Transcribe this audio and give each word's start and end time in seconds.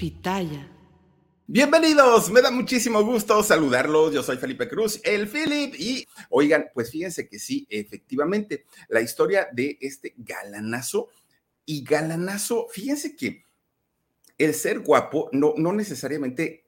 Pitaya. 0.00 0.66
Bienvenidos, 1.46 2.30
me 2.30 2.40
da 2.40 2.50
muchísimo 2.50 3.04
gusto 3.04 3.42
saludarlos. 3.42 4.14
Yo 4.14 4.22
soy 4.22 4.38
Felipe 4.38 4.66
Cruz, 4.66 4.98
el 5.04 5.28
Philip. 5.28 5.74
Y 5.78 6.08
oigan, 6.30 6.70
pues 6.72 6.90
fíjense 6.90 7.28
que 7.28 7.38
sí, 7.38 7.66
efectivamente, 7.68 8.64
la 8.88 9.02
historia 9.02 9.48
de 9.52 9.76
este 9.78 10.14
galanazo 10.16 11.08
y 11.66 11.84
galanazo, 11.84 12.68
fíjense 12.70 13.14
que 13.14 13.44
el 14.38 14.54
ser 14.54 14.78
guapo 14.78 15.28
no, 15.32 15.52
no 15.58 15.74
necesariamente 15.74 16.64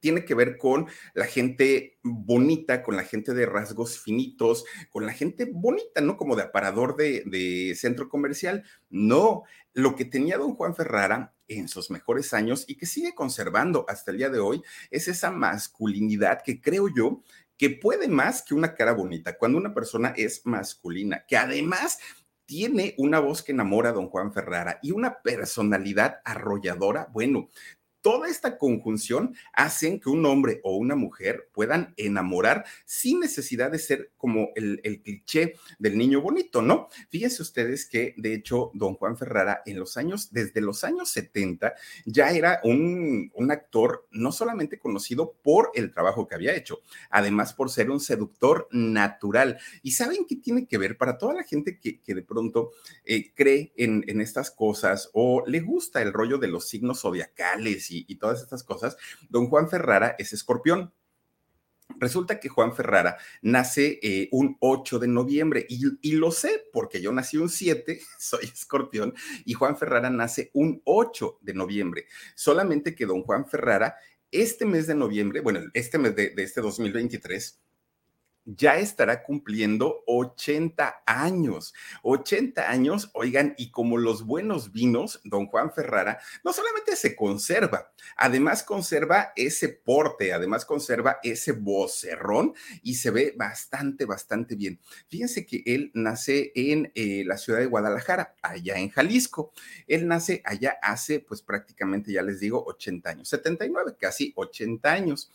tiene 0.00 0.24
que 0.24 0.34
ver 0.34 0.58
con 0.58 0.88
la 1.14 1.26
gente 1.26 2.00
bonita, 2.02 2.82
con 2.82 2.96
la 2.96 3.04
gente 3.04 3.32
de 3.32 3.46
rasgos 3.46 4.00
finitos, 4.00 4.64
con 4.90 5.06
la 5.06 5.12
gente 5.12 5.48
bonita, 5.48 6.00
¿no? 6.00 6.16
Como 6.16 6.34
de 6.34 6.42
aparador 6.42 6.96
de, 6.96 7.22
de 7.26 7.76
centro 7.76 8.08
comercial. 8.08 8.64
No, 8.90 9.44
lo 9.72 9.94
que 9.94 10.04
tenía 10.04 10.36
don 10.36 10.56
Juan 10.56 10.74
Ferrara 10.74 11.32
en 11.58 11.68
sus 11.68 11.90
mejores 11.90 12.34
años 12.34 12.64
y 12.66 12.76
que 12.76 12.86
sigue 12.86 13.14
conservando 13.14 13.84
hasta 13.88 14.10
el 14.10 14.18
día 14.18 14.28
de 14.30 14.40
hoy 14.40 14.62
es 14.90 15.08
esa 15.08 15.30
masculinidad 15.30 16.42
que 16.42 16.60
creo 16.60 16.88
yo 16.88 17.22
que 17.56 17.70
puede 17.70 18.08
más 18.08 18.42
que 18.42 18.54
una 18.54 18.74
cara 18.74 18.92
bonita, 18.92 19.38
cuando 19.38 19.58
una 19.58 19.72
persona 19.72 20.12
es 20.16 20.44
masculina, 20.44 21.24
que 21.28 21.36
además 21.36 21.98
tiene 22.44 22.94
una 22.98 23.20
voz 23.20 23.42
que 23.42 23.52
enamora 23.52 23.90
a 23.90 23.92
don 23.92 24.08
Juan 24.08 24.32
Ferrara 24.32 24.78
y 24.82 24.90
una 24.90 25.22
personalidad 25.22 26.20
arrolladora, 26.24 27.08
bueno, 27.12 27.48
toda 28.02 28.28
esta 28.28 28.58
conjunción 28.58 29.34
hacen 29.52 30.00
que 30.00 30.10
un 30.10 30.26
hombre 30.26 30.60
o 30.64 30.76
una 30.76 30.96
mujer 30.96 31.48
puedan 31.52 31.94
enamorar 31.96 32.64
sin 32.84 33.20
necesidad 33.20 33.70
de 33.70 33.78
ser 33.78 34.12
como 34.16 34.50
el, 34.56 34.80
cliché 35.02 35.54
del 35.78 35.96
niño 35.96 36.20
bonito, 36.20 36.60
¿no? 36.60 36.88
Fíjense 37.08 37.42
ustedes 37.42 37.86
que, 37.86 38.14
de 38.16 38.34
hecho, 38.34 38.70
don 38.74 38.94
Juan 38.94 39.16
Ferrara 39.16 39.62
en 39.64 39.78
los 39.78 39.96
años, 39.96 40.32
desde 40.32 40.60
los 40.60 40.84
años 40.84 41.10
70, 41.10 41.74
ya 42.04 42.30
era 42.30 42.60
un, 42.64 43.30
actor 43.52 44.06
no 44.10 44.32
solamente 44.32 44.78
conocido 44.78 45.34
por 45.42 45.70
el 45.74 45.90
trabajo 45.92 46.26
que 46.26 46.34
había 46.34 46.54
hecho, 46.54 46.80
además 47.10 47.52
por 47.52 47.70
ser 47.70 47.90
un 47.90 48.00
seductor 48.00 48.66
natural. 48.72 49.58
¿Y 49.82 49.92
saben 49.92 50.24
qué 50.26 50.36
tiene 50.36 50.66
que 50.66 50.78
ver 50.78 50.96
para 50.96 51.18
toda 51.18 51.34
la 51.34 51.44
gente 51.44 51.78
que, 51.78 52.00
de 52.06 52.22
pronto 52.22 52.72
eh, 53.04 53.32
cree 53.34 53.72
en, 53.76 54.04
en 54.08 54.20
estas 54.20 54.50
cosas 54.50 55.10
o 55.12 55.44
le 55.46 55.60
gusta 55.60 56.00
el 56.02 56.12
rollo 56.12 56.38
de 56.38 56.48
los 56.48 56.68
signos 56.68 57.00
zodiacales 57.00 57.91
y, 57.92 58.14
todas 58.16 58.42
estas 58.42 58.62
cosas, 58.62 58.96
don 59.28 59.48
Juan 59.48 59.68
Ferrara 59.68 60.14
es 60.18 60.32
escorpión. 60.32 60.92
Resulta 61.98 62.40
que 62.40 62.48
Juan 62.48 62.74
Ferrara 62.74 63.18
nace 63.42 63.98
eh, 64.02 64.28
un 64.32 64.56
8 64.60 64.98
de 64.98 65.08
noviembre 65.08 65.66
y, 65.68 66.12
lo 66.12 66.30
sé 66.30 66.64
porque 66.72 67.02
yo 67.02 67.12
nací 67.12 67.36
un 67.36 67.48
7, 67.48 68.00
soy 68.18 68.44
escorpión, 68.44 69.14
y 69.44 69.52
Juan 69.54 69.76
Ferrara 69.76 70.10
nace 70.10 70.50
un 70.54 70.80
8 70.84 71.38
de 71.42 71.54
noviembre. 71.54 72.06
Solamente 72.34 72.94
que 72.94 73.06
don 73.06 73.22
Juan 73.22 73.46
Ferrara, 73.46 73.96
este 74.30 74.64
mes 74.64 74.86
de 74.86 74.94
noviembre, 74.94 75.40
bueno, 75.40 75.60
este 75.74 75.98
mes 75.98 76.16
de, 76.16 76.30
de 76.30 76.42
este 76.42 76.60
2023, 76.60 77.60
ya 78.44 78.78
estará 78.78 79.22
cumpliendo 79.22 80.02
80 80.06 81.02
años. 81.06 81.74
80 82.02 82.70
años, 82.70 83.10
oigan, 83.14 83.54
y 83.56 83.70
como 83.70 83.98
los 83.98 84.24
buenos 84.24 84.72
vinos, 84.72 85.20
don 85.24 85.46
Juan 85.46 85.72
Ferrara 85.72 86.18
no 86.44 86.52
solamente 86.52 86.96
se 86.96 87.14
conserva, 87.14 87.92
además 88.16 88.62
conserva 88.62 89.32
ese 89.36 89.68
porte, 89.68 90.32
además 90.32 90.64
conserva 90.64 91.18
ese 91.22 91.52
vocerrón 91.52 92.54
y 92.82 92.94
se 92.94 93.10
ve 93.10 93.34
bastante, 93.36 94.04
bastante 94.04 94.56
bien. 94.56 94.80
Fíjense 95.08 95.46
que 95.46 95.62
él 95.66 95.90
nace 95.94 96.52
en 96.54 96.90
eh, 96.94 97.24
la 97.26 97.38
ciudad 97.38 97.60
de 97.60 97.66
Guadalajara, 97.66 98.34
allá 98.42 98.78
en 98.78 98.90
Jalisco. 98.90 99.52
Él 99.86 100.06
nace 100.08 100.42
allá 100.44 100.78
hace, 100.82 101.20
pues 101.20 101.42
prácticamente, 101.42 102.12
ya 102.12 102.22
les 102.22 102.40
digo, 102.40 102.64
80 102.66 103.10
años, 103.10 103.28
79, 103.28 103.96
casi 103.98 104.32
80 104.36 104.92
años. 104.92 105.30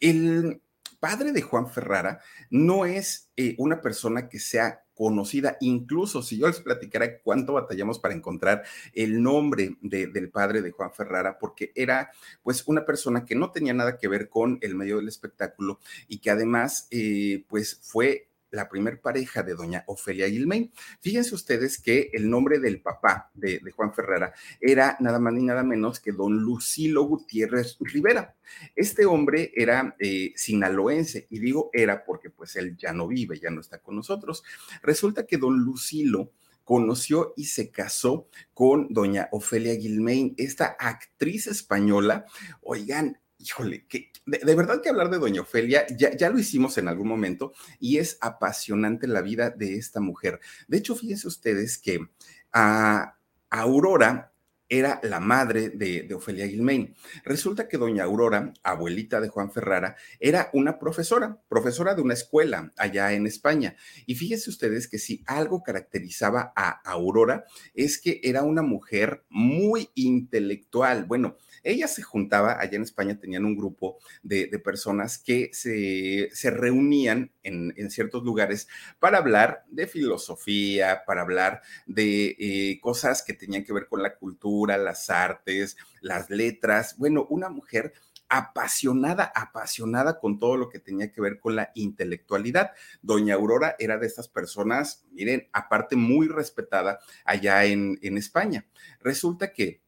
El 0.00 0.60
padre 1.02 1.32
de 1.32 1.42
Juan 1.42 1.68
Ferrara 1.68 2.20
no 2.48 2.86
es 2.86 3.32
eh, 3.36 3.56
una 3.58 3.80
persona 3.80 4.28
que 4.28 4.38
sea 4.38 4.84
conocida, 4.94 5.56
incluso 5.60 6.22
si 6.22 6.38
yo 6.38 6.46
les 6.46 6.60
platicara 6.60 7.18
cuánto 7.22 7.54
batallamos 7.54 7.98
para 7.98 8.14
encontrar 8.14 8.62
el 8.94 9.20
nombre 9.20 9.76
del 9.80 10.30
padre 10.30 10.62
de 10.62 10.70
Juan 10.70 10.92
Ferrara, 10.92 11.40
porque 11.40 11.72
era 11.74 12.12
pues 12.44 12.62
una 12.68 12.86
persona 12.86 13.24
que 13.24 13.34
no 13.34 13.50
tenía 13.50 13.74
nada 13.74 13.98
que 13.98 14.06
ver 14.06 14.28
con 14.28 14.60
el 14.62 14.76
medio 14.76 14.98
del 14.98 15.08
espectáculo 15.08 15.80
y 16.06 16.18
que 16.18 16.30
además 16.30 16.86
eh, 16.92 17.46
pues 17.48 17.80
fue 17.82 18.28
la 18.52 18.68
primer 18.68 19.00
pareja 19.00 19.42
de 19.42 19.54
doña 19.54 19.82
Ofelia 19.86 20.28
Gilmain. 20.28 20.70
Fíjense 21.00 21.34
ustedes 21.34 21.80
que 21.80 22.10
el 22.12 22.30
nombre 22.30 22.60
del 22.60 22.80
papá 22.80 23.30
de, 23.34 23.60
Juan 23.74 23.92
Ferrara 23.92 24.32
era 24.60 24.96
nada 25.00 25.18
más 25.18 25.32
ni 25.32 25.42
nada 25.42 25.62
menos 25.62 25.98
que 25.98 26.12
don 26.12 26.38
Lucilo 26.38 27.04
Gutiérrez 27.04 27.76
Rivera. 27.80 28.36
Este 28.76 29.06
hombre 29.06 29.52
era 29.56 29.96
eh, 29.98 30.32
sinaloense 30.36 31.26
y 31.30 31.38
digo 31.38 31.70
era 31.72 32.04
porque 32.04 32.30
pues 32.30 32.54
él 32.56 32.76
ya 32.76 32.92
no 32.92 33.08
vive, 33.08 33.40
ya 33.40 33.50
no 33.50 33.60
está 33.60 33.78
con 33.78 33.96
nosotros. 33.96 34.44
Resulta 34.82 35.26
que 35.26 35.38
don 35.38 35.58
Lucilo 35.58 36.30
conoció 36.64 37.32
y 37.36 37.46
se 37.46 37.70
casó 37.70 38.28
con 38.54 38.92
doña 38.92 39.28
Ofelia 39.32 39.74
Gilmain, 39.74 40.34
esta 40.36 40.76
actriz 40.78 41.46
española. 41.46 42.26
Oigan, 42.60 43.18
híjole, 43.42 43.86
que 43.86 44.12
de, 44.24 44.54
verdad 44.54 44.80
que 44.80 44.88
hablar 44.88 45.10
de 45.10 45.18
Doña 45.18 45.42
Ofelia, 45.42 45.86
ya, 45.96 46.16
ya 46.16 46.30
lo 46.30 46.38
hicimos 46.38 46.78
en 46.78 46.88
algún 46.88 47.08
momento 47.08 47.52
y 47.80 47.98
es 47.98 48.18
apasionante 48.20 49.06
la 49.06 49.20
vida 49.20 49.50
de 49.50 49.76
esta 49.76 50.00
mujer. 50.00 50.40
De 50.68 50.78
hecho, 50.78 50.94
fíjense 50.94 51.26
ustedes 51.26 51.78
que 51.78 52.08
a 52.52 53.16
Aurora 53.50 54.32
era 54.68 55.00
la 55.02 55.20
madre 55.20 55.68
de, 55.68 56.02
de, 56.04 56.14
Ofelia 56.14 56.48
Gilmain. 56.48 56.94
Resulta 57.24 57.68
que 57.68 57.76
doña 57.76 58.04
Aurora, 58.04 58.54
abuelita 58.62 59.20
de 59.20 59.28
Juan 59.28 59.52
Ferrara, 59.52 59.96
era 60.18 60.48
una 60.54 60.78
profesora, 60.78 61.42
profesora 61.50 61.94
de 61.94 62.00
una 62.00 62.14
escuela 62.14 62.72
allá 62.78 63.12
en 63.12 63.26
España. 63.26 63.76
Y 64.06 64.14
fíjense 64.14 64.48
ustedes 64.48 64.88
que 64.88 64.98
si 64.98 65.22
algo 65.26 65.62
caracterizaba 65.62 66.54
a 66.56 66.70
Aurora 66.90 67.44
es 67.74 68.00
que 68.00 68.22
era 68.22 68.44
una 68.44 68.62
mujer 68.62 69.24
muy 69.28 69.90
intelectual. 69.94 71.04
Bueno, 71.04 71.36
ella 71.62 71.88
se 71.88 72.02
juntaba, 72.02 72.60
allá 72.60 72.76
en 72.76 72.82
España 72.82 73.18
tenían 73.18 73.44
un 73.44 73.56
grupo 73.56 73.98
de, 74.22 74.48
personas 74.62 75.18
que 75.18 75.50
se, 75.52 76.30
se 76.32 76.50
reunían 76.50 77.32
en, 77.42 77.90
ciertos 77.90 78.22
lugares 78.22 78.68
para 78.98 79.18
hablar 79.18 79.64
de 79.68 79.86
filosofía, 79.86 81.02
para 81.06 81.22
hablar 81.22 81.62
de 81.86 82.36
eh, 82.38 82.80
cosas 82.80 83.22
que 83.22 83.34
tenían 83.34 83.64
que 83.64 83.72
ver 83.72 83.86
con 83.88 84.02
la 84.02 84.16
cultura, 84.16 84.78
las 84.78 85.10
artes, 85.10 85.76
las 86.00 86.30
letras. 86.30 86.96
Bueno, 86.96 87.26
una 87.28 87.48
mujer 87.48 87.92
apasionada, 88.28 89.30
apasionada 89.34 90.18
con 90.18 90.38
todo 90.38 90.56
lo 90.56 90.70
que 90.70 90.78
tenía 90.78 91.12
que 91.12 91.20
ver 91.20 91.38
con 91.38 91.54
la 91.54 91.70
intelectualidad. 91.74 92.70
Doña 93.02 93.34
Aurora 93.34 93.76
era 93.78 93.98
de 93.98 94.06
estas 94.06 94.28
personas, 94.28 95.04
miren, 95.10 95.48
aparte 95.52 95.96
muy 95.96 96.28
respetada 96.28 96.98
allá 97.26 97.66
en, 97.66 97.98
en 98.00 98.16
España. 98.16 98.66
Resulta 99.00 99.52
que 99.52 99.82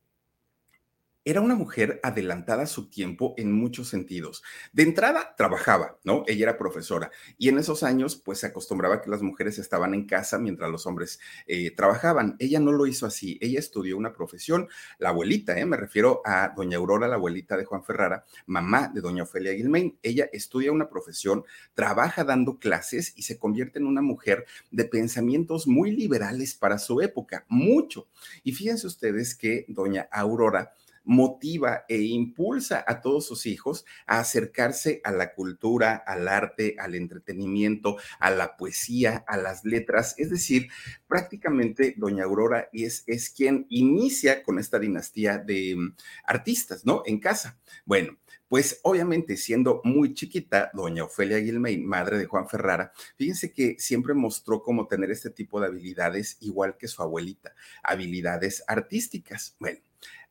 era 1.25 1.41
una 1.41 1.55
mujer 1.55 2.01
adelantada 2.03 2.65
a 2.65 2.67
su 2.67 2.89
tiempo 2.91 3.35
en 3.39 3.51
muchos 3.53 3.89
sentidos. 3.89 4.43
De 4.73 4.83
entrada, 4.83 5.35
trabajaba, 5.37 5.99
¿no? 6.05 6.23
Ella 6.27 6.45
era 6.45 6.59
profesora 6.59 7.11
y 7.39 7.49
en 7.49 7.59
esos 7.59 7.83
años, 7.83 8.17
pues 8.17 8.39
se 8.41 8.47
acostumbraba 8.47 9.01
que 9.01 9.11
las 9.11 9.23
mujeres 9.23 9.59
estaban 9.59 9.95
en 9.95 10.07
casa 10.07 10.39
mientras 10.39 10.71
los 10.71 10.87
hombres 10.87 11.19
eh, 11.47 11.71
trabajaban. 11.71 12.37
Ella 12.39 12.61
no 12.61 12.73
lo 12.73 12.87
hizo 12.87 13.07
así. 13.07 13.39
Ella 13.41 13.59
estudió 13.59 13.97
una 13.97 14.13
profesión, 14.13 14.69
la 14.99 15.11
abuelita, 15.11 15.59
¿eh? 15.59 15.65
Me 15.65 15.77
refiero 15.77 16.21
a 16.25 16.53
doña 16.55 16.77
Aurora, 16.77 17.09
la 17.09 17.15
abuelita 17.15 17.57
de 17.57 17.65
Juan 17.65 17.85
Ferrara, 17.85 18.25
mamá 18.47 18.91
de 18.93 19.01
doña 19.01 19.23
Ofelia 19.23 19.53
Guilmain. 19.53 19.99
Ella 20.03 20.29
estudia 20.33 20.73
una 20.73 20.89
profesión, 20.89 21.45
trabaja 21.75 22.25
dando 22.25 22.59
clases 22.59 23.15
y 23.17 23.23
se 23.23 23.39
convierte 23.39 23.79
en 23.79 23.87
una 23.87 24.03
mujer 24.03 24.45
de 24.71 24.85
pensamientos 24.85 25.67
muy 25.67 25.91
liberales 25.91 26.55
para 26.55 26.79
su 26.79 27.01
época, 27.01 27.47
mucho. 27.49 28.09
Y 28.43 28.53
fíjense 28.53 28.87
ustedes 28.87 29.35
que 29.35 29.65
doña 29.69 30.09
Aurora 30.11 30.75
motiva 31.05 31.85
e 31.89 32.01
impulsa 32.03 32.85
a 32.87 33.01
todos 33.01 33.27
sus 33.27 33.47
hijos 33.47 33.85
a 34.07 34.21
acercarse 34.21 35.01
a 35.05 35.13
la 35.13 35.35
cultura, 35.35 35.95
al 35.95 36.29
arte, 36.29 36.77
al 36.79 36.95
entretenimiento, 36.95 37.97
a 38.19 38.31
la 38.31 38.57
poesía, 38.57 39.25
a 39.29 39.37
las 39.37 39.65
letras. 39.65 40.15
Es 40.19 40.31
decir, 40.31 40.69
prácticamente 41.07 41.95
doña 41.97 42.25
Aurora 42.25 42.69
es, 42.73 43.05
es 43.07 43.31
quien 43.31 43.67
inicia 43.69 44.43
con 44.43 44.59
esta 44.59 44.79
dinastía 44.79 45.39
de 45.39 45.77
mm, 45.77 45.97
artistas, 46.25 46.85
¿no? 46.85 47.03
En 47.07 47.21
casa. 47.21 47.59
Bueno, 47.85 48.19
pues 48.49 48.81
obviamente 48.83 49.37
siendo 49.37 49.81
muy 49.85 50.15
chiquita, 50.15 50.71
doña 50.75 51.05
Ofelia 51.05 51.39
Guilmain, 51.39 51.85
madre 51.85 52.19
de 52.19 52.27
Juan 52.27 52.49
Ferrara, 52.49 52.93
fíjense 53.17 53.53
que 53.53 53.77
siempre 53.79 54.15
mostró 54.15 54.63
cómo 54.63 54.87
tener 54.87 55.11
este 55.11 55.31
tipo 55.31 55.61
de 55.61 55.67
habilidades 55.67 56.37
igual 56.41 56.77
que 56.77 56.87
su 56.87 57.03
abuelita, 57.03 57.55
habilidades 57.83 58.63
artísticas. 58.69 59.57
Bueno, 59.59 59.81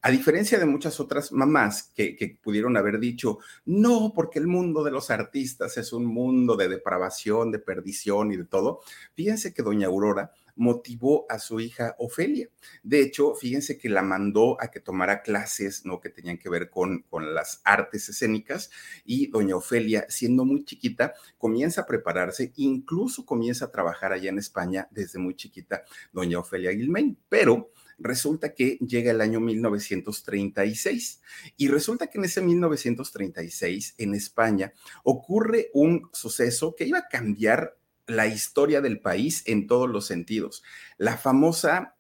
a 0.06 0.12
diferencia 0.12 0.60
de 0.60 0.66
muchas 0.66 1.00
otras 1.00 1.32
mamás 1.32 1.92
que, 1.96 2.38
pudieron 2.44 2.76
haber 2.76 3.00
dicho, 3.00 3.40
no, 3.64 4.12
porque 4.14 4.38
el 4.38 4.48
mundo 4.48 4.84
de 4.84 4.92
los 4.92 5.10
artistas 5.10 5.78
es 5.78 5.94
un 5.94 6.06
mundo 6.06 6.58
de 6.58 6.68
depravación, 6.68 7.52
de 7.52 7.60
perdición 7.60 8.34
y 8.34 8.36
de 8.36 8.44
todo, 8.44 8.82
fíjense 9.14 9.54
que 9.54 9.64
doña 9.64 9.88
Aurora 9.88 10.34
motivó 10.56 11.26
a 11.30 11.40
su 11.40 11.62
hija 11.62 11.96
Ofelia. 12.00 12.50
De 12.84 13.02
hecho, 13.02 13.34
fíjense 13.34 13.78
que 13.78 13.88
la 13.88 14.02
mandó 14.02 14.62
a 14.62 14.70
que 14.70 14.82
tomara 14.82 15.22
clases, 15.22 15.86
¿no? 15.86 16.02
Que 16.02 16.10
tenían 16.10 16.38
que 16.38 16.50
ver 16.50 16.70
con, 16.70 17.04
con 17.04 17.34
las 17.34 17.62
artes 17.64 18.10
escénicas 18.10 18.72
y 19.06 19.28
doña 19.28 19.56
Ofelia, 19.56 20.06
siendo 20.10 20.44
muy 20.44 20.66
chiquita, 20.66 21.14
comienza 21.38 21.82
a 21.82 21.86
prepararse, 21.86 22.52
incluso 22.58 23.26
comienza 23.26 23.66
a 23.66 23.72
trabajar 23.72 24.12
allá 24.12 24.30
en 24.30 24.38
España 24.38 24.90
desde 24.92 25.18
muy 25.18 25.36
chiquita, 25.36 25.86
doña 26.12 26.40
Ofelia 26.40 26.72
Guilmain, 26.72 27.18
pero 27.30 27.72
resulta 28.04 28.54
que 28.54 28.78
llega 28.78 29.12
el 29.12 29.22
año 29.22 29.40
1936 29.40 31.22
y 31.58 31.68
resulta 31.68 32.08
que 32.08 32.18
en 32.18 32.26
ese 32.26 32.42
1936 32.42 33.96
en 33.98 34.14
España 34.14 34.74
ocurre 35.04 35.70
un 35.74 36.10
suceso 36.14 36.76
que 36.76 36.86
iba 36.86 37.00
a 37.00 37.08
cambiar 37.08 37.78
la 38.06 38.28
historia 38.28 38.82
del 38.82 39.00
país 39.00 39.44
en 39.46 39.68
todos 39.68 39.90
los 39.90 40.06
sentidos. 40.06 40.64
La 40.98 41.18
famosa 41.18 41.96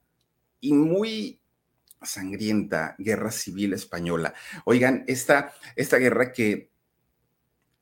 y 0.60 0.74
muy 0.74 1.40
sangrienta 2.02 2.96
guerra 2.98 3.32
civil 3.32 3.74
española. 3.74 4.34
Oigan, 4.66 5.06
esta, 5.08 5.54
esta 5.76 5.98
guerra 5.98 6.34
que, 6.34 6.70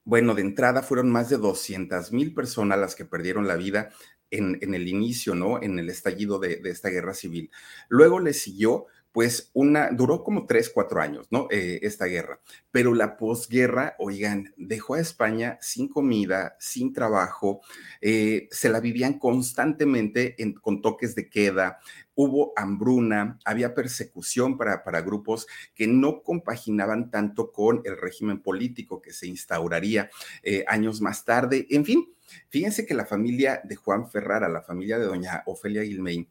bueno, 0.03 0.35
de 0.35 0.41
entrada 0.41 0.83
fueron 0.83 1.09
más 1.09 1.29
de 1.29 1.37
200 1.37 2.11
mil 2.11 2.33
personas 2.33 2.77
las 2.79 2.95
que 2.95 3.05
perdieron 3.05 3.47
la 3.47 3.55
vida 3.55 3.91
en, 4.31 4.73
el 4.73 4.87
inicio, 4.87 5.35
¿no? 5.35 5.61
En 5.61 5.77
el 5.77 5.89
estallido 5.89 6.39
de, 6.39 6.61
esta 6.65 6.89
guerra 6.89 7.13
civil. 7.13 7.51
Luego 7.89 8.19
le 8.19 8.33
siguió 8.33 8.87
pues 9.11 9.51
una, 9.53 9.89
duró 9.91 10.23
como 10.23 10.45
tres, 10.45 10.71
cuatro 10.73 11.01
años, 11.01 11.27
¿no? 11.31 11.47
Eh, 11.51 11.79
esta 11.83 12.05
guerra. 12.05 12.39
Pero 12.71 12.93
la 12.93 13.17
posguerra, 13.17 13.95
oigan, 13.99 14.53
dejó 14.55 14.95
a 14.95 15.01
España 15.01 15.57
sin 15.61 15.89
comida, 15.89 16.55
sin 16.59 16.93
trabajo, 16.93 17.59
eh, 17.99 18.47
se 18.51 18.69
la 18.69 18.79
vivían 18.79 19.19
constantemente 19.19 20.37
con 20.61 20.81
toques 20.81 21.13
de 21.13 21.29
queda, 21.29 21.79
hubo 22.15 22.53
hambruna, 22.55 23.37
había 23.43 23.73
persecución 23.73 24.57
para, 24.57 24.81
para 24.83 25.01
grupos 25.01 25.45
que 25.75 25.87
no 25.87 26.23
compaginaban 26.23 27.11
tanto 27.11 27.51
con 27.51 27.81
el 27.83 27.97
régimen 27.97 28.41
político 28.41 29.01
que 29.01 29.11
se 29.11 29.27
instauraría 29.27 30.09
eh, 30.41 30.63
años 30.67 31.01
más 31.01 31.25
tarde, 31.25 31.67
en 31.69 31.83
fin 31.83 32.07
Fíjense 32.49 32.85
que 32.85 32.93
la 32.93 33.05
familia 33.05 33.61
de 33.63 33.75
Juan 33.75 34.09
Ferrara, 34.09 34.49
la 34.49 34.61
familia 34.61 34.99
de 34.99 35.05
doña 35.05 35.43
Ofelia 35.45 35.81
Guilmain, 35.81 36.27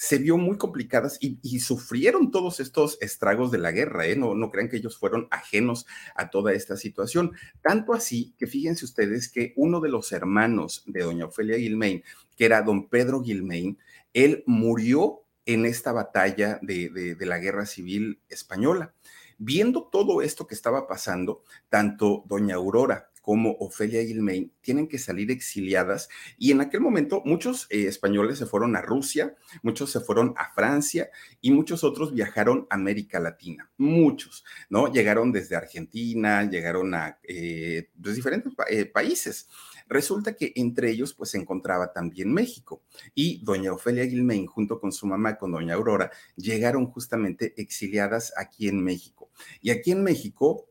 se 0.00 0.16
vio 0.16 0.38
muy 0.38 0.56
complicadas 0.56 1.18
y, 1.20 1.60
sufrieron 1.60 2.30
todos 2.30 2.58
estos 2.58 2.96
estragos 3.02 3.50
de 3.50 3.58
la 3.58 3.70
guerra, 3.70 4.06
¿eh? 4.06 4.16
no, 4.16 4.34
no 4.34 4.50
crean 4.50 4.70
que 4.70 4.78
ellos 4.78 4.96
fueron 4.96 5.28
ajenos 5.30 5.86
a 6.14 6.30
toda 6.30 6.54
esta 6.54 6.78
situación. 6.78 7.32
Tanto 7.60 7.92
así 7.92 8.34
que 8.38 8.46
fíjense 8.46 8.86
ustedes 8.86 9.30
que 9.30 9.52
uno 9.56 9.78
de 9.78 9.90
los 9.90 10.10
hermanos 10.12 10.84
de 10.86 11.02
doña 11.02 11.26
Ofelia 11.26 11.58
Guilmain, 11.58 12.02
que 12.34 12.46
era 12.46 12.62
don 12.62 12.88
Pedro 12.88 13.20
Guilmain, 13.20 13.76
él 14.14 14.42
murió 14.46 15.20
en 15.44 15.66
esta 15.66 15.92
batalla 15.92 16.58
de 16.62 17.16
la 17.20 17.38
guerra 17.38 17.66
civil 17.66 18.22
española. 18.30 18.94
Viendo 19.36 19.84
todo 19.84 20.22
esto 20.22 20.46
que 20.46 20.54
estaba 20.54 20.86
pasando, 20.86 21.42
tanto 21.68 22.24
doña 22.26 22.54
Aurora 22.54 23.09
como 23.20 23.52
Ofelia 23.60 24.02
Guilmain 24.02 24.52
tienen 24.60 24.88
que 24.88 24.98
salir 24.98 25.30
exiliadas 25.30 26.08
y 26.38 26.52
en 26.52 26.60
aquel 26.60 26.80
momento 26.80 27.22
muchos 27.24 27.66
eh, 27.70 27.86
españoles 27.86 28.38
se 28.38 28.46
fueron 28.46 28.76
a 28.76 28.82
Rusia, 28.82 29.34
muchos 29.62 29.90
se 29.90 30.00
fueron 30.00 30.34
a 30.36 30.52
Francia 30.52 31.10
y 31.40 31.50
muchos 31.50 31.84
otros 31.84 32.12
viajaron 32.12 32.66
a 32.70 32.74
América 32.74 33.20
Latina, 33.20 33.70
muchos, 33.76 34.44
¿no? 34.68 34.92
Llegaron 34.92 35.32
desde 35.32 35.56
Argentina, 35.56 36.48
llegaron 36.48 36.94
a 36.94 37.18
eh, 37.22 37.90
pues, 38.02 38.16
diferentes 38.16 38.52
eh, 38.68 38.86
países. 38.86 39.48
Resulta 39.86 40.34
que 40.34 40.52
entre 40.54 40.90
ellos 40.90 41.14
pues 41.14 41.30
se 41.30 41.38
encontraba 41.38 41.92
también 41.92 42.32
México 42.32 42.82
y 43.14 43.44
doña 43.44 43.72
Ofelia 43.72 44.04
Guilmain 44.04 44.46
junto 44.46 44.80
con 44.80 44.92
su 44.92 45.06
mamá, 45.06 45.36
con 45.36 45.52
doña 45.52 45.74
Aurora, 45.74 46.10
llegaron 46.36 46.86
justamente 46.86 47.54
exiliadas 47.60 48.32
aquí 48.36 48.68
en 48.68 48.82
México. 48.82 49.30
Y 49.60 49.70
aquí 49.70 49.90
en 49.90 50.02
México 50.02 50.69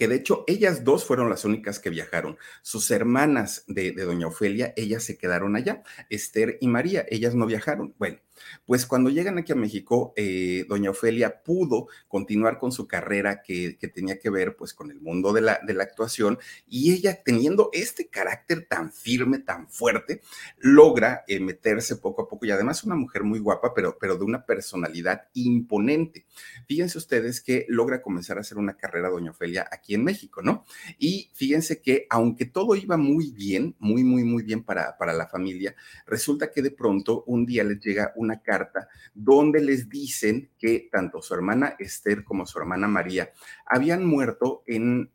que 0.00 0.08
de 0.08 0.16
hecho 0.16 0.44
ellas 0.46 0.82
dos 0.82 1.04
fueron 1.04 1.28
las 1.28 1.44
únicas 1.44 1.78
que 1.78 1.90
viajaron. 1.90 2.38
Sus 2.62 2.90
hermanas 2.90 3.64
de, 3.66 3.92
doña 3.92 4.28
Ofelia, 4.28 4.72
ellas 4.74 5.04
se 5.04 5.18
quedaron 5.18 5.56
allá, 5.56 5.82
Esther 6.08 6.56
y 6.62 6.68
María, 6.68 7.04
ellas 7.10 7.34
no 7.34 7.44
viajaron. 7.44 7.94
Bueno, 7.98 8.16
pues 8.66 8.86
cuando 8.86 9.10
llegan 9.10 9.38
aquí 9.38 9.52
a 9.52 9.56
México, 9.56 10.12
eh, 10.16 10.64
doña 10.68 10.90
Ofelia 10.90 11.42
pudo 11.42 11.88
continuar 12.08 12.58
con 12.58 12.72
su 12.72 12.86
carrera 12.86 13.42
que, 13.42 13.78
tenía 13.94 14.18
que 14.18 14.30
ver 14.30 14.56
pues 14.56 14.74
con 14.74 14.90
el 14.90 15.00
mundo 15.00 15.32
de 15.32 15.40
la, 15.40 15.60
de 15.66 15.74
la 15.74 15.84
actuación 15.84 16.38
y 16.68 16.92
ella 16.92 17.22
teniendo 17.22 17.70
este 17.72 18.08
carácter 18.08 18.66
tan 18.68 18.92
firme, 18.92 19.38
tan 19.38 19.68
fuerte, 19.68 20.20
logra 20.58 21.24
eh, 21.26 21.40
meterse 21.40 21.96
poco 21.96 22.22
a 22.22 22.28
poco 22.28 22.46
y 22.46 22.50
además 22.50 22.84
una 22.84 22.94
mujer 22.94 23.24
muy 23.24 23.38
guapa, 23.38 23.74
pero, 23.74 23.98
pero 23.98 24.16
de 24.16 24.24
una 24.24 24.44
personalidad 24.46 25.28
imponente. 25.34 26.26
Fíjense 26.66 26.98
ustedes 26.98 27.40
que 27.40 27.66
logra 27.68 28.02
comenzar 28.02 28.38
a 28.38 28.40
hacer 28.42 28.58
una 28.58 28.76
carrera 28.76 29.08
doña 29.08 29.30
Ofelia 29.30 29.68
aquí 29.70 29.94
en 29.94 30.04
México, 30.04 30.42
¿no? 30.42 30.64
Y 30.98 31.30
fíjense 31.34 31.80
que 31.80 32.06
aunque 32.10 32.46
todo 32.46 32.76
iba 32.76 32.96
muy 32.96 33.30
bien, 33.32 33.74
muy, 33.78 34.04
muy, 34.04 34.24
muy 34.24 34.42
bien 34.42 34.62
para, 34.62 34.96
para 34.96 35.12
la 35.12 35.26
familia, 35.26 35.74
resulta 36.06 36.50
que 36.50 36.62
de 36.62 36.70
pronto 36.70 37.24
un 37.26 37.46
día 37.46 37.64
les 37.64 37.80
llega 37.80 38.12
una 38.16 38.29
carta 38.38 38.88
donde 39.14 39.60
les 39.60 39.88
dicen 39.88 40.50
que 40.58 40.88
tanto 40.92 41.20
su 41.20 41.34
hermana 41.34 41.74
Esther 41.78 42.22
como 42.22 42.46
su 42.46 42.58
hermana 42.58 42.86
María 42.86 43.32
habían 43.66 44.04
muerto 44.04 44.62
en 44.66 45.10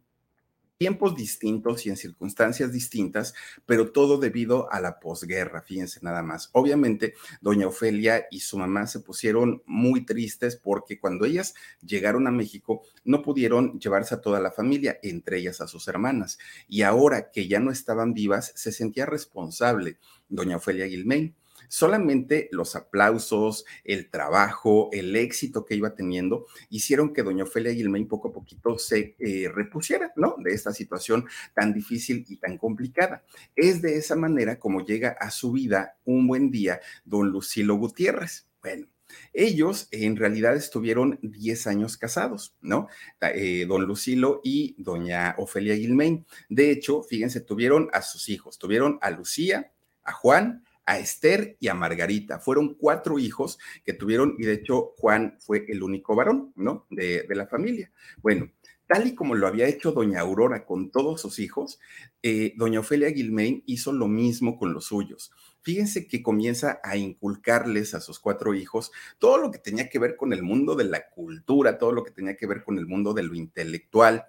tiempos 0.78 1.16
distintos 1.16 1.86
y 1.86 1.90
en 1.90 1.98
circunstancias 1.98 2.72
distintas, 2.72 3.34
pero 3.66 3.92
todo 3.92 4.18
debido 4.18 4.72
a 4.72 4.82
la 4.82 5.00
posguerra, 5.00 5.62
fíjense 5.62 6.00
nada 6.02 6.22
más. 6.22 6.50
Obviamente, 6.54 7.14
doña 7.42 7.68
Ofelia 7.68 8.26
y 8.30 8.42
su 8.42 8.58
mamá 8.58 8.88
se 8.88 9.00
pusieron 9.00 9.64
muy 9.66 10.06
tristes 10.06 10.58
porque 10.58 11.00
cuando 11.00 11.26
ellas 11.26 11.54
llegaron 11.82 12.28
a 12.28 12.32
México 12.32 12.82
no 13.04 13.22
pudieron 13.22 13.80
llevarse 13.80 14.16
a 14.16 14.22
toda 14.22 14.40
la 14.40 14.52
familia, 14.52 15.00
entre 15.02 15.40
ellas 15.40 15.62
a 15.62 15.68
sus 15.68 15.88
hermanas, 15.88 16.38
y 16.68 16.82
ahora 16.82 17.32
que 17.32 17.48
ya 17.48 17.60
no 17.60 17.72
estaban 17.72 18.14
vivas, 18.14 18.52
se 18.56 18.72
sentía 18.72 19.06
responsable 19.06 19.98
doña 20.28 20.58
Ofelia 20.58 20.86
Guilmain 20.86 21.36
Solamente 21.68 22.50
los 22.52 22.76
aplausos, 22.76 23.66
el 23.84 24.10
trabajo, 24.10 24.90
el 24.92 25.16
éxito 25.16 25.66
que 25.66 25.76
iba 25.76 25.96
teniendo 25.96 26.46
hicieron 26.70 27.14
que 27.14 27.24
doña 27.24 27.44
Ofelia 27.44 27.72
Guilmain 27.72 28.08
poco 28.08 28.30
a 28.30 28.34
poquito 28.34 28.78
se 28.78 29.16
eh, 29.20 29.50
repusiera, 29.54 30.12
¿no? 30.16 30.36
De 30.40 30.54
esta 30.54 30.74
situación 30.74 31.26
tan 31.54 31.74
difícil 31.74 32.26
y 32.28 32.38
tan 32.38 32.58
complicada. 32.58 33.24
Es 33.56 33.82
de 33.82 33.98
esa 33.98 34.16
manera 34.16 34.60
como 34.60 34.86
llega 34.86 35.16
a 35.20 35.32
su 35.32 35.52
vida 35.52 35.98
un 36.06 36.28
buen 36.28 36.52
día 36.52 36.80
don 37.04 37.30
Lucilo 37.30 37.76
Gutiérrez. 37.76 38.48
Bueno, 38.62 38.88
ellos 39.34 39.88
en 39.92 40.16
realidad 40.16 40.56
estuvieron 40.56 41.20
10 41.22 41.68
años 41.68 41.98
casados, 41.98 42.56
¿no? 42.62 42.88
Eh, 43.22 43.66
don 43.68 43.86
Lucilo 43.86 44.42
y 44.44 44.76
doña 44.78 45.36
Ofelia 45.38 45.76
Guilmain. 45.76 46.26
De 46.50 46.72
hecho, 46.72 47.04
fíjense, 47.04 47.42
tuvieron 47.42 47.90
a 47.94 48.02
sus 48.02 48.30
hijos, 48.30 48.58
tuvieron 48.58 48.98
a 49.02 49.12
Lucía, 49.12 49.72
a 50.04 50.12
Juan, 50.12 50.65
a 50.86 51.00
Esther 51.00 51.58
y 51.60 51.68
a 51.68 51.74
Margarita. 51.74 52.40
Fueron 52.40 52.76
cuatro 52.76 53.20
hijos 53.20 53.60
que 53.84 53.94
tuvieron 53.94 54.36
y 54.38 54.46
de 54.46 54.54
hecho 54.54 54.94
Juan 54.98 55.38
fue 55.40 55.66
el 55.68 55.84
único 55.84 56.16
varón, 56.16 56.54
¿no? 56.56 56.86
De, 56.90 57.24
de 57.24 57.36
la 57.36 57.48
familia. 57.48 57.92
Bueno, 58.22 58.52
tal 58.88 59.08
y 59.08 59.16
como 59.16 59.36
lo 59.36 59.48
había 59.48 59.68
hecho 59.68 59.92
doña 59.92 60.22
Aurora 60.22 60.66
con 60.66 60.92
todos 60.92 61.22
sus 61.22 61.40
hijos, 61.40 61.80
eh, 62.22 62.54
doña 62.56 62.80
Ofelia 62.80 63.12
Gilmain 63.12 63.64
hizo 63.66 63.92
lo 63.92 64.08
mismo 64.08 64.58
con 64.58 64.74
los 64.74 64.86
suyos. 64.86 65.32
Fíjense 65.62 66.08
que 66.08 66.22
comienza 66.22 66.80
a 66.84 66.96
inculcarles 66.96 67.96
a 67.96 68.02
sus 68.02 68.20
cuatro 68.20 68.54
hijos 68.54 68.92
todo 69.18 69.40
lo 69.40 69.50
que 69.50 69.58
tenía 69.58 69.90
que 69.90 69.98
ver 69.98 70.16
con 70.16 70.32
el 70.32 70.44
mundo 70.44 70.76
de 70.76 70.84
la 70.84 71.10
cultura, 71.10 71.80
todo 71.80 71.92
lo 71.92 72.04
que 72.04 72.12
tenía 72.12 72.38
que 72.38 72.46
ver 72.46 72.64
con 72.64 72.78
el 72.78 72.86
mundo 72.86 73.14
de 73.14 73.24
lo 73.24 73.34
intelectual, 73.34 74.26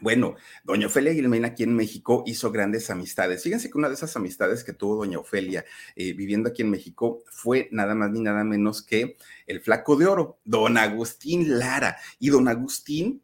bueno, 0.00 0.36
doña 0.64 0.88
Ofelia 0.88 1.14
Gilmain 1.14 1.44
aquí 1.44 1.62
en 1.62 1.74
México 1.74 2.22
hizo 2.26 2.52
grandes 2.52 2.90
amistades. 2.90 3.42
Fíjense 3.42 3.70
que 3.70 3.78
una 3.78 3.88
de 3.88 3.94
esas 3.94 4.14
amistades 4.16 4.62
que 4.62 4.74
tuvo 4.74 4.96
doña 4.96 5.18
Ofelia 5.18 5.64
eh, 5.94 6.12
viviendo 6.12 6.50
aquí 6.50 6.62
en 6.62 6.70
México 6.70 7.22
fue 7.26 7.68
nada 7.72 7.94
más 7.94 8.10
ni 8.10 8.20
nada 8.20 8.44
menos 8.44 8.82
que 8.82 9.16
el 9.46 9.60
flaco 9.60 9.96
de 9.96 10.06
oro, 10.06 10.38
don 10.44 10.76
Agustín 10.76 11.58
Lara. 11.58 11.96
Y 12.18 12.28
don 12.28 12.48
Agustín 12.48 13.22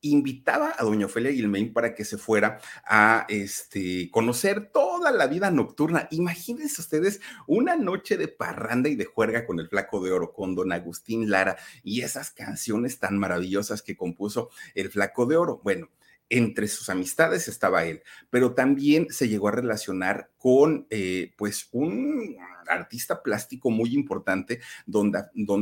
invitaba 0.00 0.74
a 0.76 0.84
doña 0.84 1.06
Ofelia 1.06 1.32
Gilmain 1.32 1.72
para 1.72 1.94
que 1.94 2.04
se 2.04 2.18
fuera 2.18 2.60
a 2.84 3.26
este, 3.28 4.10
conocer 4.10 4.70
toda 4.72 5.10
la 5.10 5.26
vida 5.26 5.50
nocturna. 5.50 6.08
Imagínense 6.10 6.80
ustedes 6.80 7.20
una 7.46 7.76
noche 7.76 8.16
de 8.16 8.28
parranda 8.28 8.88
y 8.88 8.96
de 8.96 9.04
juerga 9.04 9.46
con 9.46 9.60
el 9.60 9.68
flaco 9.68 10.00
de 10.00 10.12
oro, 10.12 10.32
con 10.32 10.54
don 10.54 10.72
Agustín 10.72 11.30
Lara 11.30 11.56
y 11.82 12.02
esas 12.02 12.30
canciones 12.30 12.98
tan 12.98 13.18
maravillosas 13.18 13.82
que 13.82 13.96
compuso 13.96 14.50
el 14.74 14.90
flaco 14.90 15.26
de 15.26 15.36
oro. 15.36 15.60
Bueno, 15.62 15.88
entre 16.30 16.68
sus 16.68 16.88
amistades 16.88 17.48
estaba 17.48 17.84
él, 17.84 18.02
pero 18.30 18.54
también 18.54 19.06
se 19.10 19.28
llegó 19.28 19.48
a 19.48 19.52
relacionar 19.52 20.30
con 20.36 20.86
eh, 20.90 21.32
pues 21.36 21.68
un 21.72 22.36
artista 22.68 23.22
plástico 23.22 23.70
muy 23.70 23.94
importante, 23.94 24.60
don, 24.86 25.10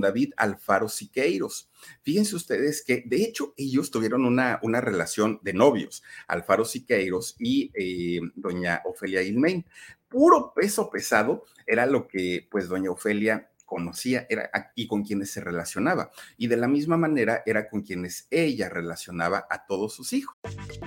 David 0.01 0.33
Alfaro 0.37 0.89
Siqueiros. 0.89 1.71
Fíjense 2.03 2.35
ustedes 2.35 2.83
que 2.83 3.05
de 3.07 3.23
hecho 3.23 3.55
ellos 3.57 3.91
tuvieron 3.91 4.25
una, 4.25 4.59
una 4.63 4.81
relación 4.81 5.39
de 5.43 5.53
novios, 5.53 6.03
Alfaro 6.27 6.65
Siqueiros 6.65 7.37
y 7.39 7.71
eh, 7.75 8.21
doña 8.35 8.83
Ofelia 8.85 9.23
Ilmain. 9.23 9.65
Puro 10.09 10.53
peso 10.55 10.91
pesado 10.91 11.45
era 11.67 11.87
lo 11.87 12.07
que 12.07 12.47
pues 12.51 12.69
doña 12.69 12.91
Ofelia 12.91 13.51
conocía 13.67 14.27
era, 14.31 14.51
y 14.75 14.87
con 14.87 15.05
quienes 15.05 15.31
se 15.31 15.43
relacionaba. 15.43 16.11
Y 16.39 16.47
de 16.47 16.57
la 16.57 16.69
misma 16.69 16.97
manera 16.97 17.43
era 17.45 17.69
con 17.69 17.83
quienes 17.83 18.27
ella 18.31 18.71
relacionaba 18.71 19.47
a 19.51 19.67
todos 19.67 19.95
sus 19.95 20.13
hijos. 20.15 20.37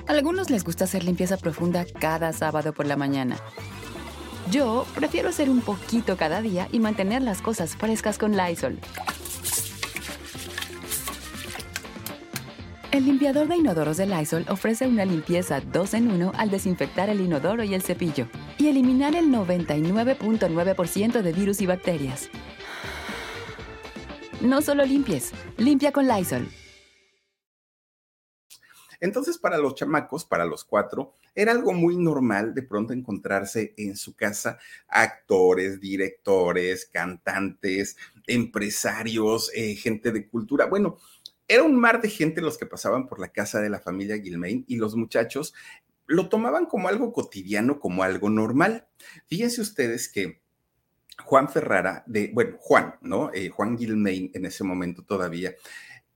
A 0.08 0.12
algunos 0.12 0.50
les 0.50 0.64
gusta 0.64 0.86
hacer 0.86 1.04
limpieza 1.04 1.38
profunda 1.38 1.86
cada 2.00 2.34
sábado 2.34 2.74
por 2.74 2.88
la 2.88 2.96
mañana. 2.96 3.38
Yo 4.50 4.88
prefiero 4.96 5.30
hacer 5.30 5.50
un 5.50 5.62
poquito 5.62 6.18
cada 6.18 6.42
día 6.42 6.68
y 6.72 6.80
mantener 6.80 7.22
las 7.22 7.42
cosas 7.42 7.76
frescas 7.76 8.18
con 8.18 8.36
Lysol. 8.36 8.80
El 12.92 13.06
limpiador 13.06 13.48
de 13.48 13.58
inodoros 13.58 13.98
de 13.98 14.08
Lysol 14.08 14.46
ofrece 14.50 14.88
una 14.88 15.06
limpieza 15.06 15.62
2 15.62 15.94
en 15.94 16.12
1 16.12 16.32
al 16.36 16.50
desinfectar 16.50 17.08
el 17.10 17.22
inodoro 17.22 17.64
y 17.64 17.76
el 17.76 17.84
cepillo 17.84 18.28
y 18.58 18.68
eliminar 18.68 19.16
el 19.16 19.28
99.9% 19.28 21.22
de 21.22 21.32
virus 21.32 21.62
y 21.62 21.68
bacterias. 21.68 22.30
No 24.42 24.62
solo 24.62 24.86
limpies, 24.86 25.34
limpia 25.58 25.92
con 25.92 26.08
Lysol. 26.08 26.48
Entonces, 29.02 29.38
para 29.38 29.58
los 29.58 29.76
chamacos, 29.76 30.24
para 30.24 30.46
los 30.46 30.64
cuatro, 30.64 31.14
era 31.36 31.52
algo 31.52 31.74
muy 31.74 31.98
normal 31.98 32.54
de 32.54 32.64
pronto 32.64 32.94
encontrarse 32.94 33.74
en 33.76 33.98
su 33.98 34.16
casa 34.16 34.58
actores, 34.88 35.82
directores, 35.82 36.86
cantantes, 36.86 37.98
empresarios, 38.28 39.52
eh, 39.54 39.76
gente 39.76 40.14
de 40.14 40.30
cultura. 40.30 40.68
Bueno, 40.68 40.98
era 41.46 41.64
un 41.64 41.78
mar 41.78 42.02
de 42.02 42.10
gente 42.10 42.40
los 42.40 42.58
que 42.58 42.66
pasaban 42.66 43.08
por 43.08 43.20
la 43.20 43.34
casa 43.34 43.60
de 43.60 43.70
la 43.70 43.80
familia 43.80 44.22
Gilmain 44.22 44.64
y 44.70 44.78
los 44.78 44.96
muchachos 44.96 45.54
lo 46.08 46.30
tomaban 46.30 46.66
como 46.66 46.88
algo 46.88 47.12
cotidiano, 47.12 47.80
como 47.80 48.04
algo 48.04 48.30
normal. 48.30 48.88
Fíjense 49.28 49.60
ustedes 49.60 50.10
que 50.10 50.42
Juan 51.24 51.50
Ferrara, 51.50 52.04
de, 52.08 52.32
bueno, 52.34 52.58
Juan, 52.60 52.96
¿no? 53.02 53.32
Eh, 53.34 53.50
Juan 53.50 53.78
Gilmain 53.78 54.32
en 54.34 54.46
ese 54.46 54.64
momento 54.64 55.04
todavía, 55.04 55.54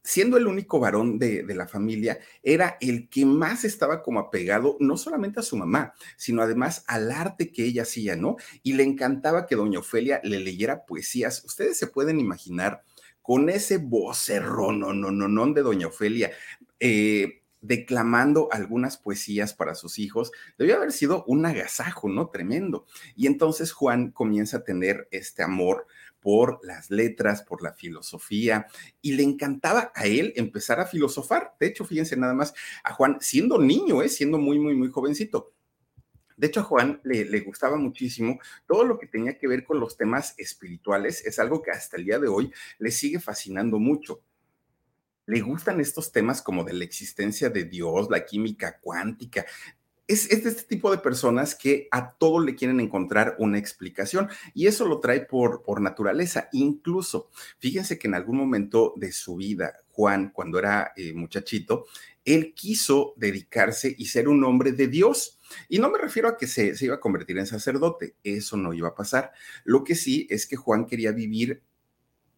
siendo 0.03 0.38
el 0.38 0.48
único 0.48 0.79
varón 0.79 1.17
de, 1.17 1.43
de, 1.43 1.55
la 1.55 1.67
familia, 1.67 2.19
era 2.41 2.77
el 2.81 3.10
que 3.10 3.25
más 3.25 3.63
estaba 3.63 4.01
como 4.01 4.19
apegado 4.19 4.77
no 4.79 4.98
solamente 4.98 5.39
a 5.39 5.43
su 5.43 5.55
mamá, 5.55 5.93
sino 6.17 6.41
además 6.41 6.83
al 6.88 7.12
arte 7.12 7.51
que 7.51 7.63
ella 7.63 7.83
hacía, 7.83 8.15
¿no? 8.15 8.36
Y 8.63 8.74
le 8.74 8.83
encantaba 8.83 9.45
que 9.45 9.55
doña 9.55 9.79
Ofelia 9.79 10.19
le 10.24 10.39
leyera 10.39 10.86
poesías. 10.86 11.43
Ustedes 11.45 11.77
se 11.77 11.88
pueden 11.88 12.19
imaginar 12.19 12.83
con 13.22 13.50
ese 13.50 13.77
vocerrón, 13.77 14.81
no, 14.81 14.93
no, 14.93 15.10
no, 15.10 15.27
no, 15.29 15.53
de 15.53 15.62
doña 15.62 15.88
Ofelia. 15.88 16.31
Eh, 16.79 17.43
declamando 17.63 18.50
algunas 18.51 18.98
poesías 18.98 19.53
para 19.53 19.74
sus 19.74 19.98
hijos, 19.98 20.32
debió 20.58 20.75
haber 20.75 20.91
sido 20.91 21.24
un 21.25 21.46
agasajo, 21.46 22.10
¿no? 22.10 22.27
Tremendo. 22.27 22.86
Y 23.15 23.25
entonces 23.25 23.72
Juan 23.72 24.12
comienza 24.12 24.58
a 24.58 24.63
tener 24.63 25.08
este 25.12 25.43
amor 25.43 25.88
por 26.20 26.60
las 26.63 26.91
letras, 26.91 27.41
por 27.41 27.63
la 27.63 27.74
filosofía, 27.74 28.67
y 29.01 29.13
le 29.13 29.24
encantaba 29.24 29.91
a 29.96 30.05
él 30.05 30.34
empezar 30.36 30.79
a 30.79 30.86
filosofar. 30.86 31.55
De 31.60 31.67
hecho, 31.67 31.86
fíjense 31.86 32.15
nada 32.17 32.34
más 32.34 32.53
a 32.84 32.93
Juan, 32.93 33.17
siendo 33.22 33.58
niño, 33.58 34.01
¿eh? 34.01 34.10
siendo 34.10 34.38
muy, 34.38 34.60
muy, 34.60 34.75
muy 34.75 34.89
jovencito. 34.89 35.53
De 36.36 36.48
hecho, 36.48 36.60
a 36.60 36.63
Juan 36.63 37.00
le, 37.03 37.25
le, 37.25 37.39
gustaba 37.41 37.77
muchísimo 37.77 38.39
todo 38.67 38.84
lo 38.84 38.98
que 38.98 39.08
tenía 39.08 39.38
que 39.38 39.48
ver 39.48 39.63
con 39.63 39.79
los 39.79 39.96
temas 39.96 40.34
espirituales. 40.38 41.25
Es 41.25 41.39
algo 41.39 41.62
que 41.62 41.72
hasta 41.72 41.96
el 41.96 42.05
día 42.05 42.20
de 42.20 42.27
hoy 42.27 42.51
le 42.79 42.91
sigue 42.91 43.20
fascinando 43.20 43.79
mucho 43.79 44.22
le 45.25 45.42
gustan 45.42 45.80
estos 45.80 46.12
temas 46.12 46.42
como 46.42 46.63
de 46.63 46.74
la 46.74 46.84
existencia 46.84 47.50
de 47.50 47.65
Dios, 47.65 48.08
la 48.10 48.25
química 48.25 48.80
cuántica. 48.80 49.46
Es, 50.06 50.27
de 50.27 50.50
este 50.50 50.63
tipo 50.63 50.92
de 50.92 50.98
personas 50.98 51.56
que 51.56 51.88
a 51.89 52.12
todo 52.12 52.42
le 52.42 52.56
quieren 52.56 52.82
encontrar 52.82 53.38
una 53.39 53.58
explicación 53.58 54.27
y 54.53 54.68
eso 54.68 54.86
lo 54.86 55.00
trae 55.00 55.22
por, 55.22 55.63
por 55.63 55.80
naturaleza. 55.80 56.50
Incluso, 56.51 57.30
fíjense 57.58 57.98
que 57.98 58.08
en 58.08 58.15
algún 58.15 58.36
momento 58.36 58.94
de 58.98 59.13
su 59.13 59.38
vida, 59.38 59.80
Juan, 59.92 60.32
cuando 60.32 60.60
era 60.60 60.92
eh, 60.98 61.13
muchachito, 61.13 61.86
él 62.25 62.53
quiso 62.53 63.13
dedicarse 63.15 63.96
y 63.98 64.08
ser 64.08 64.27
un 64.27 64.44
hombre 64.44 64.74
de 64.74 64.88
Dios. 64.88 65.39
Y 65.70 65.80
no 65.80 65.89
me 65.89 66.00
refiero 66.00 66.27
a 66.27 66.38
que 66.38 66.48
se, 66.48 66.75
se 66.75 66.86
iba 66.86 66.96
a 66.96 67.00
convertir 67.00 67.38
en 67.38 67.48
sacerdote, 67.48 68.15
eso 68.24 68.58
no 68.58 68.74
iba 68.74 68.89
a 68.89 68.96
pasar. 68.96 69.32
Lo 69.63 69.86
que 69.86 69.96
sí 69.96 70.27
es 70.30 70.48
que 70.48 70.58
Juan 70.58 70.86
quería 70.86 71.13
vivir 71.13 71.62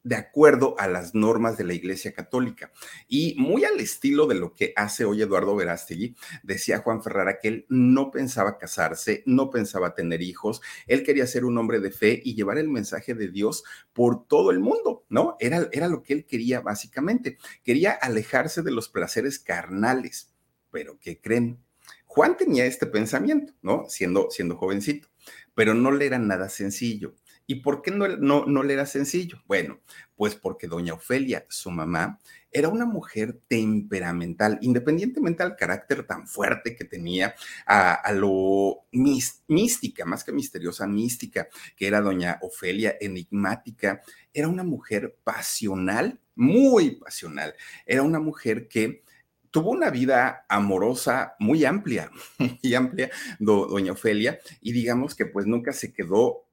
de 0.06 0.16
acuerdo 0.16 0.76
a 0.78 0.88
las 0.88 1.16
normas 1.16 1.58
de 1.58 1.64
la 1.64 1.74
Iglesia 1.74 2.14
Católica. 2.14 2.72
Y 3.08 3.36
muy 3.40 3.66
al 3.66 3.80
estilo 3.80 4.28
de 4.28 4.36
lo 4.36 4.54
que 4.54 4.72
hace 4.76 5.04
hoy 5.04 5.24
Eduardo 5.24 5.56
Verástegui, 5.56 6.16
decía 6.44 6.80
Juan 6.80 7.02
Ferrara 7.02 7.40
que 7.40 7.48
él 7.48 7.66
no 7.70 8.12
pensaba 8.12 8.60
casarse, 8.60 9.24
no 9.26 9.50
pensaba 9.50 9.96
tener 9.96 10.22
hijos, 10.22 10.62
él 10.86 11.04
quería 11.04 11.26
ser 11.26 11.44
un 11.44 11.58
hombre 11.58 11.80
de 11.80 11.90
fe 11.90 12.22
y 12.24 12.36
llevar 12.36 12.60
el 12.60 12.70
mensaje 12.70 13.16
de 13.16 13.30
Dios 13.30 13.64
por 13.94 14.28
todo 14.28 14.52
el 14.52 14.60
mundo, 14.60 15.06
¿no? 15.10 15.38
Era, 15.40 15.68
era 15.72 15.88
lo 15.88 16.04
que 16.04 16.14
él 16.14 16.26
quería 16.28 16.62
básicamente. 16.62 17.40
Quería 17.64 17.92
alejarse 17.92 18.62
de 18.62 18.72
los 18.72 18.90
placeres 18.90 19.40
carnales. 19.40 20.32
Pero, 20.70 21.00
¿qué 21.00 21.20
creen? 21.20 21.60
Juan 22.06 22.38
tenía 22.38 22.66
este 22.66 22.86
pensamiento, 22.86 23.54
¿no? 23.64 23.86
Siendo, 23.90 24.30
siendo 24.30 24.56
jovencito, 24.56 25.08
pero 25.56 25.74
no 25.74 25.92
le 25.92 26.06
era 26.06 26.20
nada 26.20 26.50
sencillo 26.50 27.16
¿Y 27.48 27.56
por 27.56 27.82
qué 27.82 27.92
no, 27.92 28.08
no, 28.08 28.46
no 28.46 28.64
le 28.64 28.74
era 28.74 28.86
sencillo? 28.86 29.42
Bueno, 29.48 29.80
pues 30.16 30.36
porque 30.36 30.68
doña 30.68 30.94
Ofelia, 30.94 31.46
su 31.50 31.72
mamá, 31.72 32.20
era 32.56 32.70
una 32.70 32.86
mujer 32.86 33.42
temperamental, 33.50 34.58
independientemente 34.62 35.44
al 35.44 35.58
carácter 35.58 36.08
tan 36.08 36.25
fuerte 36.25 36.78
que 36.78 36.86
tenía, 36.86 37.36
a, 37.66 38.10
lo 38.14 38.86
mística, 38.94 40.06
más 40.06 40.24
que 40.24 40.32
misteriosa, 40.32 40.88
mística, 40.88 41.50
que 41.75 41.86
era 41.86 42.00
doña 42.00 42.40
Ofelia, 42.42 42.96
enigmática, 43.02 44.02
era 44.34 44.48
una 44.48 44.64
mujer 44.64 45.18
pasional, 45.25 46.22
muy 46.34 46.92
pasional, 46.92 47.56
era 47.86 48.04
una 48.04 48.22
mujer 48.22 48.70
que 48.70 49.04
tuvo 49.52 49.72
una 49.72 49.90
vida 49.90 50.46
amorosa 50.48 51.36
muy 51.40 51.66
amplia, 51.66 52.10
muy 52.40 52.74
amplia, 52.74 53.12
doña 53.38 53.92
Ofelia, 53.92 54.40
y 54.62 54.72
digamos 54.72 55.14
que 55.14 55.25
pues 55.25 55.46
nunca 55.46 55.74
se 55.74 55.92
quedó 55.92 56.45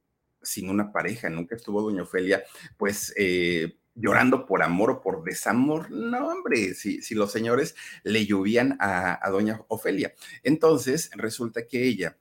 sin 0.43 0.69
una 0.71 0.93
pareja, 0.93 1.31
nunca 1.31 1.57
estuvo 1.57 1.83
doña 1.83 2.03
Ofelia, 2.03 2.43
pues 2.77 3.13
eh, 3.17 3.79
llorando 3.95 4.47
por 4.47 4.63
amor 4.63 4.91
o 4.91 5.01
por 5.01 5.23
desamor. 5.25 5.91
No, 5.91 6.29
hombre, 6.29 6.75
si, 6.75 7.03
si 7.03 7.15
los 7.15 7.33
señores 7.33 7.75
le 8.05 8.27
llovían 8.27 8.77
a, 8.81 9.19
a 9.27 9.31
doña 9.31 9.63
Ofelia. 9.69 10.15
Entonces, 10.43 11.11
resulta 11.15 11.67
que 11.67 11.85
ella 11.85 12.19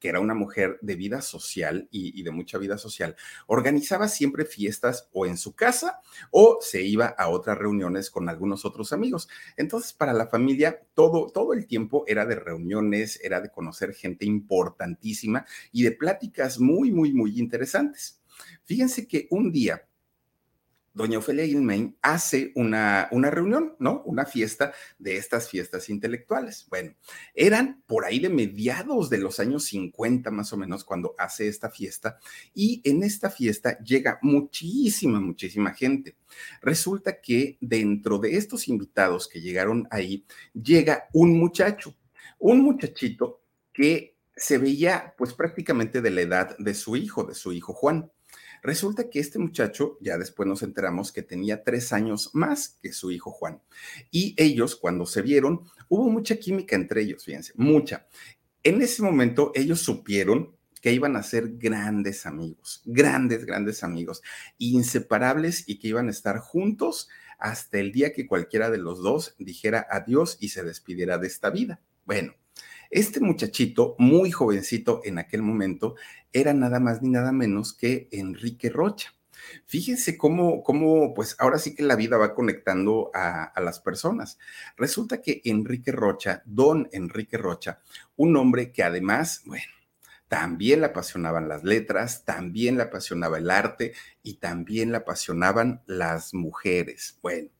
que 0.00 0.08
era 0.08 0.20
una 0.20 0.34
mujer 0.34 0.78
de 0.82 0.96
vida 0.96 1.22
social 1.22 1.88
y, 1.90 2.22
de 2.22 2.30
mucha 2.30 2.58
vida 2.58 2.78
social, 2.78 3.16
organizaba 3.46 4.08
siempre 4.08 4.44
fiestas 4.44 5.08
o 5.12 5.26
en 5.26 5.36
su 5.36 5.54
casa 5.54 6.00
o 6.30 6.58
se 6.60 6.82
iba 6.82 7.06
a 7.06 7.28
otras 7.28 7.58
reuniones 7.58 8.10
con 8.10 8.28
algunos 8.28 8.64
otros 8.64 8.92
amigos. 8.92 9.28
Entonces, 9.56 9.92
para 9.92 10.12
la 10.12 10.26
familia, 10.26 10.82
todo, 10.94 11.30
todo 11.30 11.52
el 11.52 11.66
tiempo 11.66 12.04
era 12.06 12.26
de 12.26 12.36
reuniones, 12.36 13.20
era 13.22 13.40
de 13.40 13.50
conocer 13.50 13.94
gente 13.94 14.26
importantísima 14.26 15.46
y 15.72 15.82
de 15.82 15.92
pláticas 15.92 16.58
muy, 16.58 16.90
muy, 16.92 17.12
muy 17.12 17.38
interesantes. 17.38 18.20
Fíjense 18.64 19.06
que 19.06 19.26
un 19.30 19.52
día 19.52 19.86
doña 20.96 21.18
Ofelia 21.18 21.44
Gilmain 21.44 21.94
hace 22.00 22.52
una, 22.54 23.08
una 23.12 23.30
reunión, 23.30 23.76
¿no? 23.78 24.02
Una 24.06 24.24
fiesta 24.24 24.72
de 24.98 25.18
estas 25.18 25.50
fiestas 25.50 25.90
intelectuales. 25.90 26.66
Bueno, 26.70 26.94
eran 27.34 27.82
por 27.86 28.06
ahí 28.06 28.18
de 28.18 28.30
mediados 28.30 29.10
de 29.10 29.18
los 29.18 29.38
años 29.38 29.64
50 29.66 30.30
más 30.30 30.54
o 30.54 30.56
menos 30.56 30.84
cuando 30.84 31.14
hace 31.18 31.48
esta 31.48 31.68
fiesta 31.68 32.18
y 32.54 32.80
en 32.82 33.02
esta 33.02 33.28
fiesta 33.28 33.78
llega 33.80 34.18
muchísima, 34.22 35.20
muchísima 35.20 35.74
gente. 35.74 36.16
Resulta 36.62 37.20
que 37.20 37.58
dentro 37.60 38.16
de 38.18 38.38
estos 38.38 38.66
invitados 38.66 39.28
que 39.28 39.42
llegaron 39.42 39.86
ahí, 39.90 40.24
llega 40.54 41.08
un 41.12 41.38
muchacho, 41.38 41.94
un 42.38 42.62
muchachito 42.62 43.42
que 43.70 44.16
se 44.34 44.56
veía 44.56 45.14
pues 45.18 45.34
prácticamente 45.34 46.00
de 46.00 46.10
la 46.10 46.22
edad 46.22 46.56
de 46.58 46.72
su 46.72 46.96
hijo, 46.96 47.24
de 47.24 47.34
su 47.34 47.52
hijo 47.52 47.74
Juan. 47.74 48.10
Resulta 48.66 49.08
que 49.08 49.20
este 49.20 49.38
muchacho, 49.38 49.96
ya 50.00 50.18
después 50.18 50.48
nos 50.48 50.64
enteramos 50.64 51.12
que 51.12 51.22
tenía 51.22 51.62
tres 51.62 51.92
años 51.92 52.30
más 52.32 52.80
que 52.82 52.90
su 52.90 53.12
hijo 53.12 53.30
Juan. 53.30 53.62
Y 54.10 54.34
ellos, 54.36 54.74
cuando 54.74 55.06
se 55.06 55.22
vieron, 55.22 55.60
hubo 55.88 56.10
mucha 56.10 56.34
química 56.34 56.74
entre 56.74 57.02
ellos, 57.02 57.24
fíjense, 57.24 57.52
mucha. 57.54 58.08
En 58.64 58.82
ese 58.82 59.04
momento 59.04 59.52
ellos 59.54 59.78
supieron 59.78 60.56
que 60.82 60.92
iban 60.92 61.14
a 61.14 61.22
ser 61.22 61.58
grandes 61.58 62.26
amigos, 62.26 62.82
grandes, 62.84 63.44
grandes 63.44 63.84
amigos, 63.84 64.20
inseparables 64.58 65.62
y 65.68 65.78
que 65.78 65.86
iban 65.86 66.08
a 66.08 66.10
estar 66.10 66.40
juntos 66.40 67.08
hasta 67.38 67.78
el 67.78 67.92
día 67.92 68.12
que 68.12 68.26
cualquiera 68.26 68.68
de 68.68 68.78
los 68.78 69.00
dos 69.00 69.36
dijera 69.38 69.86
adiós 69.88 70.38
y 70.40 70.48
se 70.48 70.64
despidiera 70.64 71.18
de 71.18 71.28
esta 71.28 71.50
vida. 71.50 71.80
Bueno, 72.04 72.34
este 72.90 73.20
muchachito, 73.20 73.94
muy 73.98 74.30
jovencito 74.30 75.00
en 75.04 75.18
aquel 75.18 75.42
momento, 75.42 75.96
era 76.32 76.54
nada 76.54 76.80
más 76.80 77.02
ni 77.02 77.10
nada 77.10 77.32
menos 77.32 77.72
que 77.72 78.08
Enrique 78.12 78.70
Rocha. 78.70 79.12
Fíjense 79.66 80.16
cómo, 80.16 80.62
cómo, 80.62 81.14
pues 81.14 81.36
ahora 81.38 81.58
sí 81.58 81.74
que 81.74 81.82
la 81.82 81.96
vida 81.96 82.16
va 82.16 82.34
conectando 82.34 83.10
a, 83.14 83.44
a, 83.44 83.60
las 83.60 83.80
personas. 83.80 84.38
Resulta 84.76 85.22
que 85.22 85.40
Enrique 85.44 85.92
Rocha, 85.92 86.42
don 86.44 86.88
Enrique 86.92 87.36
Rocha, 87.38 87.80
un 88.16 88.36
hombre 88.36 88.72
que 88.72 88.82
además, 88.82 89.42
bueno, 89.44 89.64
también 90.28 90.80
le 90.80 90.86
apasionaban 90.86 91.48
las 91.48 91.62
letras, 91.62 92.24
también 92.24 92.76
le 92.76 92.84
apasionaba 92.84 93.38
el 93.38 93.50
arte 93.50 93.92
y 94.22 94.34
también 94.34 94.90
le 94.90 94.98
apasionaban 94.98 95.82
las 95.86 96.34
mujeres. 96.34 97.18
Bueno, 97.22 97.50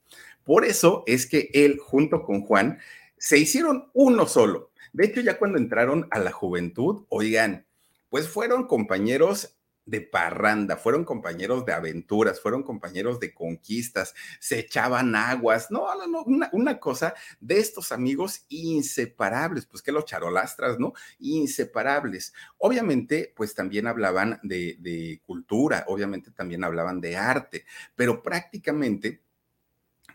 por 0.43 0.65
eso 0.65 1.03
es 1.07 1.27
que 1.27 1.49
él 1.53 1.79
junto 1.79 2.23
con 2.23 2.41
Juan 2.41 2.79
se 3.17 3.37
hicieron 3.37 3.89
uno 3.93 4.27
solo. 4.27 4.71
De 4.97 5.05
hecho, 5.05 5.21
ya 5.21 5.37
cuando 5.37 5.59
entraron 5.59 6.07
a 6.09 6.17
la 6.17 6.31
juventud, 6.31 7.05
oigan, 7.09 7.67
pues 8.09 8.27
fueron 8.27 8.65
compañeros 8.65 9.55
de 9.85 10.01
parranda, 10.01 10.75
fueron 10.75 11.05
compañeros 11.05 11.67
de 11.67 11.73
aventuras, 11.73 12.41
fueron 12.41 12.63
compañeros 12.63 13.19
de 13.19 13.31
conquistas, 13.31 14.15
se 14.39 14.57
echaban 14.57 15.15
aguas, 15.15 15.69
no, 15.69 15.85
no, 16.07 16.25
no, 16.25 16.49
una, 16.51 16.79
cosa 16.79 17.13
de 17.39 17.59
estos 17.59 17.91
amigos 17.91 18.45
inseparables, 18.49 19.67
pues 19.67 19.83
que 19.83 19.91
los 19.91 20.05
charolastras, 20.05 20.79
¿no? 20.79 20.93
Inseparables. 21.19 22.33
Obviamente, 22.57 23.31
pues 23.35 23.53
también 23.53 23.85
hablaban 23.85 24.39
de 24.41 25.21
cultura, 25.27 25.85
obviamente 25.89 26.31
también 26.31 26.63
hablaban 26.63 26.99
de 27.01 27.17
arte, 27.17 27.65
pero 27.95 28.23
prácticamente 28.23 29.26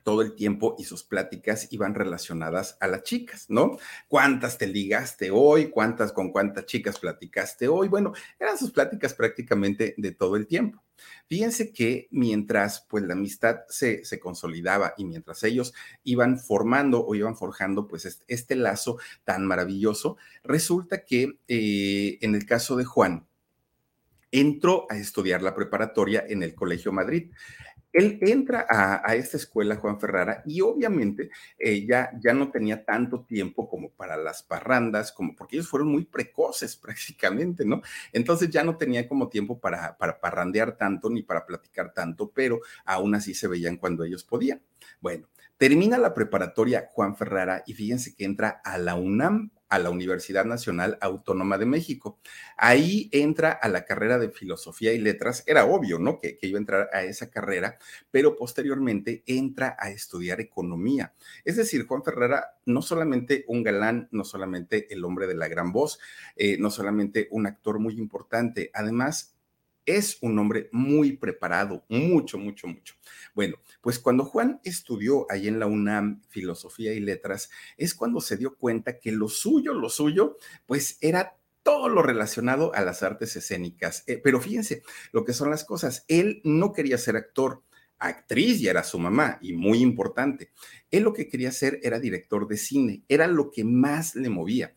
todo 0.03 0.23
el 0.23 0.35
tiempo 0.35 0.77
y 0.79 0.85
sus 0.85 1.05
pláticas 1.05 1.69
iban 1.71 1.95
relacionadas 1.95 2.77
a 2.81 2.87
las 2.87 3.03
chicas, 3.03 3.47
¿no? 3.49 3.79
¿Cuántas 4.09 4.59
te 4.59 4.67
ligaste 4.67 5.31
hoy? 5.31 5.71
¿Cuántas 5.71 6.13
con 6.13 6.31
cuántas 6.31 6.67
chicas 6.67 6.99
platicaste 6.99 7.69
hoy? 7.69 7.89
Bueno, 7.89 8.13
eran 8.39 8.59
sus 8.59 8.73
pláticas 8.73 9.15
prácticamente 9.15 9.95
de 9.97 10.13
todo 10.13 10.37
el 10.37 10.47
tiempo. 10.47 10.83
Fíjense 11.27 11.73
que 11.73 12.09
mientras 12.11 12.87
pues 12.89 13.05
la 13.05 13.15
amistad 13.15 13.61
se, 13.69 14.05
se, 14.05 14.21
consolidaba 14.21 14.95
y 14.97 15.05
mientras 15.05 15.43
ellos 15.43 15.73
iban 16.05 16.39
formando 16.39 17.05
o 17.05 17.15
iban 17.15 17.37
forjando 17.37 17.89
pues 17.89 18.23
este, 18.27 18.55
lazo 18.55 18.99
tan 19.25 19.47
maravilloso, 19.47 20.17
resulta 20.45 21.05
que 21.05 21.39
eh, 21.49 22.19
en 22.21 22.35
el 22.35 22.47
caso 22.47 22.77
de 22.77 22.85
Juan, 22.85 23.27
entró 24.33 24.87
a 24.89 24.97
estudiar 24.97 25.43
la 25.43 25.55
preparatoria 25.55 26.25
en 26.27 26.43
el 26.43 26.55
Colegio 26.55 26.91
Madrid. 26.91 27.31
Él 27.93 28.19
entra 28.23 28.67
a, 28.69 29.15
esta 29.15 29.37
escuela, 29.37 29.77
Juan 29.77 30.01
Ferrara, 30.01 30.43
y 30.47 30.61
obviamente 30.61 31.31
eh, 31.59 31.87
ya, 31.87 32.11
no 32.35 32.51
tenía 32.51 32.85
tanto 32.85 33.25
tiempo 33.25 33.69
como 33.69 33.90
para 33.90 34.16
las 34.16 34.43
parrandas, 34.43 35.12
como 35.12 35.35
porque 35.37 35.57
ellos 35.57 35.69
fueron 35.69 35.88
muy 35.88 36.05
precoces 36.05 36.77
prácticamente, 36.83 37.64
¿no? 37.64 37.83
Entonces 38.12 38.51
ya 38.51 38.64
no 38.64 38.77
tenía 38.77 39.09
como 39.09 39.29
tiempo 39.29 39.61
para, 39.61 39.97
para 39.97 40.21
parrandear 40.21 40.77
tanto 40.77 41.11
ni 41.11 41.23
para 41.23 41.47
platicar 41.47 41.93
tanto, 41.93 42.31
pero 42.31 42.61
aún 42.85 43.14
así 43.14 43.35
se 43.35 43.49
veían 43.49 43.77
cuando 43.77 44.05
ellos 44.05 44.25
podían. 44.25 44.62
Bueno, 45.01 45.29
termina 45.59 45.99
la 45.99 46.14
preparatoria 46.14 46.88
Juan 46.93 47.16
Ferrara 47.16 47.62
y 47.66 47.75
fíjense 47.75 48.14
que 48.14 48.25
entra 48.25 48.61
a 48.64 48.79
la 48.79 48.95
UNAM 48.95 49.51
a 49.73 49.79
la 49.79 49.89
Universidad 49.89 50.45
Nacional 50.45 50.99
Autónoma 51.01 51.57
de 51.57 51.65
México. 51.65 52.19
Ahí 52.59 53.09
entra 53.11 53.53
a 53.53 53.71
la 53.71 53.87
carrera 53.87 54.19
de 54.19 54.29
Filosofía 54.29 54.93
y 54.93 54.99
Letras. 54.99 55.45
Era 55.47 55.65
obvio, 55.65 55.99
¿no? 55.99 56.21
Que, 56.21 56.37
que, 56.37 56.47
iba 56.47 56.59
a 56.59 56.61
entrar 56.61 56.91
a 56.93 57.05
esa 57.05 57.31
carrera, 57.31 57.79
pero 58.11 58.37
posteriormente 58.37 59.23
entra 59.25 59.75
a 59.81 59.89
estudiar 59.89 60.43
Economía. 60.43 61.15
Es 61.47 61.57
decir, 61.57 61.87
Juan 61.87 62.05
Ferrara, 62.05 62.59
no 62.67 62.83
solamente 62.83 63.47
un 63.49 63.63
galán, 63.63 64.09
no 64.13 64.25
solamente 64.25 64.93
el 64.93 65.07
hombre 65.07 65.27
de 65.27 65.37
la 65.37 65.49
gran 65.49 65.73
voz, 65.73 65.99
eh, 66.37 66.59
no 66.59 66.71
solamente 66.71 67.29
un 67.31 67.47
actor 67.47 67.79
muy 67.79 67.95
importante, 67.95 68.71
además 68.75 69.32
es 69.87 70.18
un 70.21 70.38
hombre 70.38 70.68
muy 70.73 71.16
preparado, 71.16 71.85
mucho, 71.88 72.38
mucho, 72.38 72.66
mucho. 72.66 72.95
Bueno, 73.35 73.57
pues 73.81 73.99
cuando 73.99 74.25
Juan 74.25 74.61
estudió 74.64 75.27
ahí 75.31 75.49
en 75.49 75.59
la 75.59 75.66
UNAM 75.66 76.23
Filosofía 76.29 76.92
y 76.92 77.01
Letras, 77.01 77.51
es 77.77 77.95
cuando 77.95 78.21
se 78.21 78.37
dio 78.37 78.57
cuenta 78.57 78.99
que 78.99 79.12
lo 79.12 79.29
suyo, 79.29 79.75
lo 79.75 79.88
suyo, 79.88 80.37
pues 80.66 80.99
era 81.01 81.37
todo 81.62 81.88
lo 81.88 82.03
relacionado 82.03 82.75
a 82.75 82.83
las 82.83 83.03
artes 83.03 83.37
escénicas. 83.37 84.05
Eh, 84.07 84.21
pero 84.23 84.40
fíjense 84.40 84.83
lo 85.12 85.25
que 85.25 85.33
son 85.33 85.51
las 85.51 85.64
cosas. 85.64 86.05
Él 86.09 86.40
no 86.45 86.73
quería 86.73 86.99
ser 86.99 87.16
actor, 87.16 87.62
actriz 87.99 88.61
ya 88.61 88.71
era 88.71 88.85
su 88.85 88.99
mamá 88.99 89.38
y 89.40 89.53
muy 89.53 89.79
importante. 89.79 90.51
Él 90.90 91.05
lo 91.05 91.12
que 91.12 91.29
quería 91.29 91.53
ser 91.53 91.81
era 91.83 92.01
director 92.01 92.49
de 92.49 92.57
cine, 92.57 93.03
era 93.09 93.27
lo 93.27 93.51
que 93.51 93.64
más 93.64 94.14
le 94.14 94.29
movía. 94.29 94.75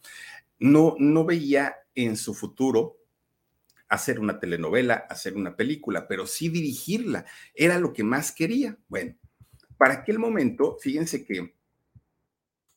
No, 0.59 0.95
no 0.99 1.25
veía 1.25 1.75
en 1.95 2.17
su 2.17 2.33
futuro 2.33 2.97
hacer 3.89 4.19
una 4.19 4.39
telenovela, 4.39 5.05
hacer 5.09 5.35
una 5.35 5.55
película, 5.55 6.07
pero 6.07 6.27
sí 6.27 6.49
dirigirla. 6.49 7.25
Era 7.53 7.79
lo 7.79 7.93
que 7.93 8.03
más 8.03 8.31
quería. 8.31 8.77
Bueno, 8.87 9.15
para 9.77 9.95
aquel 9.95 10.19
momento, 10.19 10.77
fíjense 10.81 11.25
que 11.25 11.53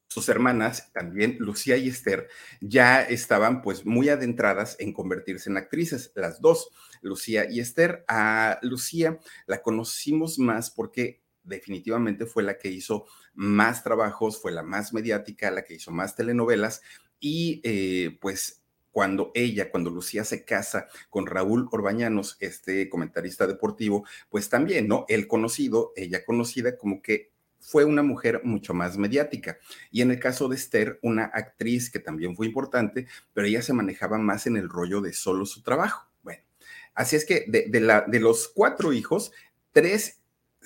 sus 0.08 0.28
hermanas, 0.28 0.90
también 0.92 1.36
Lucía 1.38 1.76
y 1.76 1.88
Esther, 1.88 2.28
ya 2.60 3.02
estaban 3.02 3.62
pues 3.62 3.84
muy 3.84 4.08
adentradas 4.08 4.76
en 4.78 4.92
convertirse 4.92 5.50
en 5.50 5.58
actrices, 5.58 6.12
las 6.14 6.40
dos, 6.40 6.70
Lucía 7.02 7.48
y 7.50 7.60
Esther. 7.60 8.04
A 8.08 8.58
Lucía 8.62 9.18
la 9.46 9.62
conocimos 9.62 10.38
más 10.38 10.70
porque 10.70 11.22
definitivamente 11.42 12.26
fue 12.26 12.42
la 12.42 12.58
que 12.58 12.68
hizo 12.68 13.06
más 13.34 13.84
trabajos, 13.84 14.40
fue 14.40 14.50
la 14.50 14.62
más 14.62 14.92
mediática, 14.92 15.50
la 15.50 15.62
que 15.64 15.74
hizo 15.74 15.90
más 15.90 16.16
telenovelas 16.16 16.82
y 17.20 17.60
eh, 17.64 18.18
pues 18.20 18.57
cuando 18.98 19.30
ella, 19.34 19.70
cuando 19.70 19.90
Lucía 19.90 20.24
se 20.24 20.44
casa 20.44 20.88
con 21.08 21.28
Raúl 21.28 21.68
Orbañanos, 21.70 22.36
este 22.40 22.88
comentarista 22.88 23.46
deportivo, 23.46 24.04
pues 24.28 24.48
también, 24.48 24.88
¿no? 24.88 25.04
Él 25.06 25.28
conocido, 25.28 25.92
ella 25.94 26.24
conocida, 26.24 26.76
como 26.76 27.00
que 27.00 27.30
fue 27.60 27.84
una 27.84 28.02
mujer 28.02 28.40
mucho 28.42 28.74
más 28.74 28.98
mediática. 28.98 29.56
Y 29.92 30.02
en 30.02 30.10
el 30.10 30.18
caso 30.18 30.48
de 30.48 30.56
Esther, 30.56 30.98
una 31.00 31.26
actriz 31.26 31.90
que 31.92 32.00
también 32.00 32.34
fue 32.34 32.46
importante, 32.46 33.06
pero 33.32 33.46
ella 33.46 33.62
se 33.62 33.72
manejaba 33.72 34.18
más 34.18 34.48
en 34.48 34.56
el 34.56 34.68
rollo 34.68 35.00
de 35.00 35.12
solo 35.12 35.46
su 35.46 35.62
trabajo. 35.62 36.10
Bueno, 36.24 36.42
así 36.92 37.14
es 37.14 37.24
que 37.24 37.44
de, 37.46 37.68
de, 37.68 38.18
los 38.18 38.48
cuatro 38.48 38.92
hijos, 38.92 39.30
tres 39.70 40.17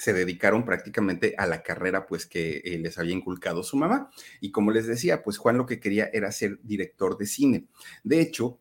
se 0.02 0.12
dedicaron 0.12 0.64
prácticamente 0.64 1.36
a 1.38 1.46
la 1.46 1.62
carrera 1.62 2.06
pues 2.06 2.26
que 2.26 2.60
eh, 2.64 2.76
les 2.78 2.98
había 2.98 3.14
inculcado 3.14 3.62
su 3.62 3.76
mamá. 3.76 4.10
Y 4.40 4.50
como 4.50 4.72
les 4.72 4.88
decía, 4.88 5.22
pues 5.22 5.38
Juan 5.38 5.56
lo 5.56 5.64
que 5.64 5.78
quería 5.78 6.10
era 6.12 6.32
ser 6.32 6.58
director 6.64 7.16
de 7.16 7.26
cine. 7.26 7.66
De 8.02 8.20
hecho, 8.20 8.58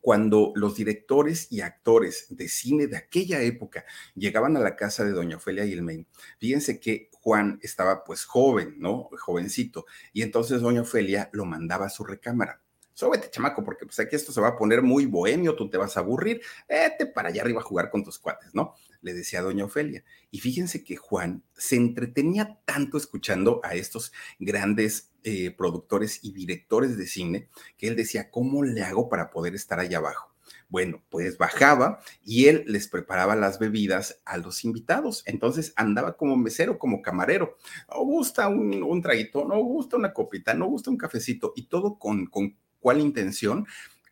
cuando 0.00 0.52
los 0.54 0.74
directores 0.74 1.52
y 1.52 1.60
actores 1.60 2.28
de 2.30 2.48
cine 2.48 2.86
de 2.86 2.96
aquella 2.96 3.42
época 3.42 3.84
llegaban 4.14 4.56
a 4.56 4.60
la 4.60 4.76
casa 4.76 5.04
de 5.04 5.10
doña 5.10 5.36
Ofelia 5.36 5.66
Gilmain, 5.66 6.06
fíjense 6.38 6.80
que 6.80 7.10
Juan 7.12 7.58
estaba 7.60 8.02
pues 8.02 8.24
joven, 8.24 8.76
¿no? 8.78 9.10
Jovencito. 9.20 9.84
Y 10.14 10.22
entonces 10.22 10.62
doña 10.62 10.80
Ofelia 10.80 11.28
lo 11.34 11.44
mandaba 11.44 11.84
a 11.84 11.90
su 11.90 12.02
recámara 12.02 12.62
súbete, 12.96 13.28
chamaco, 13.30 13.62
porque 13.62 13.84
pues 13.84 14.00
aquí 14.00 14.16
esto 14.16 14.32
se 14.32 14.40
va 14.40 14.48
a 14.48 14.56
poner 14.56 14.80
muy 14.80 15.04
bohemio, 15.04 15.54
tú 15.54 15.68
te 15.68 15.76
vas 15.76 15.98
a 15.98 16.00
aburrir, 16.00 16.40
vete 16.66 17.04
para 17.04 17.28
allá 17.28 17.42
arriba 17.42 17.60
a 17.60 17.64
jugar 17.64 17.90
con 17.90 18.02
tus 18.02 18.18
cuates, 18.18 18.54
¿no? 18.54 18.74
Le 19.00 19.14
decía 19.14 19.42
doña 19.42 19.64
Ofelia. 19.64 20.04
Y 20.30 20.40
fíjense 20.40 20.84
que 20.84 20.96
Juan 20.96 21.42
se 21.56 21.76
entretenía 21.76 22.60
tanto 22.64 22.96
escuchando 22.96 23.60
a 23.64 23.74
estos 23.74 24.12
grandes 24.38 25.12
eh, 25.22 25.50
productores 25.50 26.20
y 26.22 26.32
directores 26.32 26.96
de 26.96 27.06
cine 27.06 27.48
que 27.76 27.88
él 27.88 27.96
decía, 27.96 28.30
¿cómo 28.30 28.62
le 28.62 28.82
hago 28.82 29.08
para 29.08 29.30
poder 29.30 29.54
estar 29.54 29.80
allá 29.80 29.98
abajo? 29.98 30.36
Bueno, 30.68 31.02
pues 31.10 31.38
bajaba 31.38 32.00
y 32.24 32.46
él 32.46 32.64
les 32.66 32.88
preparaba 32.88 33.36
las 33.36 33.58
bebidas 33.58 34.20
a 34.24 34.36
los 34.36 34.64
invitados. 34.64 35.22
Entonces 35.26 35.72
andaba 35.76 36.16
como 36.16 36.36
mesero, 36.36 36.78
como 36.78 37.02
camarero. 37.02 37.56
No 37.88 38.04
gusta 38.04 38.48
un, 38.48 39.00
traguito, 39.02 39.44
no 39.44 39.58
gusta 39.58 39.96
una 39.96 40.12
copita, 40.12 40.54
no 40.54 40.66
gusta 40.66 40.90
un 40.90 40.96
cafecito 40.96 41.52
y 41.54 41.68
todo 41.68 41.98
con, 41.98 42.26
con 42.26 42.56
cuál 42.80 43.00
intención 43.00 43.66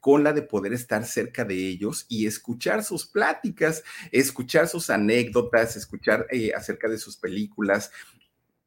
con 0.05 0.23
la 0.23 0.35
de 0.35 0.43
poder 0.43 0.75
estar 0.75 1.03
cerca 1.07 1.47
de 1.47 1.55
ellos 1.55 2.05
y 2.11 2.27
escuchar 2.27 2.85
sus 2.85 3.07
pláticas, 3.07 3.83
escuchar 4.13 4.69
sus 4.69 4.91
anécdotas, 4.91 5.77
escuchar 5.77 6.27
eh, 6.31 6.53
acerca 6.55 6.89
de 6.91 6.99
sus 6.99 7.17
películas, 7.17 7.91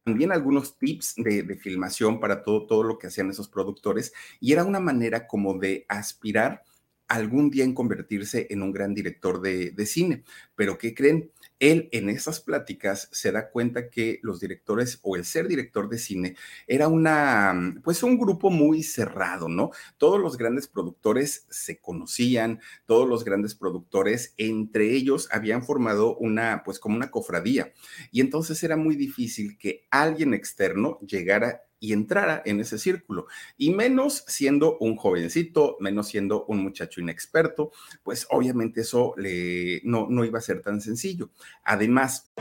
también 0.03 0.31
algunos 0.31 0.79
tips 0.79 1.13
de, 1.17 1.43
de, 1.43 1.55
filmación 1.55 2.19
para 2.19 2.41
todo, 2.41 2.65
todo 2.65 2.81
lo 2.81 2.97
que 2.97 3.05
hacían 3.05 3.29
esos 3.29 3.49
productores 3.49 4.13
y 4.39 4.51
era 4.51 4.63
una 4.63 4.79
manera 4.79 5.27
como 5.27 5.59
de 5.59 5.85
aspirar 5.89 6.63
algún 7.07 7.49
día 7.49 7.63
en 7.63 7.73
convertirse 7.73 8.47
en 8.49 8.61
un 8.61 8.71
gran 8.71 8.93
director 8.93 9.39
de, 9.39 9.85
cine. 9.85 10.23
Pero 10.55 10.77
¿qué 10.77 10.93
creen? 10.93 11.31
Él 11.59 11.89
en 11.91 12.09
esas 12.09 12.39
pláticas 12.39 13.09
se 13.11 13.31
da 13.31 13.49
cuenta 13.49 13.89
que 13.89 14.19
los 14.23 14.39
directores 14.39 14.99
o 15.01 15.15
el 15.15 15.25
ser 15.25 15.47
director 15.47 15.89
de 15.89 15.97
cine 15.97 16.35
era 16.67 16.87
una, 16.87 17.75
pues 17.83 18.03
un 18.03 18.17
grupo 18.17 18.49
muy 18.49 18.83
cerrado, 18.83 19.47
¿no? 19.49 19.71
Todos 19.97 20.19
los 20.19 20.37
grandes 20.37 20.67
productores 20.67 21.45
se 21.49 21.79
conocían, 21.79 22.59
todos 22.85 23.07
los 23.07 23.23
grandes 23.23 23.55
productores 23.55 24.33
entre 24.37 24.93
ellos 24.93 25.27
habían 25.31 25.63
formado 25.63 26.15
una, 26.17 26.63
pues 26.63 26.79
como 26.79 26.95
una 26.95 27.11
cofradía. 27.11 27.73
Y 28.11 28.21
entonces 28.21 28.63
era 28.63 28.77
muy 28.77 28.95
difícil 28.95 29.57
que 29.57 29.85
alguien 29.89 30.33
externo 30.33 30.99
llegara 31.01 31.66
y 31.79 31.93
entrara 31.93 32.41
en 32.45 32.59
ese 32.59 32.77
círculo. 32.77 33.27
Y 33.57 33.73
menos 33.73 34.23
siendo 34.27 34.77
un 34.79 34.95
jovencito, 34.95 35.77
menos 35.79 36.07
siendo 36.07 36.45
un 36.45 36.63
muchacho 36.63 37.01
inexperto, 37.01 37.71
pues 38.03 38.27
obviamente 38.29 38.81
eso 38.81 39.13
le, 39.17 39.81
no, 39.83 40.07
no 40.09 40.25
iba 40.25 40.39
a 40.39 40.41
ser 40.41 40.61
tan 40.61 40.81
sencillo. 40.81 41.29
Además... 41.63 42.31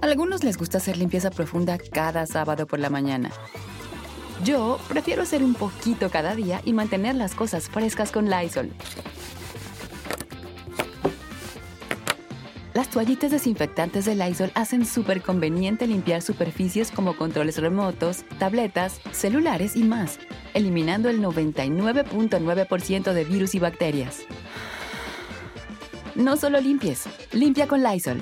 A 0.00 0.06
algunos 0.06 0.44
les 0.44 0.56
gusta 0.56 0.78
hacer 0.78 0.96
limpieza 0.96 1.30
profunda 1.30 1.78
cada 1.78 2.26
sábado 2.26 2.66
por 2.66 2.78
la 2.78 2.90
mañana. 2.90 3.30
Yo 4.44 4.78
prefiero 4.88 5.22
hacer 5.22 5.42
un 5.42 5.54
poquito 5.54 6.10
cada 6.10 6.34
día 6.34 6.60
y 6.64 6.72
mantener 6.72 7.14
las 7.14 7.34
cosas 7.34 7.68
frescas 7.68 8.12
con 8.12 8.28
Lysol. 8.28 8.70
Las 12.74 12.90
toallitas 12.90 13.30
desinfectantes 13.30 14.04
de 14.04 14.16
Lysol 14.16 14.50
hacen 14.56 14.84
súper 14.84 15.22
conveniente 15.22 15.86
limpiar 15.86 16.22
superficies 16.22 16.90
como 16.90 17.16
controles 17.16 17.58
remotos, 17.58 18.24
tabletas, 18.40 19.00
celulares 19.12 19.76
y 19.76 19.84
más, 19.84 20.18
eliminando 20.54 21.08
el 21.08 21.20
99.9% 21.22 23.12
de 23.12 23.24
virus 23.24 23.54
y 23.54 23.60
bacterias. 23.60 24.24
No 26.16 26.36
solo 26.36 26.60
limpies, 26.60 27.04
limpia 27.30 27.68
con 27.68 27.80
Lysol. 27.80 28.20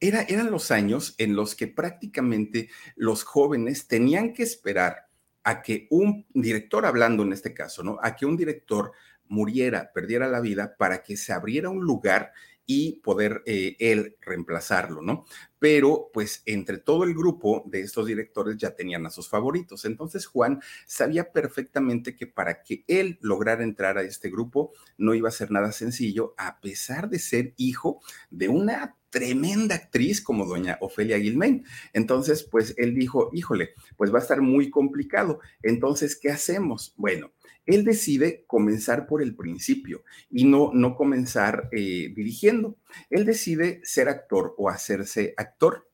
Era, 0.00 0.22
eran 0.22 0.50
los 0.50 0.72
años 0.72 1.14
en 1.18 1.36
los 1.36 1.54
que 1.54 1.68
prácticamente 1.68 2.68
los 2.96 3.22
jóvenes 3.22 3.86
tenían 3.86 4.32
que 4.32 4.42
esperar 4.42 5.06
a 5.44 5.62
que 5.62 5.86
un 5.90 6.26
director, 6.34 6.84
hablando 6.84 7.22
en 7.22 7.32
este 7.32 7.54
caso, 7.54 7.84
¿no? 7.84 7.98
A 8.02 8.16
que 8.16 8.26
un 8.26 8.36
director 8.36 8.92
muriera, 9.28 9.92
perdiera 9.92 10.28
la 10.28 10.40
vida, 10.40 10.76
para 10.76 11.02
que 11.02 11.16
se 11.16 11.32
abriera 11.32 11.70
un 11.70 11.84
lugar 11.84 12.32
y 12.66 13.00
poder 13.00 13.42
eh, 13.46 13.76
él 13.78 14.16
reemplazarlo, 14.20 15.02
¿no? 15.02 15.24
Pero 15.58 16.10
pues 16.12 16.42
entre 16.46 16.78
todo 16.78 17.04
el 17.04 17.14
grupo 17.14 17.62
de 17.66 17.80
estos 17.80 18.06
directores 18.06 18.56
ya 18.56 18.74
tenían 18.74 19.04
a 19.06 19.10
sus 19.10 19.28
favoritos. 19.28 19.84
Entonces 19.84 20.26
Juan 20.26 20.60
sabía 20.86 21.32
perfectamente 21.32 22.16
que 22.16 22.26
para 22.26 22.62
que 22.62 22.84
él 22.86 23.18
lograra 23.20 23.64
entrar 23.64 23.98
a 23.98 24.02
este 24.02 24.30
grupo 24.30 24.72
no 24.96 25.14
iba 25.14 25.28
a 25.28 25.32
ser 25.32 25.50
nada 25.50 25.72
sencillo, 25.72 26.34
a 26.38 26.60
pesar 26.60 27.08
de 27.08 27.18
ser 27.18 27.54
hijo 27.56 28.00
de 28.30 28.48
una 28.48 28.96
tremenda 29.10 29.76
actriz 29.76 30.20
como 30.20 30.44
doña 30.44 30.76
Ofelia 30.80 31.18
Guilmain. 31.18 31.64
Entonces, 31.92 32.42
pues 32.42 32.74
él 32.76 32.96
dijo, 32.96 33.30
híjole, 33.32 33.70
pues 33.96 34.12
va 34.12 34.18
a 34.18 34.22
estar 34.22 34.40
muy 34.40 34.70
complicado. 34.70 35.38
Entonces, 35.62 36.16
¿qué 36.16 36.32
hacemos? 36.32 36.94
Bueno, 36.96 37.30
él 37.66 37.84
decide 37.84 38.44
comenzar 38.46 39.06
por 39.06 39.22
el 39.22 39.34
principio 39.34 40.02
y 40.30 40.44
no, 40.44 40.70
no 40.74 40.96
comenzar 40.96 41.68
eh, 41.72 42.12
dirigiendo. 42.14 42.76
Él 43.10 43.24
decide 43.24 43.80
ser 43.84 44.08
actor 44.08 44.54
o 44.58 44.68
hacerse 44.68 45.34
actor. 45.36 45.88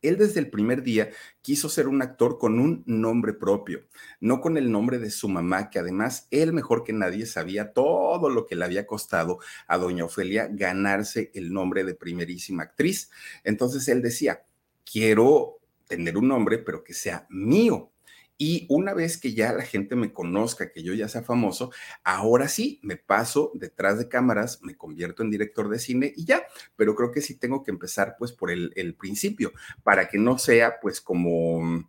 Él 0.00 0.16
desde 0.16 0.38
el 0.38 0.48
primer 0.48 0.84
día 0.84 1.10
quiso 1.42 1.68
ser 1.68 1.88
un 1.88 2.02
actor 2.02 2.38
con 2.38 2.60
un 2.60 2.84
nombre 2.86 3.32
propio, 3.32 3.80
no 4.20 4.40
con 4.40 4.56
el 4.56 4.70
nombre 4.70 4.98
de 4.98 5.10
su 5.10 5.28
mamá, 5.28 5.70
que 5.70 5.80
además 5.80 6.28
él 6.30 6.52
mejor 6.52 6.84
que 6.84 6.92
nadie 6.92 7.26
sabía 7.26 7.72
todo 7.72 8.30
lo 8.30 8.46
que 8.46 8.54
le 8.54 8.64
había 8.64 8.86
costado 8.86 9.40
a 9.66 9.76
doña 9.76 10.04
Ofelia 10.04 10.48
ganarse 10.52 11.32
el 11.34 11.52
nombre 11.52 11.82
de 11.82 11.94
primerísima 11.94 12.62
actriz. 12.62 13.10
Entonces 13.42 13.88
él 13.88 14.00
decía, 14.00 14.44
quiero 14.84 15.58
tener 15.88 16.16
un 16.16 16.28
nombre, 16.28 16.58
pero 16.58 16.84
que 16.84 16.94
sea 16.94 17.26
mío. 17.28 17.90
Y 18.38 18.66
una 18.68 18.94
vez 18.94 19.18
que 19.18 19.34
ya 19.34 19.52
la 19.52 19.64
gente 19.64 19.96
me 19.96 20.12
conozca, 20.12 20.70
que 20.70 20.84
yo 20.84 20.94
ya 20.94 21.08
sea 21.08 21.22
famoso, 21.22 21.72
ahora 22.04 22.46
sí 22.46 22.78
me 22.82 22.96
paso 22.96 23.50
detrás 23.54 23.98
de 23.98 24.08
cámaras, 24.08 24.60
me 24.62 24.76
convierto 24.76 25.24
en 25.24 25.30
director 25.30 25.68
de 25.68 25.80
cine 25.80 26.12
y 26.16 26.24
ya. 26.24 26.46
Pero 26.76 26.94
creo 26.94 27.10
que 27.10 27.20
sí 27.20 27.34
tengo 27.34 27.64
que 27.64 27.72
empezar 27.72 28.14
pues 28.16 28.30
por 28.30 28.52
el, 28.52 28.94
principio, 28.98 29.52
para 29.82 30.08
que 30.08 30.18
no 30.18 30.38
sea 30.38 30.78
pues 30.80 31.00
como... 31.00 31.88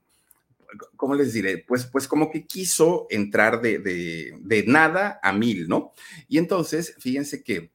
¿cómo 0.96 1.16
les 1.16 1.34
diré? 1.34 1.58
Pues, 1.68 1.86
pues 1.86 2.08
como 2.08 2.30
que 2.30 2.46
quiso 2.46 3.08
entrar 3.10 3.62
de, 3.62 3.80
de, 3.80 4.38
de 4.40 4.64
nada 4.68 5.20
a 5.24 5.34
mil, 5.34 5.68
¿no? 5.68 5.94
Y 6.28 6.38
entonces, 6.38 6.96
fíjense 7.00 7.44
que 7.44 7.72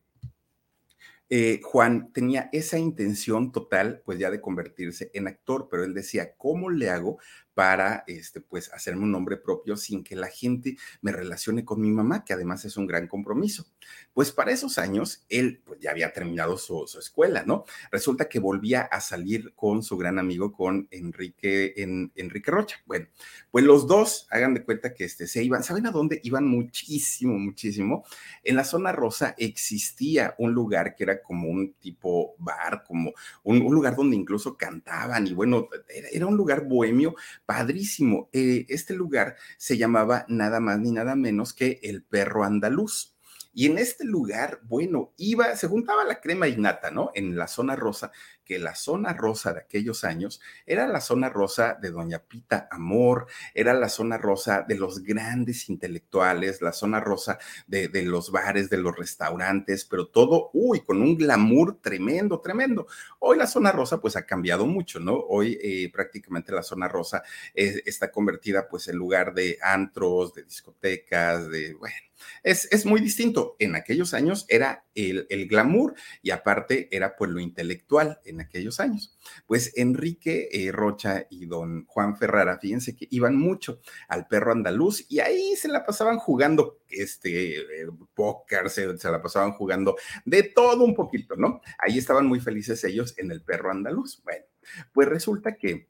eh, 1.31 1.61
Juan 1.65 2.13
tenía 2.13 2.51
esa 2.53 2.79
intención 2.79 3.51
total, 3.51 4.03
pues 4.05 4.19
ya 4.19 4.31
de 4.31 4.41
convertirse 4.41 5.11
en 5.15 5.27
actor, 5.27 5.69
pero 5.71 5.83
él 5.83 5.95
decía, 5.95 6.37
¿cómo 6.37 6.71
le 6.71 6.91
hago 6.91 7.19
para 7.55 8.05
este, 8.07 8.41
pues, 8.41 8.73
hacerme 8.73 9.05
un 9.05 9.13
nombre 9.13 9.37
propio 9.37 9.77
sin 9.77 10.03
que 10.03 10.17
la 10.17 10.29
gente 10.29 10.77
me 11.01 11.13
relacione 11.13 11.65
con 11.65 11.81
mi 11.81 11.91
mamá, 11.91 12.25
que 12.25 12.33
además 12.33 12.65
es 12.65 12.77
un 12.77 12.87
gran 12.87 13.07
compromiso. 13.07 13.67
Pues 14.13 14.33
para 14.33 14.53
esos 14.53 14.79
años, 14.79 15.25
él 15.29 15.63
pues, 15.65 15.81
ya 15.81 15.91
había 15.91 16.13
terminado 16.13 16.59
su, 16.59 16.85
escuela, 16.99 17.45
¿no? 17.47 17.65
Resulta 17.91 18.29
que 18.29 18.39
volvía 18.39 18.83
a 18.83 19.01
salir 19.01 19.53
con 19.55 19.83
su 19.83 19.97
gran 19.97 20.19
amigo, 20.19 20.53
con 20.53 20.89
Enrique, 20.91 21.75
en, 21.77 22.13
Enrique 22.17 22.51
Rocha. 22.51 22.77
Bueno, 22.87 23.07
pues 23.51 23.65
los 23.65 23.87
dos, 23.87 24.27
hagan 24.31 24.55
de 24.55 24.65
cuenta 24.65 24.95
que 24.95 25.05
este, 25.05 25.27
se 25.27 25.43
iban, 25.43 25.63
¿saben 25.63 25.87
a 25.87 25.91
dónde? 25.91 26.21
Iban 26.25 26.47
muchísimo, 26.47 27.39
muchísimo. 27.39 28.05
En 28.43 28.57
la 28.57 28.65
zona 28.65 28.93
rosa 28.93 29.35
existía 29.39 30.35
un 30.39 30.53
lugar 30.53 30.95
que 30.95 31.05
era 31.05 31.23
como 31.23 31.49
un 31.49 31.75
tipo 31.75 32.35
bar, 32.39 32.85
como 32.87 33.13
un, 33.43 33.59
lugar 33.59 33.97
donde 33.97 34.17
incluso 34.17 34.57
cantaban 34.57 35.27
y 35.27 35.35
bueno, 35.35 35.69
era 36.13 36.27
un 36.27 36.37
lugar 36.37 36.67
bohemio 36.67 37.15
padrísimo. 37.47 38.29
Eh, 38.33 38.67
este 38.69 38.95
lugar 38.95 39.37
se 39.59 39.77
llamaba 39.77 40.25
nada 40.29 40.61
más 40.61 40.79
ni 40.79 40.91
nada 40.91 41.15
menos 41.17 41.53
que 41.53 41.81
el 41.83 42.03
perro 42.03 42.45
andaluz. 42.45 43.15
Y 43.53 43.67
en 43.67 43.79
este 43.79 44.05
lugar, 44.05 44.61
bueno, 44.65 45.13
iba, 45.17 45.55
se 45.55 45.69
juntaba 45.69 46.05
la 46.05 46.21
crema 46.21 46.49
innata, 46.49 46.91
¿no? 46.91 47.13
En 47.15 47.37
la 47.37 47.47
zona 47.47 47.77
rosa, 47.77 48.11
que 48.45 48.59
la 48.59 48.75
zona 48.75 49.13
rosa 49.13 49.53
de 49.53 49.61
aquellos 49.61 50.05
años 50.05 50.41
era 50.67 50.87
la 50.87 51.01
zona 51.01 51.29
rosa 51.29 51.79
de 51.81 51.91
Doña 51.91 52.19
Pita 52.21 52.69
Amor, 52.71 53.27
era 53.55 53.75
la 53.75 53.89
zona 53.89 54.19
rosa 54.19 54.65
de 54.67 54.77
los 54.77 55.03
grandes 55.03 55.69
intelectuales, 55.69 56.63
la 56.63 56.73
zona 56.73 57.01
rosa 57.01 57.39
de, 57.67 57.89
los 58.03 58.31
bares, 58.31 58.71
de 58.71 58.79
los 58.79 58.97
restaurantes, 58.97 59.85
pero 59.85 60.09
todo, 60.09 60.51
uy, 60.53 60.81
con 60.81 61.01
un 61.01 61.17
glamour 61.17 61.81
tremendo, 61.81 62.41
tremendo. 62.41 62.87
Hoy 63.19 63.39
la 63.39 63.47
zona 63.47 63.73
rosa, 63.73 64.01
pues 64.01 64.17
ha 64.17 64.27
cambiado 64.27 64.67
mucho, 64.67 65.01
¿no? 65.01 65.15
Hoy 65.17 65.59
eh, 65.63 65.91
prácticamente 65.93 66.53
la 66.53 66.63
zona 66.63 66.89
rosa 66.89 67.23
está 67.55 68.11
convertida, 68.11 68.69
pues, 68.69 68.89
en 68.89 68.97
lugar 68.97 69.35
de 69.35 69.59
antros, 69.63 70.35
de 70.35 70.45
discotecas, 70.45 71.49
de, 71.49 71.75
bueno 71.75 71.95
es, 72.43 72.87
muy 72.87 73.01
distinto. 73.01 73.57
En 73.59 73.75
aquellos 73.75 74.15
años 74.15 74.47
era 74.49 74.85
el, 74.95 75.27
glamour 75.49 75.95
y 76.23 76.31
aparte 76.31 76.89
era 76.91 77.17
pues 77.17 77.31
lo 77.31 77.41
intelectual 77.41 78.21
en 78.25 78.41
aquellos 78.41 78.81
años. 78.81 79.17
Pues 79.47 79.73
Enrique 79.77 80.49
eh, 80.53 80.73
Rocha 80.73 81.27
y 81.31 81.47
don 81.47 81.87
Juan 81.87 82.17
Ferrara, 82.17 82.59
fíjense 82.59 82.95
que 82.95 83.07
iban 83.11 83.37
mucho 83.37 83.81
al 84.09 84.27
perro 84.27 84.53
andaluz 84.53 85.07
y 85.09 85.21
ahí 85.21 85.57
se 85.57 85.69
la 85.69 85.85
pasaban 85.85 86.19
jugando 86.19 86.81
este 86.89 87.59
eh, 87.59 87.87
póker, 88.15 88.71
se, 88.71 88.97
se 88.99 89.11
la 89.11 89.23
pasaban 89.23 89.53
jugando 89.53 89.97
de 90.25 90.43
todo 90.45 90.85
un 90.85 90.95
poquito, 90.95 91.37
¿no? 91.37 91.61
Ahí 91.79 91.99
estaban 91.99 92.27
muy 92.27 92.41
felices 92.41 92.85
ellos 92.85 93.15
en 93.19 93.31
el 93.31 93.43
perro 93.43 93.71
andaluz. 93.71 94.23
Bueno, 94.23 94.45
pues 94.93 95.09
resulta 95.09 95.57
que 95.57 95.89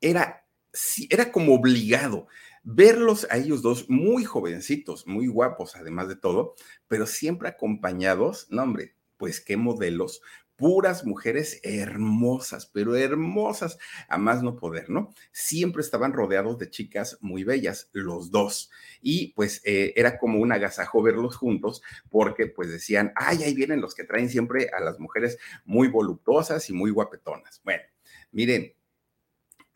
era 0.00 0.44
sí, 0.72 1.08
era 1.10 1.32
como 1.32 1.54
obligado 1.54 2.28
verlos 2.70 3.26
a 3.30 3.38
ellos 3.38 3.62
dos 3.62 3.88
muy 3.88 4.24
jovencitos, 4.24 5.06
muy 5.06 5.26
guapos, 5.26 5.74
además 5.74 6.06
de 6.06 6.16
todo, 6.16 6.54
pero 6.86 7.06
siempre 7.06 7.48
acompañados, 7.48 8.46
no 8.50 8.62
hombre, 8.62 8.94
pues 9.16 9.40
qué 9.40 9.56
modelos, 9.56 10.20
puras 10.54 11.06
mujeres 11.06 11.60
hermosas, 11.62 12.66
pero 12.66 12.94
hermosas 12.94 13.78
a 14.06 14.18
más 14.18 14.42
no 14.42 14.54
poder, 14.56 14.90
¿no? 14.90 15.14
Siempre 15.32 15.80
estaban 15.80 16.12
rodeados 16.12 16.58
de 16.58 16.68
chicas 16.68 17.16
muy 17.22 17.42
bellas, 17.42 17.88
los 17.92 18.30
dos. 18.30 18.70
Y 19.00 19.32
pues 19.32 19.62
eh, 19.64 19.94
era 19.96 20.18
como 20.18 20.38
un 20.38 20.52
agasajo 20.52 21.02
verlos 21.02 21.36
juntos 21.36 21.80
porque 22.10 22.48
pues 22.48 22.70
decían, 22.70 23.12
ay, 23.16 23.44
ahí 23.44 23.54
vienen 23.54 23.80
los 23.80 23.94
que 23.94 24.04
traen 24.04 24.28
siempre 24.28 24.68
a 24.76 24.80
las 24.80 24.98
mujeres 25.00 25.38
muy 25.64 25.88
voluptuosas 25.88 26.68
y 26.68 26.74
muy 26.74 26.90
guapetonas. 26.90 27.62
Bueno, 27.64 27.84
miren, 28.30 28.74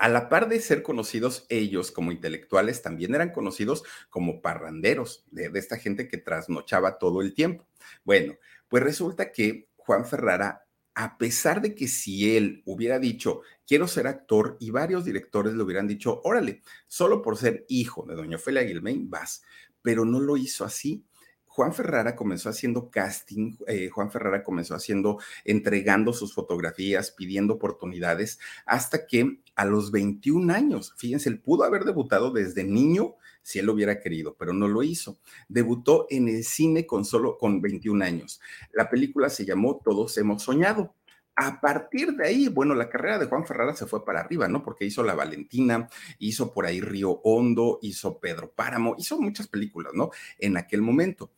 a 0.02 0.08
la 0.08 0.28
par 0.28 0.48
de 0.48 0.58
ser 0.58 0.82
conocidos 0.82 1.46
ellos 1.48 1.92
como 1.92 2.10
intelectuales, 2.10 2.82
también 2.82 3.14
eran 3.14 3.30
conocidos 3.30 3.84
como 4.10 4.42
parranderos, 4.42 5.24
de, 5.30 5.48
esta 5.54 5.76
gente 5.76 6.08
que 6.08 6.18
trasnochaba 6.18 6.98
todo 6.98 7.22
el 7.22 7.34
tiempo. 7.34 7.68
Bueno, 8.02 8.34
pues 8.66 8.82
resulta 8.82 9.30
que 9.30 9.68
Juan 9.76 10.04
Ferrara 10.04 10.66
a 10.94 11.16
pesar 11.18 11.62
de 11.62 11.76
que 11.76 11.86
si 11.86 12.36
él 12.36 12.62
hubiera 12.66 12.98
dicho, 12.98 13.42
quiero 13.64 13.86
ser 13.86 14.08
actor, 14.08 14.56
y 14.58 14.72
varios 14.72 15.04
directores 15.04 15.54
le 15.54 15.62
hubieran 15.62 15.86
dicho, 15.86 16.20
órale, 16.24 16.62
solo 16.88 17.22
por 17.22 17.38
ser 17.38 17.64
hijo 17.68 18.04
de 18.04 18.16
doña 18.16 18.36
Ofelia 18.36 18.62
Guilmain, 18.62 19.08
vas, 19.08 19.42
pero 19.82 20.04
no 20.04 20.18
lo 20.18 20.36
hizo 20.36 20.64
así. 20.64 21.06
Juan 21.46 21.74
Ferrara 21.74 22.16
comenzó 22.16 22.48
haciendo 22.48 22.90
casting, 22.90 23.56
eh, 23.66 23.88
Juan 23.88 24.10
Ferrara 24.10 24.42
comenzó 24.42 24.74
haciendo, 24.74 25.18
entregando 25.44 26.12
sus 26.12 26.34
fotografías, 26.34 27.12
pidiendo 27.12 27.54
oportunidades, 27.54 28.38
hasta 28.66 29.06
que 29.06 29.41
a 29.54 29.64
los 29.64 29.90
21 29.90 30.52
años, 30.52 30.94
fíjense, 30.96 31.28
él 31.28 31.40
pudo 31.40 31.64
haber 31.64 31.84
debutado 31.84 32.30
desde 32.30 32.64
niño 32.64 33.16
si 33.42 33.58
él 33.58 33.66
lo 33.66 33.74
hubiera 33.74 34.00
querido, 34.00 34.36
pero 34.38 34.52
no 34.52 34.68
lo 34.68 34.82
hizo. 34.82 35.18
Debutó 35.48 36.06
en 36.10 36.28
el 36.28 36.44
cine 36.44 36.86
con 36.86 37.04
solo 37.04 37.36
con 37.38 37.60
21 37.60 38.04
años. 38.04 38.40
La 38.72 38.88
película 38.88 39.28
se 39.28 39.44
llamó 39.44 39.80
Todos 39.84 40.16
hemos 40.18 40.42
soñado. 40.42 40.94
A 41.34 41.60
partir 41.60 42.12
de 42.12 42.26
ahí, 42.26 42.48
bueno, 42.48 42.74
la 42.74 42.90
carrera 42.90 43.18
de 43.18 43.26
Juan 43.26 43.46
Ferrara 43.46 43.74
se 43.74 43.86
fue 43.86 44.04
para 44.04 44.20
arriba, 44.20 44.48
¿no? 44.48 44.62
Porque 44.62 44.84
hizo 44.84 45.02
La 45.02 45.14
Valentina, 45.14 45.88
hizo 46.18 46.52
por 46.52 46.66
ahí 46.66 46.80
Río 46.80 47.20
Hondo, 47.24 47.78
hizo 47.82 48.20
Pedro 48.20 48.52
Páramo, 48.52 48.94
hizo 48.98 49.18
muchas 49.18 49.48
películas, 49.48 49.92
¿no? 49.94 50.10
En 50.38 50.56
aquel 50.58 50.82
momento. 50.82 51.32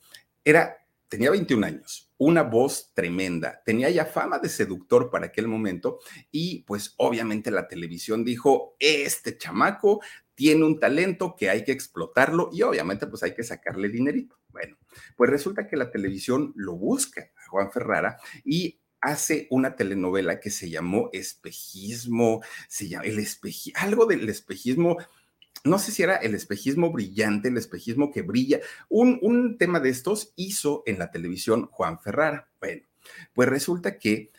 Era, 0.44 0.83
tenía 1.14 1.30
21 1.30 1.64
años, 1.64 2.10
una 2.18 2.42
voz 2.42 2.90
tremenda, 2.92 3.62
tenía 3.64 3.88
ya 3.88 4.04
fama 4.04 4.40
de 4.40 4.48
seductor 4.48 5.10
para 5.10 5.26
aquel 5.26 5.46
momento 5.46 6.00
y 6.32 6.64
pues 6.64 6.94
obviamente 6.96 7.52
la 7.52 7.68
televisión 7.68 8.24
dijo, 8.24 8.74
este 8.80 9.38
chamaco 9.38 10.00
tiene 10.34 10.64
un 10.64 10.80
talento 10.80 11.36
que 11.38 11.50
hay 11.50 11.62
que 11.62 11.70
explotarlo 11.70 12.50
y 12.52 12.62
obviamente 12.62 13.06
pues 13.06 13.22
hay 13.22 13.32
que 13.32 13.44
sacarle 13.44 13.90
dinerito. 13.90 14.40
Bueno, 14.48 14.76
pues 15.14 15.30
resulta 15.30 15.68
que 15.68 15.76
la 15.76 15.92
televisión 15.92 16.52
lo 16.56 16.74
busca 16.74 17.30
a 17.36 17.48
Juan 17.48 17.70
Ferrara 17.70 18.16
y 18.44 18.80
hace 19.00 19.46
una 19.50 19.76
telenovela 19.76 20.40
que 20.40 20.50
se 20.50 20.68
llamó 20.68 21.10
Espejismo, 21.12 22.42
se 22.66 22.88
llama 22.88 23.04
el 23.04 23.20
espejismo, 23.20 23.80
algo 23.80 24.06
del 24.06 24.28
espejismo, 24.28 24.96
no 25.64 25.78
sé 25.78 25.92
si 25.92 26.02
era 26.02 26.16
el 26.16 26.34
espejismo 26.34 26.92
brillante, 26.92 27.48
el 27.48 27.56
espejismo 27.56 28.12
que 28.12 28.22
brilla, 28.22 28.60
un, 28.88 29.18
un 29.22 29.56
tema 29.56 29.80
de 29.80 29.88
estos 29.88 30.32
hizo 30.36 30.82
en 30.86 30.98
la 30.98 31.10
televisión 31.10 31.66
Juan 31.70 31.98
Ferrara. 31.98 32.50
Bueno, 32.60 32.82
pues 33.32 33.48
resulta 33.48 33.98
que 33.98 34.30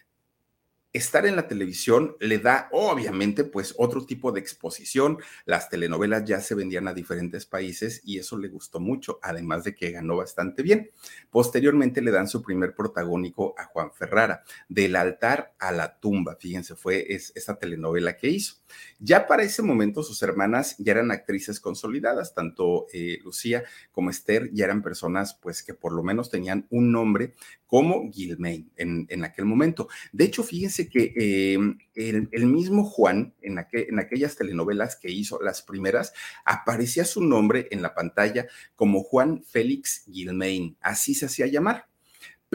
estar 0.98 1.26
en 1.26 1.36
la 1.36 1.48
televisión 1.48 2.16
le 2.20 2.40
da 2.40 2.70
obviamente 2.72 3.44
pues 3.44 3.76
otro 3.78 4.06
tipo 4.06 4.32
de 4.32 4.40
exposición. 4.40 5.18
Las 5.46 5.70
telenovelas 5.70 6.24
ya 6.26 6.40
se 6.40 6.56
vendían 6.56 6.88
a 6.88 6.94
diferentes 6.94 7.46
países 7.46 8.02
y 8.06 8.20
eso 8.20 8.38
le 8.38 8.48
gustó 8.48 8.80
mucho, 8.80 9.20
además 9.22 9.64
de 9.64 9.76
que 9.76 9.92
ganó 9.92 10.18
bastante 10.18 10.64
bien. 10.64 10.92
Posteriormente 11.30 12.02
le 12.02 12.12
dan 12.12 12.28
su 12.28 12.42
primer 12.42 12.76
protagónico 12.76 13.56
a 13.58 13.66
Juan 13.66 13.92
Ferrara, 13.92 14.44
del 14.70 14.96
altar 14.96 15.54
a 15.60 15.72
la 15.72 16.00
tumba. 16.00 16.38
Fíjense, 16.40 16.76
fue 16.76 17.06
esa 17.10 17.56
telenovela 17.58 18.16
que 18.16 18.30
hizo. 18.30 18.56
Ya 19.00 19.28
para 19.28 19.44
ese 19.44 19.62
momento 19.62 20.04
sus 20.04 20.22
hermanas 20.24 20.76
ya 20.78 20.94
eran 20.94 21.12
actrices 21.12 21.60
consolidadas, 21.60 22.34
tanto 22.34 22.88
eh, 22.94 23.20
Lucía 23.24 23.64
como 23.92 24.10
Esther 24.10 24.50
ya 24.54 24.66
eran 24.66 24.82
personas 24.82 25.34
pues 25.34 25.64
que 25.64 25.74
por 25.74 25.94
lo 25.94 26.04
menos 26.04 26.30
tenían 26.30 26.68
un 26.70 26.92
nombre 26.92 27.34
como 27.66 28.12
Gilmain 28.12 28.72
en, 28.76 29.06
en 29.10 29.24
aquel 29.24 29.46
momento. 29.46 29.88
De 30.12 30.26
hecho, 30.26 30.44
fíjense 30.44 30.90
que 30.90 31.14
eh, 31.16 31.58
el, 31.96 32.46
mismo 32.46 32.84
Juan, 32.84 33.34
en, 33.42 33.58
en 33.72 34.00
aquellas 34.00 34.36
telenovelas 34.36 34.96
que 34.96 35.12
hizo, 35.12 35.42
las 35.42 35.62
primeras, 35.62 36.14
aparecía 36.46 37.06
su 37.06 37.24
nombre 37.24 37.68
en 37.72 37.82
la 37.82 37.94
pantalla 37.94 38.48
como 38.76 39.04
Juan 39.04 39.44
Félix 39.44 40.06
Gilmain, 40.12 40.78
así 40.82 41.14
se 41.16 41.26
hacía 41.26 41.48
llamar 41.48 41.88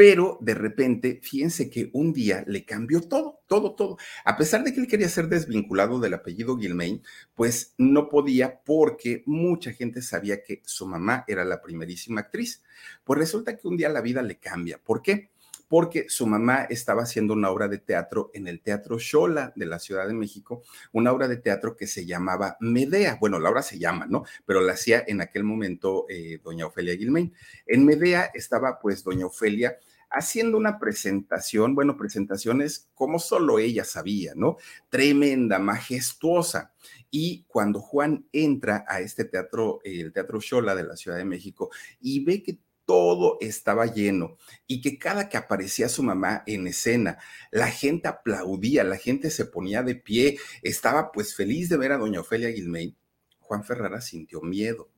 pero 0.00 0.38
de 0.40 0.54
repente, 0.54 1.20
fíjense 1.22 1.68
que 1.68 1.90
un 1.92 2.14
día 2.14 2.42
le 2.46 2.64
cambió 2.64 3.02
todo, 3.02 3.42
todo, 3.46 3.74
todo. 3.74 3.98
A 4.24 4.38
pesar 4.38 4.64
de 4.64 4.72
que 4.72 4.80
él 4.80 4.86
quería 4.86 5.10
ser 5.10 5.28
desvinculado 5.28 6.00
del 6.00 6.14
apellido 6.14 6.56
Gilmain, 6.56 7.02
pues 7.34 7.74
no 7.76 8.08
podía 8.08 8.62
porque 8.64 9.22
mucha 9.26 9.74
gente 9.74 10.00
sabía 10.00 10.42
que 10.42 10.62
su 10.64 10.86
mamá 10.86 11.26
era 11.28 11.44
la 11.44 11.60
primerísima 11.60 12.22
actriz. 12.22 12.62
Pues 13.04 13.18
resulta 13.18 13.58
que 13.58 13.68
un 13.68 13.76
día 13.76 13.90
la 13.90 14.00
vida 14.00 14.22
le 14.22 14.38
cambia. 14.38 14.80
¿Por 14.82 15.02
qué? 15.02 15.28
porque 15.70 16.06
su 16.08 16.26
mamá 16.26 16.66
estaba 16.68 17.04
haciendo 17.04 17.32
una 17.32 17.48
obra 17.48 17.68
de 17.68 17.78
teatro 17.78 18.32
en 18.34 18.48
el 18.48 18.60
Teatro 18.60 18.98
Xola 18.98 19.52
de 19.54 19.66
la 19.66 19.78
Ciudad 19.78 20.08
de 20.08 20.14
México, 20.14 20.64
una 20.90 21.12
obra 21.12 21.28
de 21.28 21.36
teatro 21.36 21.76
que 21.76 21.86
se 21.86 22.04
llamaba 22.04 22.56
Medea. 22.58 23.18
Bueno, 23.20 23.38
la 23.38 23.50
obra 23.50 23.62
se 23.62 23.78
llama, 23.78 24.06
¿no? 24.08 24.24
Pero 24.44 24.62
la 24.62 24.72
hacía 24.72 25.04
en 25.06 25.20
aquel 25.20 25.44
momento 25.44 26.06
eh, 26.08 26.40
doña 26.42 26.66
Ofelia 26.66 26.96
Gilmain. 26.96 27.32
En 27.66 27.84
Medea 27.86 28.32
estaba 28.34 28.80
pues 28.80 29.04
doña 29.04 29.26
Ofelia 29.26 29.78
haciendo 30.11 30.57
una 30.57 30.79
presentación, 30.79 31.75
bueno, 31.75 31.96
presentaciones 31.96 32.88
como 32.94 33.18
solo 33.18 33.59
ella 33.59 33.85
sabía, 33.85 34.33
¿no? 34.35 34.57
Tremenda, 34.88 35.59
majestuosa. 35.59 36.73
Y 37.11 37.44
cuando 37.49 37.81
Juan 37.81 38.27
entra 38.33 38.85
a 38.88 39.01
este 39.01 39.25
teatro, 39.25 39.81
el 39.85 40.12
Teatro 40.12 40.40
Xola 40.40 40.75
de 40.75 40.85
la 40.85 40.96
Ciudad 40.96 41.16
de 41.16 41.25
México, 41.25 41.70
y 42.01 42.25
ve 42.25 42.42
que 42.42 42.59
todo 42.90 43.37
estaba 43.40 43.87
lleno 43.87 44.37
y 44.66 44.81
que 44.81 44.99
cada 44.99 45.29
que 45.29 45.37
aparecía 45.37 45.88
su 45.88 46.03
mamá 46.03 46.42
en 46.46 46.66
escena, 46.66 47.18
la 47.53 47.68
gente 47.68 48.09
aplaudía, 48.09 48.83
la 48.83 48.96
gente 48.96 49.31
se 49.31 49.44
ponía 49.44 49.85
de 49.85 49.94
pie, 49.94 50.38
estaba 50.62 51.12
pues 51.12 51.37
feliz 51.37 51.68
de 51.68 51.77
ver 51.77 51.92
a 51.92 51.99
doña 51.99 52.18
Ofelia 52.18 52.49
Guilmain, 52.49 52.96
Juan 53.38 53.62
Ferrara 53.62 54.01
sintió 54.01 54.40
miedo. 54.42 54.90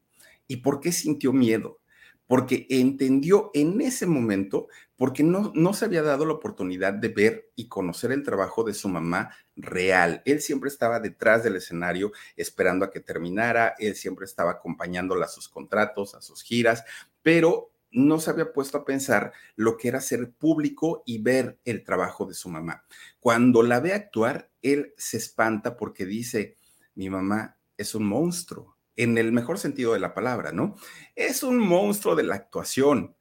¿Y 0.47 0.57
por 0.57 0.81
qué 0.81 0.91
sintió 0.91 1.35
miedo? 1.35 1.81
Porque 2.27 2.67
entendió 2.71 3.51
en 3.53 3.81
ese 3.83 4.07
momento, 4.07 4.69
porque 5.03 5.25
no, 5.25 5.51
no 5.57 5.75
se 5.75 5.85
había 5.85 6.03
dado 6.03 6.25
la 6.25 6.35
oportunidad 6.35 6.93
de 6.93 7.09
ver 7.09 7.51
y 7.57 7.67
conocer 7.67 8.13
el 8.13 8.23
trabajo 8.23 8.63
de 8.63 8.73
su 8.73 8.89
mamá 8.89 9.35
real. 9.57 10.23
Él 10.25 10.41
siempre 10.41 10.69
estaba 10.69 11.01
detrás 11.01 11.43
del 11.43 11.57
escenario 11.57 12.13
esperando 12.37 12.85
a 12.85 12.91
que 12.93 13.01
terminara, 13.01 13.75
él 13.81 13.97
siempre 13.97 14.27
estaba 14.27 14.53
acompañándola 14.53 15.25
a 15.25 15.29
sus 15.29 15.49
contratos, 15.49 16.15
a 16.15 16.23
sus 16.23 16.45
giras, 16.45 16.85
pero 17.21 17.73
no 17.91 18.21
se 18.21 18.31
había 18.31 18.53
puesto 18.53 18.79
a 18.79 18.85
pensar 18.85 19.33
lo 19.57 19.77
que 19.77 19.89
era 19.89 20.01
ser 20.01 20.31
público 20.31 21.03
y 21.05 21.21
ver 21.21 21.59
el 21.65 21.83
trabajo 21.83 22.25
de 22.25 22.35
su 22.35 22.49
mamá. 22.49 22.85
Cuando 23.19 23.65
la 23.65 23.81
ve 23.81 23.95
actuar, 23.95 24.53
él 24.63 24.95
se 24.97 25.17
espanta 25.17 25.77
porque 25.77 26.07
dice, 26.07 26.55
mi 26.95 27.11
mamá 27.11 27.59
es 27.77 27.97
un 27.97 28.05
monstruo, 28.05 28.77
en 28.95 29.19
el 29.19 29.33
mejor 29.33 29.59
sentido 29.59 29.95
de 29.95 29.99
la 29.99 30.15
palabra, 30.15 30.53
¿no? 30.53 30.77
Es 31.17 31.43
un 31.43 31.59
monstruo 31.59 32.15
de 32.15 32.23
la 32.23 32.37
actuación. 32.37 33.17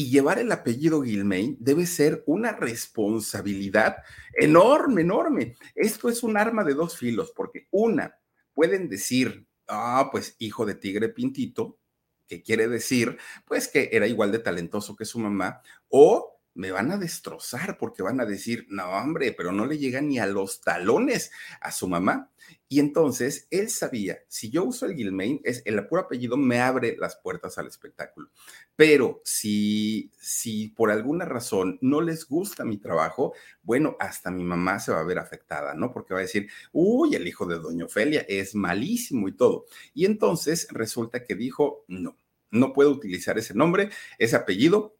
Y 0.00 0.08
llevar 0.08 0.38
el 0.38 0.50
apellido 0.50 1.02
Gilmain 1.02 1.58
debe 1.60 1.84
ser 1.84 2.24
una 2.24 2.52
responsabilidad 2.52 3.98
enorme, 4.32 5.02
enorme. 5.02 5.56
Esto 5.74 6.08
es 6.08 6.22
un 6.22 6.38
arma 6.38 6.64
de 6.64 6.72
dos 6.72 6.96
filos, 6.96 7.34
porque 7.36 7.66
una, 7.70 8.18
pueden 8.54 8.88
decir, 8.88 9.46
ah, 9.68 10.08
pues 10.10 10.36
hijo 10.38 10.64
de 10.64 10.76
tigre 10.76 11.10
pintito, 11.10 11.78
que 12.26 12.40
quiere 12.40 12.66
decir, 12.66 13.18
pues 13.44 13.68
que 13.68 13.90
era 13.92 14.06
igual 14.06 14.32
de 14.32 14.38
talentoso 14.38 14.96
que 14.96 15.04
su 15.04 15.18
mamá, 15.18 15.60
o 15.90 16.29
me 16.54 16.70
van 16.70 16.90
a 16.90 16.98
destrozar 16.98 17.78
porque 17.78 18.02
van 18.02 18.20
a 18.20 18.26
decir, 18.26 18.66
no, 18.68 18.90
hombre, 18.90 19.32
pero 19.32 19.52
no 19.52 19.66
le 19.66 19.78
llega 19.78 20.00
ni 20.00 20.18
a 20.18 20.26
los 20.26 20.60
talones 20.60 21.30
a 21.60 21.70
su 21.70 21.88
mamá. 21.88 22.30
Y 22.68 22.80
entonces 22.80 23.46
él 23.50 23.68
sabía, 23.70 24.18
si 24.28 24.50
yo 24.50 24.64
uso 24.64 24.86
el 24.86 24.94
Gilmain, 24.94 25.40
es 25.44 25.62
el 25.64 25.86
puro 25.86 26.02
apellido 26.02 26.36
me 26.36 26.60
abre 26.60 26.96
las 26.98 27.16
puertas 27.16 27.58
al 27.58 27.66
espectáculo. 27.66 28.30
Pero 28.76 29.20
si, 29.24 30.10
si 30.18 30.68
por 30.68 30.90
alguna 30.90 31.24
razón 31.24 31.78
no 31.80 32.00
les 32.00 32.26
gusta 32.26 32.64
mi 32.64 32.78
trabajo, 32.78 33.34
bueno, 33.62 33.96
hasta 34.00 34.30
mi 34.30 34.44
mamá 34.44 34.78
se 34.80 34.92
va 34.92 35.00
a 35.00 35.04
ver 35.04 35.18
afectada, 35.18 35.74
¿no? 35.74 35.92
Porque 35.92 36.14
va 36.14 36.20
a 36.20 36.22
decir, 36.22 36.48
uy, 36.72 37.14
el 37.14 37.26
hijo 37.26 37.46
de 37.46 37.58
doña 37.58 37.84
Ofelia 37.84 38.24
es 38.28 38.54
malísimo 38.54 39.28
y 39.28 39.36
todo. 39.36 39.66
Y 39.94 40.06
entonces 40.06 40.66
resulta 40.70 41.24
que 41.24 41.34
dijo, 41.34 41.84
no, 41.88 42.16
no 42.50 42.72
puedo 42.72 42.90
utilizar 42.90 43.38
ese 43.38 43.54
nombre, 43.54 43.90
ese 44.18 44.36
apellido, 44.36 44.96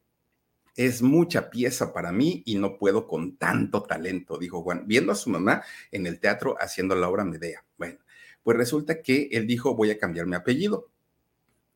es 0.87 1.03
mucha 1.03 1.51
pieza 1.51 1.93
para 1.93 2.11
mí 2.11 2.43
y 2.47 2.55
no 2.55 2.79
puedo 2.79 3.07
con 3.07 3.37
tanto 3.37 3.83
talento, 3.83 4.39
dijo 4.39 4.63
Juan, 4.63 4.85
viendo 4.87 5.13
a 5.13 5.15
su 5.15 5.29
mamá 5.29 5.63
en 5.91 6.07
el 6.07 6.19
teatro 6.19 6.57
haciendo 6.59 6.95
la 6.95 7.07
obra 7.11 7.23
Medea. 7.23 7.67
Bueno, 7.77 7.99
Pues 8.43 8.57
resulta 8.57 9.03
que 9.03 9.29
él 9.33 9.47
dijo, 9.47 9.75
voy 9.77 9.91
a 9.91 9.99
cambiar 9.99 10.25
mi 10.25 10.37
apellido. 10.37 10.91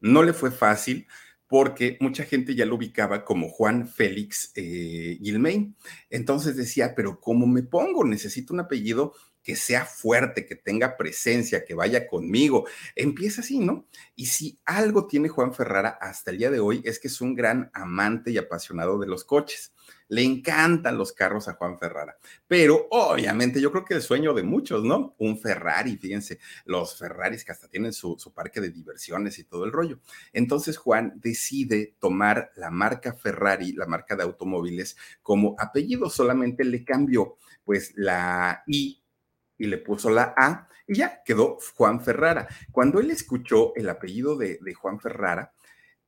No 0.00 0.22
le 0.22 0.32
fue 0.32 0.50
fácil 0.50 1.06
porque 1.46 1.98
mucha 2.00 2.24
gente 2.24 2.54
ya 2.54 2.64
lo 2.64 2.76
ubicaba 2.76 3.26
como 3.26 3.50
Juan 3.50 3.86
Félix 3.86 4.52
eh, 4.54 5.18
Gilmain. 5.20 5.76
Entonces 6.08 6.56
decía, 6.56 6.94
pero 6.94 7.20
¿cómo 7.20 7.46
me 7.46 7.62
pongo? 7.62 8.04
Necesito 8.04 8.54
un 8.54 8.60
apellido 8.60 9.12
que 9.44 9.54
sea 9.56 9.84
fuerte, 9.84 10.46
que 10.46 10.56
tenga 10.56 10.96
presencia, 10.96 11.64
que 11.64 11.74
vaya 11.74 12.08
conmigo. 12.08 12.66
Empieza 12.96 13.42
así, 13.42 13.58
¿no? 13.58 13.86
Y 14.16 14.26
si 14.26 14.58
algo 14.64 15.06
tiene 15.06 15.28
Juan 15.28 15.52
Ferrara 15.52 15.90
hasta 16.00 16.30
el 16.30 16.38
día 16.38 16.50
de 16.50 16.60
hoy 16.60 16.80
es 16.84 16.98
que 16.98 17.08
es 17.08 17.20
un 17.20 17.34
gran 17.34 17.70
amante 17.74 18.30
y 18.30 18.38
apasionado 18.38 18.98
de 18.98 19.06
los 19.06 19.24
coches. 19.24 19.72
Le 20.08 20.22
encantan 20.22 20.96
los 20.96 21.12
carros 21.12 21.46
a 21.48 21.54
Juan 21.54 21.78
Ferrara, 21.78 22.16
pero 22.46 22.88
obviamente 22.90 23.60
yo 23.60 23.70
creo 23.70 23.84
que 23.84 23.94
el 23.94 24.02
sueño 24.02 24.32
de 24.32 24.42
muchos, 24.42 24.82
¿no? 24.82 25.14
Un 25.18 25.38
Ferrari, 25.38 25.96
fíjense, 25.96 26.38
los 26.64 26.96
Ferraris 26.98 27.44
que 27.44 27.52
hasta 27.52 27.68
tienen 27.68 27.92
su, 27.92 28.16
parque 28.34 28.60
de 28.60 28.70
diversiones 28.70 29.38
y 29.38 29.44
todo 29.44 29.64
el 29.64 29.72
rollo. 29.72 30.00
Entonces 30.32 30.78
Juan 30.78 31.12
decide 31.16 31.96
tomar 31.98 32.50
la 32.56 32.70
marca 32.70 33.12
Ferrari, 33.12 33.72
la 33.72 33.86
marca 33.86 34.16
de 34.16 34.22
automóviles, 34.22 34.96
como 35.22 35.54
apellido, 35.58 36.08
solamente 36.08 36.64
le 36.64 36.84
cambió 36.84 37.36
pues 37.64 37.92
la 37.96 38.62
I 38.66 39.03
y 39.58 39.66
le 39.66 39.78
puso 39.78 40.10
la 40.10 40.34
A 40.36 40.68
y 40.86 40.96
ya 40.96 41.22
quedó 41.24 41.58
Juan 41.76 42.00
Ferrara. 42.00 42.48
Cuando 42.70 43.00
él 43.00 43.10
escuchó 43.10 43.74
el 43.74 43.88
apellido 43.88 44.36
de, 44.36 44.58
Juan 44.74 45.00
Ferrara, 45.00 45.52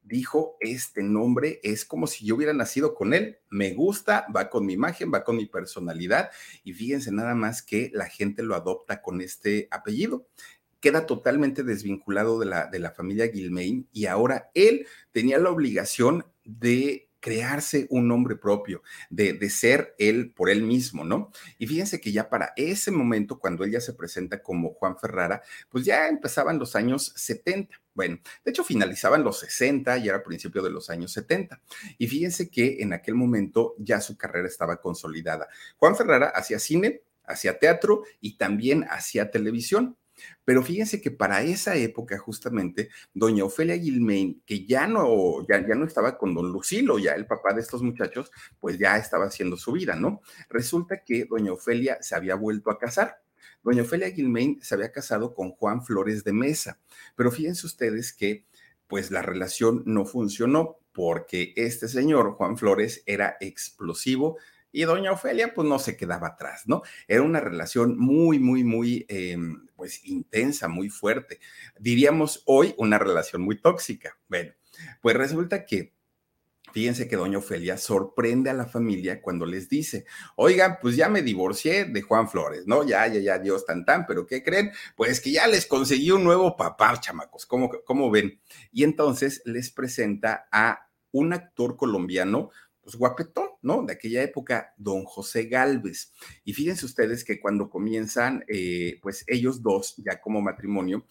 dijo, 0.02 0.56
este 0.60 1.02
nombre 1.02 1.60
es 1.62 1.84
como 1.84 2.06
si 2.06 2.26
yo 2.26 2.36
hubiera 2.36 2.52
nacido 2.52 2.94
con 2.94 3.14
él, 3.14 3.38
me 3.50 3.72
gusta, 3.74 4.26
va 4.34 4.50
con 4.50 4.64
mi 4.66 4.74
imagen, 4.74 5.12
va 5.12 5.24
con 5.24 5.36
mi 5.36 5.46
personalidad 5.46 6.30
y 6.62 6.74
fíjense 6.74 7.10
nada 7.10 7.34
más 7.34 7.62
que 7.62 7.90
la 7.92 8.06
gente 8.06 8.42
lo 8.42 8.54
adopta 8.54 9.02
con 9.02 9.20
este 9.20 9.66
apellido. 9.70 10.26
Queda 10.78 11.06
totalmente 11.06 11.64
desvinculado 11.64 12.38
de 12.38 12.46
la, 12.46 12.66
de 12.66 12.78
la 12.78 12.92
familia 12.92 13.28
Gilmain 13.28 13.88
y 13.92 14.06
ahora 14.06 14.50
él 14.54 14.86
tenía 15.10 15.38
la 15.38 15.50
obligación 15.50 16.24
de 16.44 17.05
crearse 17.26 17.88
un 17.90 18.06
nombre 18.06 18.36
propio, 18.36 18.82
de, 19.10 19.32
de, 19.32 19.50
ser 19.50 19.96
él 19.98 20.32
por 20.32 20.48
él 20.48 20.62
mismo, 20.62 21.02
¿no? 21.02 21.32
Y 21.58 21.66
fíjense 21.66 22.00
que 22.00 22.12
ya 22.12 22.30
para 22.30 22.52
ese 22.54 22.92
momento, 22.92 23.40
cuando 23.40 23.64
él 23.64 23.72
ya 23.72 23.80
se 23.80 23.94
presenta 23.94 24.44
como 24.44 24.74
Juan 24.74 24.96
Ferrara, 24.96 25.42
pues 25.68 25.84
ya 25.84 26.06
empezaban 26.06 26.60
los 26.60 26.76
años 26.76 27.12
70. 27.16 27.80
Bueno, 27.94 28.20
de 28.44 28.50
hecho 28.52 28.62
finalizaban 28.62 29.24
los 29.24 29.40
60 29.40 29.98
y 29.98 30.08
era 30.08 30.22
principio 30.22 30.62
de 30.62 30.70
los 30.70 30.88
años 30.88 31.10
70. 31.14 31.60
Y 31.98 32.06
fíjense 32.06 32.48
que 32.48 32.76
en 32.78 32.92
aquel 32.92 33.16
momento 33.16 33.74
ya 33.78 34.00
su 34.00 34.16
carrera 34.16 34.46
estaba 34.46 34.80
consolidada. 34.80 35.48
Juan 35.78 35.96
Ferrara 35.96 36.28
hacía 36.28 36.60
cine, 36.60 37.02
hacía 37.24 37.58
teatro 37.58 38.04
y 38.20 38.36
también 38.36 38.86
hacía 38.88 39.32
televisión. 39.32 39.96
Pero 40.44 40.62
fíjense 40.62 41.00
que 41.00 41.10
para 41.10 41.42
esa 41.42 41.76
época, 41.76 42.18
justamente, 42.18 42.90
doña 43.14 43.44
Ofelia 43.44 43.78
Gilmain, 43.78 44.42
que 44.46 44.64
ya 44.64 44.86
no, 44.86 45.46
ya, 45.48 45.66
ya 45.66 45.74
no 45.74 45.84
estaba 45.84 46.16
con 46.18 46.34
don 46.34 46.52
Lucilo, 46.52 46.98
ya 46.98 47.12
el 47.12 47.26
papá 47.26 47.52
de 47.52 47.60
estos 47.60 47.82
muchachos, 47.82 48.30
pues 48.60 48.78
ya 48.78 48.96
estaba 48.96 49.26
haciendo 49.26 49.56
su 49.56 49.72
vida, 49.72 49.96
¿no? 49.96 50.20
Resulta 50.48 51.02
que 51.04 51.24
doña 51.24 51.52
Ofelia 51.52 51.98
se 52.00 52.14
había 52.14 52.34
vuelto 52.34 52.70
a 52.70 52.78
casar. 52.78 53.22
Doña 53.62 53.82
Ofelia 53.82 54.10
Gilmain 54.10 54.60
se 54.62 54.74
había 54.74 54.92
casado 54.92 55.34
con 55.34 55.50
Juan 55.50 55.84
Flores 55.84 56.22
de 56.22 56.32
Mesa, 56.32 56.78
pero 57.16 57.30
fíjense 57.30 57.66
ustedes 57.66 58.12
que 58.12 58.44
pues 58.86 59.10
la 59.10 59.22
relación 59.22 59.82
no 59.86 60.04
funcionó 60.04 60.78
porque 60.92 61.52
este 61.56 61.88
señor, 61.88 62.32
Juan 62.32 62.56
Flores, 62.56 63.02
era 63.06 63.36
explosivo, 63.40 64.38
y 64.72 64.82
doña 64.82 65.12
Ofelia 65.12 65.54
pues 65.54 65.66
no 65.68 65.78
se 65.78 65.96
quedaba 65.96 66.28
atrás, 66.28 66.64
¿no? 66.66 66.82
Era 67.08 67.22
una 67.22 67.40
relación 67.40 67.98
muy, 67.98 68.38
muy, 68.38 68.64
muy, 68.64 69.06
eh, 69.08 69.38
pues 69.74 70.04
intensa, 70.04 70.68
muy 70.68 70.88
fuerte. 70.88 71.40
Diríamos 71.78 72.42
hoy 72.46 72.74
una 72.78 72.98
relación 72.98 73.42
muy 73.42 73.60
tóxica. 73.60 74.18
Bueno, 74.28 74.52
pues 75.00 75.16
resulta 75.16 75.64
que 75.64 75.96
Fíjense 76.76 77.08
que 77.08 77.16
doña 77.16 77.38
Ofelia 77.38 77.78
sorprende 77.78 78.50
a 78.50 78.52
la 78.52 78.66
familia 78.66 79.22
cuando 79.22 79.46
les 79.46 79.70
dice, 79.70 80.04
oigan, 80.34 80.76
pues 80.82 80.94
ya 80.94 81.08
me 81.08 81.22
divorcié 81.22 81.86
de 81.86 82.02
Juan 82.02 82.28
Flores, 82.28 82.66
¿no? 82.66 82.84
Ya, 82.84 83.06
ya, 83.06 83.18
ya, 83.18 83.38
Dios 83.38 83.64
tan 83.64 83.86
tan, 83.86 84.04
pero 84.04 84.26
¿qué 84.26 84.42
creen? 84.42 84.72
Pues 84.94 85.22
que 85.22 85.32
ya 85.32 85.46
les 85.46 85.64
conseguí 85.64 86.10
un 86.10 86.22
nuevo 86.22 86.54
papá, 86.54 87.00
chamacos, 87.00 87.46
¿cómo, 87.46 87.70
cómo 87.86 88.10
ven? 88.10 88.40
Y 88.72 88.84
entonces 88.84 89.40
les 89.46 89.70
presenta 89.70 90.48
a 90.52 90.90
un 91.12 91.32
actor 91.32 91.78
colombiano 91.78 92.50
pues 92.86 92.94
guapetón, 92.94 93.48
¿no? 93.62 93.82
De 93.82 93.94
aquella 93.94 94.22
época, 94.22 94.72
don 94.76 95.04
José 95.06 95.46
Galvez. 95.46 96.12
Y 96.44 96.52
fíjense 96.52 96.86
ustedes 96.86 97.24
que 97.24 97.40
cuando 97.40 97.68
comienzan, 97.68 98.44
eh, 98.46 99.00
pues 99.02 99.24
ellos 99.26 99.60
dos, 99.60 99.96
ya 99.96 100.20
como 100.20 100.40
matrimonio, 100.40 101.04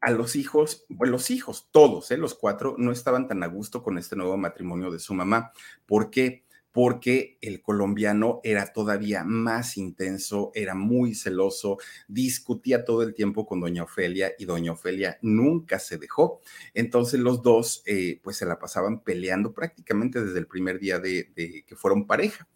a 0.00 0.12
los 0.12 0.36
hijos, 0.36 0.86
bueno, 0.88 1.10
los 1.10 1.32
hijos, 1.32 1.68
todos, 1.72 2.12
¿eh? 2.12 2.16
los 2.16 2.36
cuatro, 2.36 2.76
no 2.78 2.92
estaban 2.92 3.26
tan 3.26 3.42
a 3.42 3.48
gusto 3.48 3.82
con 3.82 3.98
este 3.98 4.14
nuevo 4.14 4.36
matrimonio 4.36 4.92
de 4.92 5.00
su 5.00 5.14
mamá. 5.14 5.50
¿Por 5.84 6.10
qué? 6.10 6.44
Porque 6.72 7.38
el 7.40 7.62
colombiano 7.62 8.40
era 8.44 8.72
todavía 8.72 9.24
más 9.24 9.76
intenso, 9.76 10.52
era 10.54 10.74
muy 10.74 11.14
celoso, 11.14 11.78
discutía 12.06 12.84
todo 12.84 13.02
el 13.02 13.14
tiempo 13.14 13.46
con 13.46 13.60
doña 13.60 13.84
Ofelia 13.84 14.32
y 14.38 14.44
doña 14.44 14.72
Ofelia 14.72 15.18
nunca 15.22 15.78
se 15.78 15.98
dejó. 15.98 16.40
Entonces 16.74 17.20
los 17.20 17.42
dos 17.42 17.82
eh, 17.86 18.20
pues 18.22 18.36
se 18.36 18.46
la 18.46 18.58
pasaban 18.58 19.00
peleando 19.00 19.52
prácticamente 19.52 20.22
desde 20.24 20.38
el 20.38 20.46
primer 20.46 20.78
día 20.78 20.98
de, 20.98 21.30
de 21.34 21.64
que 21.66 21.76
fueron 21.76 22.06
pareja. 22.06 22.46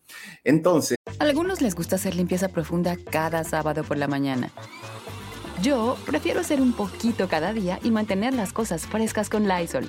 Entonces... 0.45 0.97
A 1.19 1.25
algunos 1.25 1.61
les 1.61 1.75
gusta 1.75 1.97
hacer 1.97 2.15
limpieza 2.15 2.49
profunda 2.49 2.97
cada 3.11 3.45
sábado 3.45 3.85
por 3.85 3.97
la 3.97 4.09
mañana. 4.09 4.53
Yo 5.63 5.97
prefiero 6.07 6.41
hacer 6.41 6.61
un 6.61 6.73
poquito 6.73 7.29
cada 7.29 7.53
día 7.53 7.79
y 7.85 7.93
mantener 7.93 8.35
las 8.35 8.53
cosas 8.53 8.87
frescas 8.87 9.31
con 9.31 9.47
Lysol. 9.47 9.89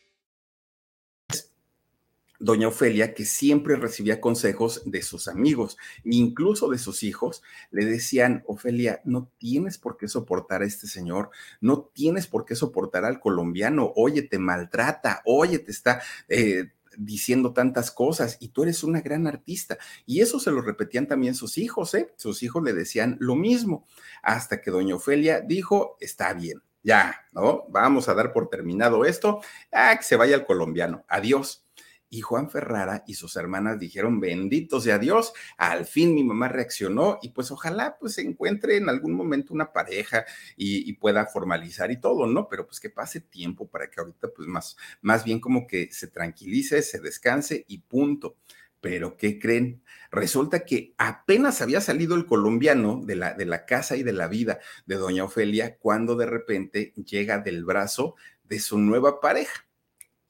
doña 2.41 2.67
Ofelia, 2.67 3.13
que 3.13 3.23
siempre 3.23 3.75
recibía 3.75 4.19
consejos 4.19 4.81
de 4.85 5.01
sus 5.01 5.27
amigos, 5.27 5.77
incluso 6.03 6.69
de 6.69 6.77
sus 6.77 7.03
hijos, 7.03 7.43
le 7.69 7.85
decían, 7.85 8.43
Ofelia, 8.47 9.01
no 9.05 9.31
tienes 9.37 9.77
por 9.77 9.97
qué 9.97 10.07
soportar 10.07 10.63
a 10.63 10.65
este 10.65 10.87
señor, 10.87 11.29
no 11.61 11.89
tienes 11.93 12.27
por 12.27 12.45
qué 12.45 12.55
soportar 12.55 13.05
al 13.05 13.19
colombiano, 13.19 13.93
oye, 13.95 14.23
te 14.23 14.39
maltrata, 14.39 15.21
oye, 15.25 15.59
te 15.59 15.71
está... 15.71 16.01
Eh, 16.27 16.71
diciendo 16.97 17.53
tantas 17.53 17.89
cosas 17.89 18.35
y 18.41 18.49
tú 18.49 18.63
eres 18.63 18.83
una 18.83 18.99
gran 18.99 19.25
artista. 19.25 19.77
Y 20.05 20.19
eso 20.19 20.41
se 20.41 20.51
lo 20.51 20.61
repetían 20.61 21.07
también 21.07 21.35
sus 21.35 21.57
hijos, 21.57 21.93
¿eh? 21.95 22.13
Sus 22.17 22.43
hijos 22.43 22.61
le 22.63 22.73
decían 22.73 23.15
lo 23.21 23.35
mismo, 23.35 23.85
hasta 24.21 24.61
que 24.61 24.71
doña 24.71 24.95
Ofelia 24.95 25.39
dijo, 25.39 25.95
está 26.01 26.33
bien, 26.33 26.61
ya, 26.83 27.25
¿no? 27.31 27.63
Vamos 27.69 28.09
a 28.09 28.13
dar 28.13 28.33
por 28.33 28.49
terminado 28.49 29.05
esto, 29.05 29.41
ah, 29.71 29.95
que 29.97 30.03
se 30.03 30.15
vaya 30.15 30.35
el 30.35 30.45
colombiano, 30.45 31.05
adiós. 31.07 31.63
Y 32.13 32.19
Juan 32.19 32.49
Ferrara 32.49 33.05
y 33.07 33.13
sus 33.13 33.37
hermanas 33.37 33.79
dijeron, 33.79 34.19
bendito 34.19 34.81
sea 34.81 34.99
Dios, 34.99 35.31
al 35.55 35.85
fin 35.85 36.13
mi 36.13 36.25
mamá 36.25 36.49
reaccionó 36.49 37.19
y 37.21 37.29
pues 37.29 37.51
ojalá 37.51 37.95
pues 37.97 38.15
se 38.15 38.21
encuentre 38.21 38.75
en 38.75 38.89
algún 38.89 39.13
momento 39.13 39.53
una 39.53 39.71
pareja 39.71 40.25
y, 40.57 40.89
y, 40.89 40.93
pueda 40.93 41.25
formalizar 41.25 41.89
y 41.89 42.01
todo, 42.01 42.27
¿no? 42.27 42.49
Pero 42.49 42.67
pues 42.67 42.81
que 42.81 42.89
pase 42.89 43.21
tiempo 43.21 43.69
para 43.69 43.89
que 43.89 44.01
ahorita 44.01 44.27
pues 44.35 44.45
más, 44.45 44.75
más 45.01 45.23
bien 45.23 45.39
como 45.39 45.65
que 45.67 45.89
se 45.93 46.07
tranquilice, 46.07 46.81
se 46.81 46.99
descanse 46.99 47.63
y 47.69 47.77
punto. 47.77 48.35
Pero 48.81 49.15
¿qué 49.15 49.39
creen? 49.39 49.81
Resulta 50.11 50.65
que 50.65 50.93
apenas 50.97 51.61
había 51.61 51.79
salido 51.79 52.15
el 52.15 52.25
colombiano 52.25 52.99
de 53.05 53.15
la, 53.15 53.33
de 53.35 53.45
la 53.45 53.65
casa 53.65 53.95
y 53.95 54.03
de 54.03 54.11
la 54.11 54.27
vida 54.27 54.59
de 54.85 54.95
doña 54.95 55.23
Ofelia 55.23 55.77
cuando 55.77 56.17
de 56.17 56.25
repente 56.25 56.93
llega 57.05 57.39
del 57.39 57.63
brazo 57.63 58.15
de 58.43 58.59
su 58.59 58.77
nueva 58.79 59.21
pareja 59.21 59.65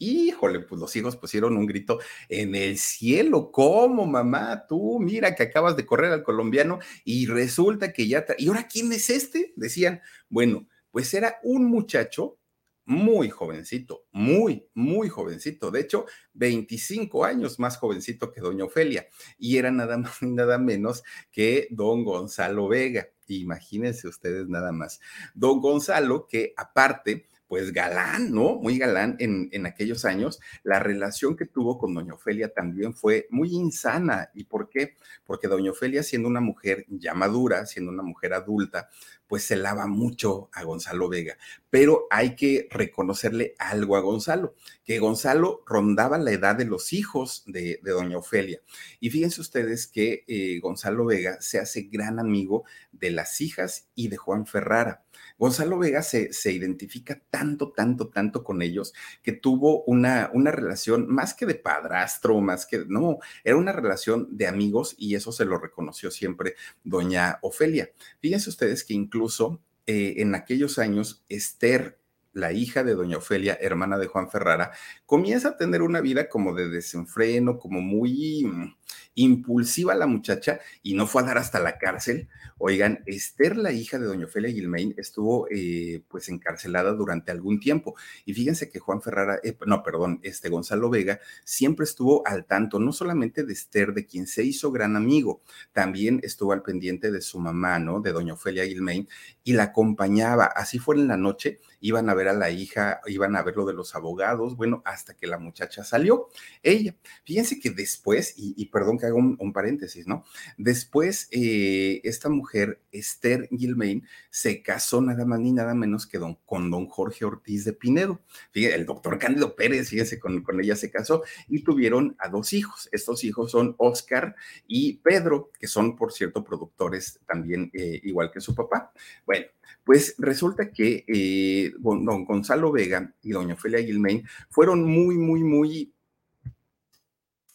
híjole, 0.02 0.60
pues 0.62 0.82
los 0.82 0.96
hijos 0.96 1.16
pusieron 1.16 1.56
un 1.56 1.66
grito 1.66 2.00
en 2.28 2.56
el 2.56 2.78
cielo. 2.78 3.52
¿Cómo, 3.52 4.06
mamá? 4.06 4.66
Tú, 4.68 5.00
mira 5.00 5.36
que 5.36 5.44
acabas 5.44 5.76
de 5.76 5.86
correr 5.86 6.12
al 6.12 6.24
colombiano 6.24 6.80
y 7.06 7.28
resulta 7.28 7.94
que 7.94 8.08
ya... 8.08 8.26
¿Y 8.38 8.48
ahora 8.48 8.68
quién 8.68 8.92
es 8.92 9.10
este? 9.10 9.54
Decían, 9.56 10.02
bueno, 10.30 10.68
pues 10.90 11.14
era 11.14 11.40
un 11.44 11.66
muchacho 11.66 12.40
muy 12.86 13.30
jovencito, 13.30 14.08
muy, 14.12 14.68
muy 14.74 15.08
jovencito. 15.08 15.70
De 15.70 15.82
hecho, 15.82 16.06
25 16.34 17.24
años 17.24 17.60
más 17.60 17.78
jovencito 17.78 18.32
que 18.32 18.42
doña 18.42 18.66
Ofelia. 18.66 19.08
Y 19.38 19.58
era 19.58 19.72
nada 19.72 19.98
más 19.98 20.22
nada 20.22 20.58
menos 20.58 21.04
que 21.32 21.68
don 21.70 22.04
Gonzalo 22.04 22.68
Vega. 22.68 23.08
Imagínense 23.28 24.08
ustedes 24.08 24.50
nada 24.50 24.72
más. 24.72 25.00
Don 25.34 25.62
Gonzalo, 25.62 26.28
que 26.28 26.54
aparte 26.58 27.30
pues 27.52 27.74
galán, 27.74 28.32
¿no? 28.32 28.56
Muy 28.56 28.78
galán 28.78 29.18
en, 29.20 29.50
en, 29.52 29.66
aquellos 29.66 30.06
años. 30.06 30.40
La 30.64 30.80
relación 30.80 31.36
que 31.36 31.46
tuvo 31.46 31.78
con 31.78 31.94
doña 31.94 32.14
Ofelia 32.14 32.54
también 32.54 32.94
fue 32.94 33.28
muy 33.30 33.50
insana. 33.50 34.30
¿Y 34.34 34.46
por 34.46 34.70
qué? 34.70 34.96
Porque 35.26 35.50
doña 35.50 35.72
Ofelia, 35.72 36.02
siendo 36.02 36.30
una 36.30 36.40
mujer 36.40 36.86
ya 36.88 37.14
madura, 37.14 37.66
siendo 37.66 37.92
una 37.92 38.04
mujer 38.04 38.34
adulta, 38.34 38.88
pues 39.28 39.44
se 39.44 39.58
lava 39.58 39.86
mucho 39.86 40.50
a 40.54 40.64
Gonzalo 40.64 41.10
Vega. 41.10 41.38
Pero 41.70 42.08
hay 42.10 42.38
que 42.38 42.70
reconocerle 42.72 43.56
algo 43.60 43.98
a 43.98 44.00
Gonzalo, 44.00 44.56
que 44.86 45.00
Gonzalo 45.00 45.64
rondaba 45.66 46.18
la 46.18 46.32
edad 46.32 46.56
de 46.56 46.64
los 46.64 46.94
hijos 46.94 47.44
de, 47.48 47.82
doña 47.84 48.18
Ofelia. 48.18 48.62
Y 49.02 49.10
fíjense 49.10 49.42
ustedes 49.42 49.88
que 49.88 50.24
eh, 50.26 50.58
Gonzalo 50.62 51.04
Vega 51.04 51.36
se 51.42 51.60
hace 51.60 51.82
gran 51.84 52.18
amigo 52.18 52.64
de 52.94 53.12
las 53.12 53.42
hijas 53.42 53.90
y 53.94 54.08
de 54.08 54.16
Juan 54.16 54.46
Ferrara. 54.46 55.04
Gonzalo 55.38 55.78
Vega 55.78 56.02
se, 56.02 56.34
se, 56.34 56.52
identifica 56.52 57.22
tanto, 57.30 57.72
tanto, 57.72 58.10
tanto 58.10 58.44
con 58.44 58.62
ellos 58.62 58.94
que 59.22 59.32
tuvo 59.32 59.84
una, 59.84 60.30
una 60.34 60.52
relación 60.52 61.08
más 61.08 61.34
que 61.34 61.46
de 61.46 61.56
padrastro, 61.56 62.40
más 62.42 62.66
que, 62.66 62.86
no, 62.88 63.18
era 63.44 63.58
una 63.58 63.72
relación 63.72 64.28
de 64.32 64.48
amigos 64.48 64.96
y 64.98 65.16
eso 65.16 65.32
se 65.32 65.46
lo 65.46 65.58
reconoció 65.58 66.12
siempre 66.12 66.56
doña 66.84 67.40
Ofelia. 67.42 67.92
Fíjense 68.20 68.50
ustedes 68.50 68.84
que 68.84 68.94
incluso 68.94 69.62
eh, 69.86 70.16
en 70.18 70.36
aquellos 70.36 70.80
años 70.80 71.24
Esther 71.30 72.02
la 72.34 72.54
hija 72.54 72.84
de 72.84 72.96
doña 72.96 73.18
Ofelia, 73.18 73.58
hermana 73.60 73.98
de 73.98 74.08
Juan 74.08 74.30
Ferrara, 74.30 74.72
comienza 75.06 75.50
a 75.50 75.58
tener 75.58 75.82
una 75.82 76.02
vida 76.02 76.30
como 76.30 76.54
de 76.54 76.70
desenfreno, 76.70 77.58
como 77.58 77.82
muy 77.82 78.46
mm, 78.46 78.76
impulsiva 79.16 79.96
la 79.96 80.08
muchacha 80.08 80.60
y 80.84 80.94
no 80.94 81.08
fue 81.08 81.22
a 81.22 81.26
dar 81.26 81.38
hasta 81.38 81.60
la 81.60 81.78
cárcel. 81.78 82.30
Oigan, 82.58 83.04
Esther, 83.06 83.58
la 83.58 83.72
hija 83.72 83.98
de 83.98 84.06
doña 84.06 84.26
Ofelia 84.26 84.52
Gilmain, 84.52 84.94
estuvo 84.98 85.48
eh, 85.50 86.04
pues 86.08 86.30
encarcelada 86.30 86.94
durante 86.94 87.32
algún 87.32 87.60
tiempo. 87.60 87.96
Y 88.26 88.34
fíjense 88.34 88.70
que 88.70 88.80
Juan 88.80 89.02
Ferrara, 89.02 89.40
eh, 89.44 89.58
no, 89.66 89.84
perdón, 89.84 90.20
este 90.24 90.50
Gonzalo 90.50 90.90
Vega 90.90 91.20
siempre 91.44 91.86
estuvo 91.86 92.26
al 92.28 92.46
tanto, 92.46 92.80
no 92.80 92.94
solamente 92.94 93.44
de 93.44 93.54
Esther, 93.54 93.94
de 93.94 94.06
quien 94.06 94.28
se 94.28 94.44
hizo 94.44 94.72
gran 94.72 94.96
amigo, 94.96 95.42
también 95.74 96.20
estuvo 96.24 96.54
al 96.54 96.62
pendiente 96.62 97.12
de 97.12 97.22
su 97.22 97.40
mamá, 97.40 97.80
¿no? 97.80 98.00
De 98.00 98.12
doña 98.12 98.34
Ofelia 98.34 98.66
Gilmain 98.66 99.08
y 99.44 99.54
la 99.54 99.64
acompañaba. 99.64 100.46
Así 100.46 100.80
fue 100.80 100.96
en 100.96 101.08
la 101.08 101.18
noche, 101.18 101.60
iban 101.80 102.10
a 102.10 102.14
ver 102.14 102.28
a 102.28 102.34
la 102.34 102.52
hija, 102.52 103.02
iban 103.08 103.36
a 103.36 103.44
ver 103.44 103.56
lo 103.56 103.66
de 103.66 103.74
los 103.74 103.96
abogados, 103.96 104.56
bueno, 104.56 104.82
hasta 104.86 105.16
que 105.16 105.28
la 105.28 105.38
muchacha 105.38 105.84
salió. 105.84 106.30
Ella, 106.62 106.96
fíjense 107.24 107.60
que 107.60 107.72
después, 107.72 108.34
y, 108.38 108.66
perdón 108.82 108.98
que 108.98 109.06
haga 109.06 109.14
un, 109.14 109.54
paréntesis, 109.54 110.08
¿no? 110.08 110.26
Después, 110.58 111.28
eh, 111.30 112.02
esta 112.04 112.30
mujer, 112.30 112.82
Esther 112.92 113.48
Gilmain, 113.56 114.08
se 114.32 114.64
casó 114.64 115.02
nada 115.02 115.24
más 115.24 115.40
ni 115.40 115.52
nada 115.52 115.76
menos 115.76 116.08
que 116.08 116.20
con 116.48 116.72
don 116.72 116.88
Jorge 116.88 117.24
Ortiz 117.26 117.64
de 117.64 117.74
Pinedo. 117.74 118.22
El 118.56 118.88
doctor 118.88 119.20
Cándido 119.20 119.56
Pérez, 119.56 119.90
fíjense, 119.90 120.20
con, 120.20 120.42
con 120.42 120.60
ella 120.60 120.76
se 120.76 120.90
casó 120.90 121.22
y 121.48 121.64
tuvieron 121.64 122.16
a 122.18 122.30
dos 122.30 122.54
hijos. 122.54 122.90
Estos 122.92 123.24
hijos 123.24 123.52
son 123.52 123.76
Oscar 123.78 124.36
y 124.66 124.94
Pedro, 124.94 125.52
que 125.60 125.68
son, 125.68 125.96
por 125.96 126.12
cierto, 126.12 126.44
productores 126.44 127.20
también 127.28 127.70
eh, 127.74 128.02
igual 128.02 128.32
que 128.32 128.42
su 128.42 128.56
papá. 128.56 128.92
Bueno, 129.28 129.46
pues 129.84 130.16
resulta 130.18 130.72
que 130.72 131.06
eh, 131.08 131.72
don 131.78 132.26
Gonzalo 132.26 132.72
Vega 132.72 133.14
y 133.22 133.30
doña 133.30 133.54
Ofelia 133.54 133.84
Gilmain 133.84 134.28
fueron 134.50 134.84
muy, 134.84 135.20
muy, 135.20 135.44
muy 135.44 135.94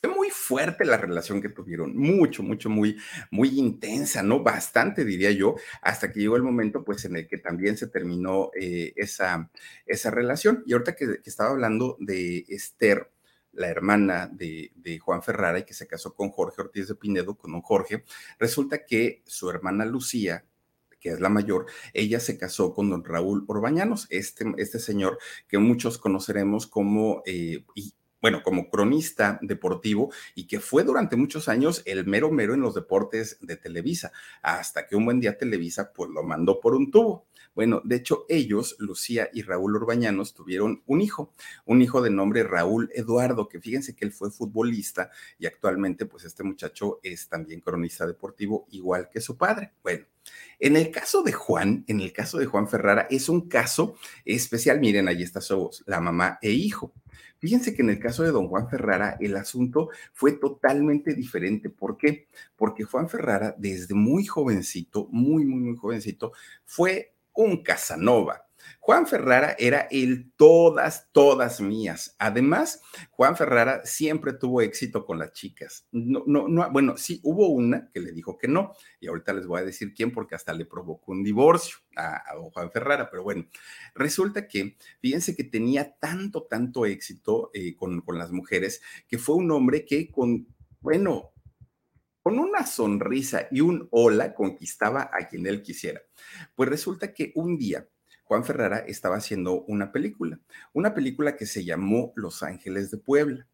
muy 0.08 0.30
fuerte 0.30 0.84
la 0.84 0.96
relación 0.96 1.40
que 1.40 1.48
tuvieron, 1.48 1.96
mucho, 1.96 2.42
mucho, 2.42 2.70
muy, 2.70 2.96
muy 3.30 3.58
intensa, 3.58 4.22
¿no? 4.22 4.42
Bastante, 4.42 5.04
diría 5.04 5.30
yo, 5.30 5.56
hasta 5.82 6.12
que 6.12 6.20
llegó 6.20 6.36
el 6.36 6.42
momento, 6.42 6.84
pues, 6.84 7.04
en 7.04 7.16
el 7.16 7.26
que 7.26 7.38
también 7.38 7.76
se 7.76 7.86
terminó 7.88 8.50
eh, 8.58 8.92
esa, 8.96 9.50
esa 9.86 10.10
relación. 10.10 10.62
Y 10.66 10.72
ahorita 10.72 10.94
que, 10.94 11.20
estaba 11.24 11.50
hablando 11.50 11.96
de 12.00 12.44
Esther, 12.48 13.10
la 13.52 13.68
hermana 13.68 14.28
de, 14.28 14.72
de, 14.76 14.98
Juan 14.98 15.22
Ferrara 15.22 15.58
y 15.58 15.64
que 15.64 15.74
se 15.74 15.86
casó 15.86 16.14
con 16.14 16.30
Jorge 16.30 16.60
Ortiz 16.60 16.88
de 16.88 16.94
Pinedo, 16.94 17.36
con 17.36 17.54
un 17.54 17.62
Jorge, 17.62 18.04
resulta 18.38 18.84
que 18.84 19.22
su 19.26 19.48
hermana 19.48 19.86
Lucía, 19.86 20.44
que 21.00 21.10
es 21.10 21.20
la 21.20 21.28
mayor, 21.28 21.66
ella 21.94 22.20
se 22.20 22.36
casó 22.36 22.74
con 22.74 22.90
don 22.90 23.04
Raúl 23.04 23.44
Orbañanos, 23.46 24.06
este, 24.10 24.44
este 24.58 24.78
señor 24.78 25.18
que 25.48 25.58
muchos 25.58 25.98
conoceremos 25.98 26.66
como, 26.66 27.22
eh, 27.26 27.64
bueno, 28.26 28.42
como 28.42 28.68
cronista 28.68 29.38
deportivo 29.40 30.10
y 30.34 30.48
que 30.48 30.58
fue 30.58 30.82
durante 30.82 31.14
muchos 31.14 31.48
años 31.48 31.84
el 31.84 32.04
mero 32.06 32.32
mero 32.32 32.54
en 32.54 32.60
los 32.60 32.74
deportes 32.74 33.38
de 33.40 33.56
Televisa, 33.56 34.10
hasta 34.42 34.88
que 34.88 34.96
un 34.96 35.04
buen 35.04 35.20
día 35.20 35.38
Televisa 35.38 35.92
pues 35.92 36.10
lo 36.10 36.24
mandó 36.24 36.58
por 36.58 36.74
un 36.74 36.90
tubo. 36.90 37.28
Bueno, 37.54 37.80
de 37.84 37.94
hecho 37.94 38.26
ellos, 38.28 38.74
Lucía 38.80 39.30
y 39.32 39.42
Raúl 39.42 39.76
Orbañanos, 39.76 40.34
tuvieron 40.34 40.82
un 40.86 41.02
hijo, 41.02 41.34
un 41.66 41.82
hijo 41.82 42.02
de 42.02 42.10
nombre 42.10 42.42
Raúl 42.42 42.90
Eduardo, 42.96 43.48
que 43.48 43.60
fíjense 43.60 43.94
que 43.94 44.04
él 44.04 44.10
fue 44.10 44.32
futbolista 44.32 45.08
y 45.38 45.46
actualmente 45.46 46.04
pues 46.04 46.24
este 46.24 46.42
muchacho 46.42 46.98
es 47.04 47.28
también 47.28 47.60
cronista 47.60 48.08
deportivo 48.08 48.66
igual 48.72 49.08
que 49.08 49.20
su 49.20 49.36
padre. 49.36 49.70
Bueno, 49.84 50.04
en 50.58 50.74
el 50.74 50.90
caso 50.90 51.22
de 51.22 51.32
Juan, 51.32 51.84
en 51.86 52.00
el 52.00 52.12
caso 52.12 52.38
de 52.38 52.46
Juan 52.46 52.66
Ferrara, 52.66 53.06
es 53.08 53.28
un 53.28 53.48
caso 53.48 53.96
especial. 54.24 54.80
Miren, 54.80 55.06
ahí 55.06 55.22
está 55.22 55.40
su, 55.40 55.70
la 55.86 56.00
mamá 56.00 56.40
e 56.42 56.50
hijo. 56.50 56.92
Fíjense 57.38 57.74
que 57.74 57.82
en 57.82 57.90
el 57.90 57.98
caso 57.98 58.22
de 58.22 58.30
don 58.30 58.48
Juan 58.48 58.68
Ferrara, 58.68 59.16
el 59.20 59.36
asunto 59.36 59.90
fue 60.12 60.32
totalmente 60.32 61.14
diferente. 61.14 61.70
¿Por 61.70 61.96
qué? 61.96 62.28
Porque 62.56 62.84
Juan 62.84 63.08
Ferrara, 63.08 63.54
desde 63.58 63.94
muy 63.94 64.24
jovencito, 64.24 65.08
muy, 65.10 65.44
muy, 65.44 65.60
muy 65.60 65.76
jovencito, 65.76 66.32
fue 66.64 67.14
un 67.34 67.62
Casanova 67.62 68.45
Juan 68.80 69.06
Ferrara 69.06 69.56
era 69.58 69.88
el 69.90 70.32
todas, 70.36 71.08
todas 71.12 71.60
mías. 71.60 72.14
Además, 72.18 72.82
Juan 73.10 73.36
Ferrara 73.36 73.80
siempre 73.84 74.32
tuvo 74.32 74.60
éxito 74.60 75.04
con 75.04 75.18
las 75.18 75.32
chicas. 75.32 75.86
No, 75.90 76.22
no, 76.26 76.48
no, 76.48 76.70
bueno, 76.70 76.96
sí, 76.96 77.20
hubo 77.24 77.48
una 77.48 77.90
que 77.92 78.00
le 78.00 78.12
dijo 78.12 78.38
que 78.38 78.48
no, 78.48 78.72
y 79.00 79.08
ahorita 79.08 79.32
les 79.32 79.46
voy 79.46 79.60
a 79.60 79.64
decir 79.64 79.92
quién, 79.94 80.12
porque 80.12 80.34
hasta 80.34 80.52
le 80.52 80.66
provocó 80.66 81.12
un 81.12 81.24
divorcio 81.24 81.78
a, 81.96 82.22
Juan 82.52 82.70
Ferrara, 82.70 83.10
pero 83.10 83.22
bueno, 83.22 83.46
resulta 83.94 84.46
que, 84.46 84.76
fíjense 85.00 85.34
que 85.34 85.44
tenía 85.44 85.96
tanto, 85.98 86.44
tanto 86.44 86.86
éxito 86.86 87.50
eh, 87.54 87.74
con, 87.74 88.00
con 88.02 88.18
las 88.18 88.30
mujeres, 88.30 88.82
que 89.08 89.18
fue 89.18 89.36
un 89.36 89.50
hombre 89.50 89.84
que 89.84 90.10
con, 90.10 90.46
bueno, 90.80 91.32
con 92.26 92.40
una 92.40 92.66
sonrisa 92.66 93.46
y 93.52 93.60
un 93.60 93.86
hola 93.92 94.34
conquistaba 94.34 95.10
a 95.12 95.28
quien 95.28 95.46
él 95.46 95.62
quisiera. 95.62 96.02
Pues 96.56 96.68
resulta 96.68 97.14
que 97.14 97.30
un 97.36 97.56
día 97.56 97.86
Juan 98.26 98.44
Ferrara 98.44 98.78
estaba 98.78 99.16
haciendo 99.16 99.62
una 99.68 99.92
película, 99.92 100.40
una 100.72 100.94
película 100.94 101.36
que 101.36 101.46
se 101.46 101.64
llamó 101.64 102.12
Los 102.16 102.42
Ángeles 102.42 102.90
de 102.90 102.98
Puebla. 102.98 103.46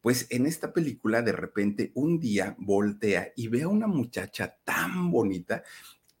Pues 0.00 0.28
en 0.30 0.46
esta 0.46 0.72
película 0.72 1.22
de 1.22 1.32
repente 1.32 1.90
un 1.94 2.20
día 2.20 2.54
voltea 2.58 3.32
y 3.34 3.48
ve 3.48 3.62
a 3.62 3.68
una 3.68 3.88
muchacha 3.88 4.56
tan 4.64 5.10
bonita 5.10 5.64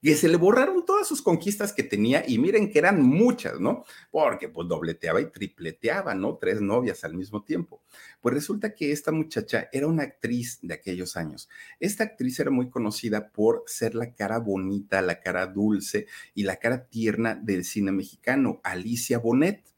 que 0.02 0.16
se 0.16 0.28
le 0.28 0.36
borraron 0.36 0.84
todas 0.84 1.06
sus 1.06 1.22
conquistas 1.22 1.72
que 1.72 1.84
tenía 1.84 2.24
y 2.26 2.38
miren 2.38 2.70
que 2.70 2.80
eran 2.80 3.02
muchas, 3.02 3.60
¿no? 3.60 3.84
Porque 4.10 4.48
pues 4.48 4.66
dobleteaba 4.66 5.20
y 5.20 5.30
tripleteaba, 5.30 6.14
¿no? 6.14 6.36
Tres 6.38 6.60
novias 6.60 7.04
al 7.04 7.14
mismo 7.14 7.44
tiempo. 7.44 7.82
Pues 8.20 8.34
resulta 8.34 8.74
que 8.74 8.90
esta 8.90 9.12
muchacha 9.12 9.68
era 9.72 9.86
una 9.86 10.02
actriz 10.02 10.58
de 10.60 10.74
aquellos 10.74 11.16
años. 11.16 11.48
Esta 11.78 12.04
actriz 12.04 12.40
era 12.40 12.50
muy 12.50 12.68
conocida 12.68 13.30
por 13.30 13.62
ser 13.66 13.94
la 13.94 14.12
cara 14.12 14.38
bonita, 14.38 15.00
la 15.02 15.20
cara 15.20 15.46
dulce 15.46 16.06
y 16.34 16.42
la 16.42 16.56
cara 16.56 16.86
tierna 16.86 17.36
del 17.36 17.64
cine 17.64 17.92
mexicano, 17.92 18.60
Alicia 18.64 19.18
Bonet. 19.18 19.71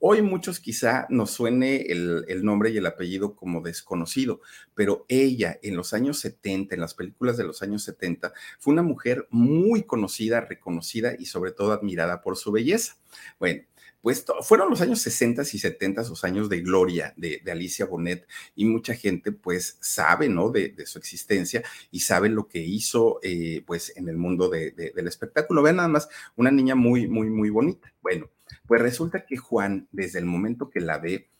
Hoy 0.00 0.22
muchos 0.22 0.60
quizá 0.60 1.08
nos 1.10 1.32
suene 1.32 1.86
el, 1.88 2.44
nombre 2.44 2.70
y 2.70 2.76
el 2.76 2.86
apellido 2.86 3.34
como 3.34 3.60
desconocido, 3.60 4.40
pero 4.74 5.04
ella 5.08 5.58
en 5.60 5.74
los 5.74 5.92
años 5.92 6.20
70, 6.20 6.76
en 6.76 6.80
las 6.80 6.94
películas 6.94 7.36
de 7.36 7.42
los 7.42 7.62
años 7.62 7.82
70, 7.82 8.32
fue 8.60 8.74
una 8.74 8.82
mujer 8.82 9.26
muy 9.30 9.82
conocida, 9.82 10.40
reconocida 10.40 11.14
y 11.18 11.26
sobre 11.26 11.50
todo 11.50 11.72
admirada 11.72 12.20
por 12.20 12.36
su 12.36 12.52
belleza. 12.52 12.96
Bueno, 13.40 13.62
pues 14.00 14.24
fueron 14.42 14.70
los 14.70 14.80
años 14.80 15.00
60 15.00 15.42
y 15.42 15.58
70 15.58 16.02
los 16.02 16.22
años 16.22 16.48
de 16.48 16.60
gloria 16.60 17.12
de, 17.16 17.42
Alicia 17.50 17.84
Bonet 17.84 18.24
y 18.54 18.66
mucha 18.66 18.94
gente 18.94 19.32
pues 19.32 19.78
sabe, 19.80 20.28
¿no? 20.28 20.50
De, 20.50 20.74
su 20.86 21.00
existencia 21.00 21.64
y 21.90 22.00
sabe 22.00 22.28
lo 22.28 22.46
que 22.46 22.60
hizo 22.60 23.18
eh, 23.24 23.64
pues 23.66 23.92
en 23.96 24.08
el 24.08 24.16
mundo 24.16 24.48
del 24.48 25.08
espectáculo. 25.08 25.62
Vean 25.62 25.76
nada 25.76 25.88
más, 25.88 26.08
una 26.36 26.52
niña 26.52 26.76
muy, 26.76 27.08
muy, 27.08 27.28
muy 27.30 27.50
bonita. 27.50 27.92
Bueno, 28.00 28.30
pues 28.68 28.82
resulta 28.82 29.24
que 29.24 29.38
Juan, 29.38 29.88
desde 29.90 30.18
el 30.18 30.26
momento 30.26 30.68
que 30.68 30.80
la 30.80 30.98
ve, 30.98 31.30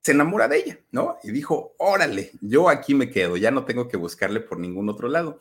se 0.00 0.12
enamora 0.12 0.48
de 0.48 0.56
ella, 0.56 0.80
¿no? 0.90 1.18
Y 1.22 1.30
dijo, 1.30 1.74
órale, 1.78 2.32
yo 2.40 2.70
aquí 2.70 2.94
me 2.94 3.10
quedo, 3.10 3.36
ya 3.36 3.50
no 3.50 3.66
tengo 3.66 3.86
que 3.86 3.98
buscarle 3.98 4.40
por 4.40 4.58
ningún 4.58 4.88
otro 4.88 5.08
lado. 5.08 5.40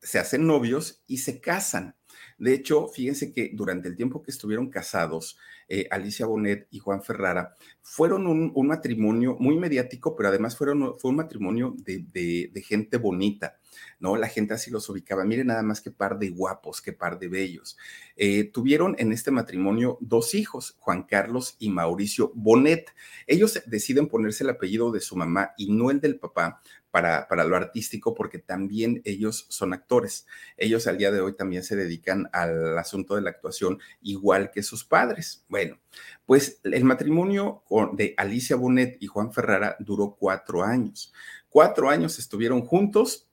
Se 0.00 0.18
hacen 0.18 0.48
novios 0.48 1.04
y 1.06 1.18
se 1.18 1.40
casan. 1.40 1.94
De 2.38 2.54
hecho, 2.54 2.88
fíjense 2.88 3.32
que 3.32 3.52
durante 3.54 3.88
el 3.88 3.94
tiempo 3.94 4.20
que 4.20 4.32
estuvieron 4.32 4.68
casados, 4.68 5.38
eh, 5.68 5.86
Alicia 5.92 6.26
Bonet 6.26 6.66
y 6.72 6.80
Juan 6.80 7.04
Ferrara 7.04 7.54
fueron 7.80 8.26
un, 8.26 8.66
matrimonio 8.66 9.36
muy 9.38 9.56
mediático, 9.56 10.16
pero 10.16 10.30
además 10.30 10.56
fueron, 10.56 10.98
fue 10.98 11.12
un 11.12 11.18
matrimonio 11.18 11.76
de, 11.78 12.50
de 12.52 12.62
gente 12.62 12.96
bonita 12.96 13.60
¿no? 13.98 14.16
La 14.16 14.28
gente 14.28 14.54
así 14.54 14.70
los 14.70 14.88
ubicaba. 14.88 15.24
Miren 15.24 15.48
nada 15.48 15.62
más 15.62 15.80
qué 15.80 15.90
par 15.90 16.18
de 16.18 16.30
guapos, 16.30 16.80
qué 16.80 16.92
par 16.92 17.18
de 17.18 17.28
bellos. 17.28 17.76
Eh, 18.16 18.44
tuvieron 18.44 18.94
en 18.98 19.12
este 19.12 19.30
matrimonio 19.30 19.98
dos 20.00 20.34
hijos, 20.34 20.76
Juan 20.78 21.04
Carlos 21.04 21.56
y 21.58 21.70
Mauricio 21.70 22.32
Bonet. 22.34 22.94
Ellos 23.26 23.62
deciden 23.66 24.08
ponerse 24.08 24.44
el 24.44 24.50
apellido 24.50 24.92
de 24.92 25.00
su 25.00 25.16
mamá 25.16 25.52
y 25.56 25.72
no 25.72 25.90
el 25.90 26.00
del 26.00 26.18
papá 26.18 26.60
para, 26.90 27.26
para, 27.26 27.44
lo 27.44 27.56
artístico 27.56 28.14
porque 28.14 28.38
también 28.38 29.00
ellos 29.04 29.46
son 29.48 29.72
actores. 29.72 30.26
Ellos 30.58 30.86
al 30.86 30.98
día 30.98 31.10
de 31.10 31.20
hoy 31.20 31.34
también 31.34 31.64
se 31.64 31.74
dedican 31.74 32.28
al 32.32 32.76
asunto 32.78 33.14
de 33.16 33.22
la 33.22 33.30
actuación 33.30 33.78
igual 34.02 34.50
que 34.50 34.62
sus 34.62 34.84
padres. 34.84 35.44
Bueno, 35.48 35.80
pues 36.26 36.60
el 36.64 36.84
matrimonio 36.84 37.64
de 37.94 38.14
Alicia 38.18 38.56
Bonet 38.56 38.98
y 39.00 39.06
Juan 39.06 39.32
Ferrara 39.32 39.76
duró 39.80 40.16
cuatro 40.18 40.62
años. 40.62 41.12
Cuatro 41.48 41.88
años 41.88 42.18
estuvieron 42.18 42.60
juntos 42.62 43.31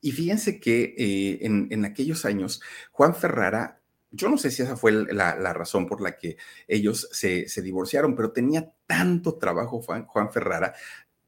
y 0.00 0.12
fíjense 0.12 0.60
que 0.60 0.94
eh, 0.96 1.38
en, 1.42 1.84
aquellos 1.84 2.24
años 2.24 2.60
Juan 2.92 3.14
Ferrara 3.14 3.80
yo 4.10 4.28
no 4.28 4.38
sé 4.38 4.50
si 4.50 4.62
esa 4.62 4.76
fue 4.76 4.92
la, 4.92 5.52
razón 5.52 5.86
por 5.86 6.00
la 6.00 6.16
que 6.16 6.36
ellos 6.68 7.08
se, 7.12 7.46
divorciaron, 7.60 8.16
pero 8.16 8.32
tenía 8.32 8.72
tanto 8.86 9.36
trabajo 9.36 9.82
Juan, 9.82 10.06
Juan 10.06 10.32
Ferrara 10.32 10.74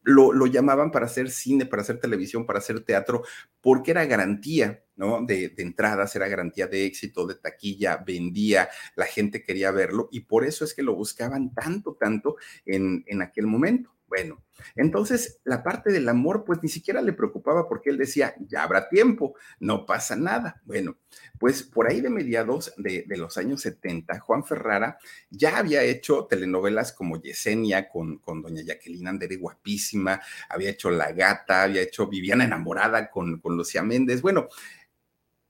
lo, 0.03 0.47
llamaban 0.47 0.91
para 0.91 1.07
hacer 1.07 1.31
cine, 1.31 1.67
para 1.67 1.83
hacer 1.83 2.01
televisión, 2.01 2.47
para 2.47 2.61
hacer 2.61 2.81
teatro, 2.81 3.25
porque 3.61 3.91
era 3.91 4.07
garantía, 4.07 4.83
¿no? 4.97 5.25
De, 5.25 5.53
entradas, 5.59 6.17
era 6.17 6.29
garantía 6.29 6.67
de 6.67 6.87
éxito, 6.87 7.27
de 7.27 7.35
taquilla, 7.35 7.99
vendía, 7.99 8.69
la 8.97 9.05
gente 9.05 9.43
quería 9.43 9.71
verlo 9.71 10.09
y 10.11 10.21
por 10.21 10.45
eso 10.45 10.65
es 10.65 10.73
que 10.73 10.83
lo 10.83 10.95
buscaban 10.95 11.53
tanto, 11.53 11.95
tanto 11.95 12.37
en, 12.65 13.05
en 13.07 13.23
aquel 13.23 13.47
momento. 13.47 13.98
Bueno, 14.09 14.43
entonces 14.75 15.39
la 15.45 15.63
parte 15.63 15.93
del 15.93 16.09
amor 16.09 16.45
pues 16.45 16.61
ni 16.63 16.71
siquiera 16.71 17.03
le 17.03 17.13
preocupaba 17.13 17.69
porque 17.69 17.91
él 17.91 17.99
decía, 17.99 18.35
ya 18.41 18.63
habrá 18.63 18.89
tiempo, 18.89 19.35
no 19.61 19.85
pasa 19.85 20.17
nada. 20.17 20.63
Bueno, 20.65 20.97
pues 21.39 21.63
por 21.63 21.89
ahí 21.89 22.01
de 22.01 22.09
mediados 22.09 22.73
de, 22.79 23.05
los 23.07 23.37
años 23.37 23.61
70, 23.61 24.19
Juan 24.21 24.45
Ferrara 24.45 24.99
ya 25.29 25.59
había 25.59 25.83
hecho 25.83 26.25
telenovelas 26.25 26.93
como 26.93 27.21
Yesenia 27.21 27.91
con, 27.91 28.19
con 28.19 28.41
doña 28.41 28.63
Jacqueline 28.63 29.09
Andere, 29.09 29.37
guapísima, 29.37 30.23
había 30.49 30.71
hecho 30.71 30.91
La 30.91 31.13
Gata, 31.13 31.65
había 31.65 31.83
hecho 31.83 32.07
Viviana 32.07 32.45
enamorada 32.45 33.11
con, 33.11 33.41
con 33.41 33.59
Lucía 33.59 33.83
Méndez. 33.83 34.23
Bueno, 34.23 34.49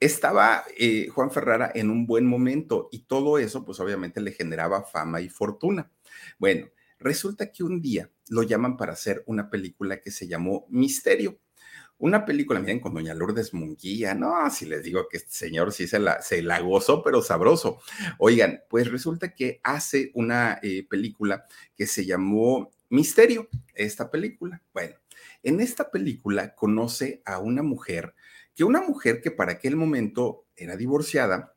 estaba 0.01 0.65
eh, 0.77 1.09
Juan 1.09 1.31
Ferrara 1.31 1.71
en 1.75 1.91
un 1.91 2.07
buen 2.07 2.27
momento 2.27 2.89
y 2.91 3.05
todo 3.05 3.39
eso 3.39 3.65
pues 3.65 3.79
obviamente 3.79 4.21
le 4.21 4.33
generaba 4.33 4.83
fama 4.83 5.21
y 5.21 5.29
fortuna. 5.29 5.93
Bueno, 6.39 6.69
Resulta 6.99 7.53
que 7.53 7.63
un 7.63 7.81
día 7.81 8.11
lo 8.31 8.43
llaman 8.43 8.77
para 8.77 8.93
hacer 8.93 9.23
una 9.27 9.51
película 9.51 10.01
que 10.01 10.11
se 10.11 10.29
llamó 10.29 10.67
Misterio. 10.71 11.39
Una 12.01 12.25
película, 12.25 12.61
miren, 12.61 12.79
con 12.79 12.95
doña 12.95 13.13
Lourdes 13.13 13.53
Munguía, 13.53 14.15
no, 14.15 14.49
si 14.51 14.67
les 14.67 14.85
digo 14.85 15.09
que 15.11 15.17
este 15.17 15.33
señor 15.33 15.73
sí 15.73 15.89
se 15.89 15.99
la, 15.99 16.23
se 16.23 16.43
la 16.43 16.61
gozó, 16.61 17.03
pero 17.03 17.23
sabroso. 17.23 17.81
Oigan, 18.19 18.61
pues 18.71 18.89
resulta 18.89 19.35
que 19.35 19.61
hace 19.65 20.13
una 20.15 20.61
eh, 20.63 20.87
película 20.89 21.45
que 21.75 21.89
se 21.89 22.07
llamó 22.07 22.71
Misterio, 22.89 23.49
esta 23.75 24.13
película. 24.13 24.63
Bueno, 24.73 24.95
en 25.43 25.61
esta 25.61 25.91
película 25.91 26.55
conoce 26.55 27.21
a 27.25 27.41
una 27.41 27.65
mujer, 27.65 28.15
que 28.55 28.63
una 28.63 28.81
mujer 28.81 29.21
que 29.21 29.33
para 29.33 29.53
aquel 29.53 29.75
momento 29.75 30.47
era 30.55 30.77
divorciada 30.77 31.57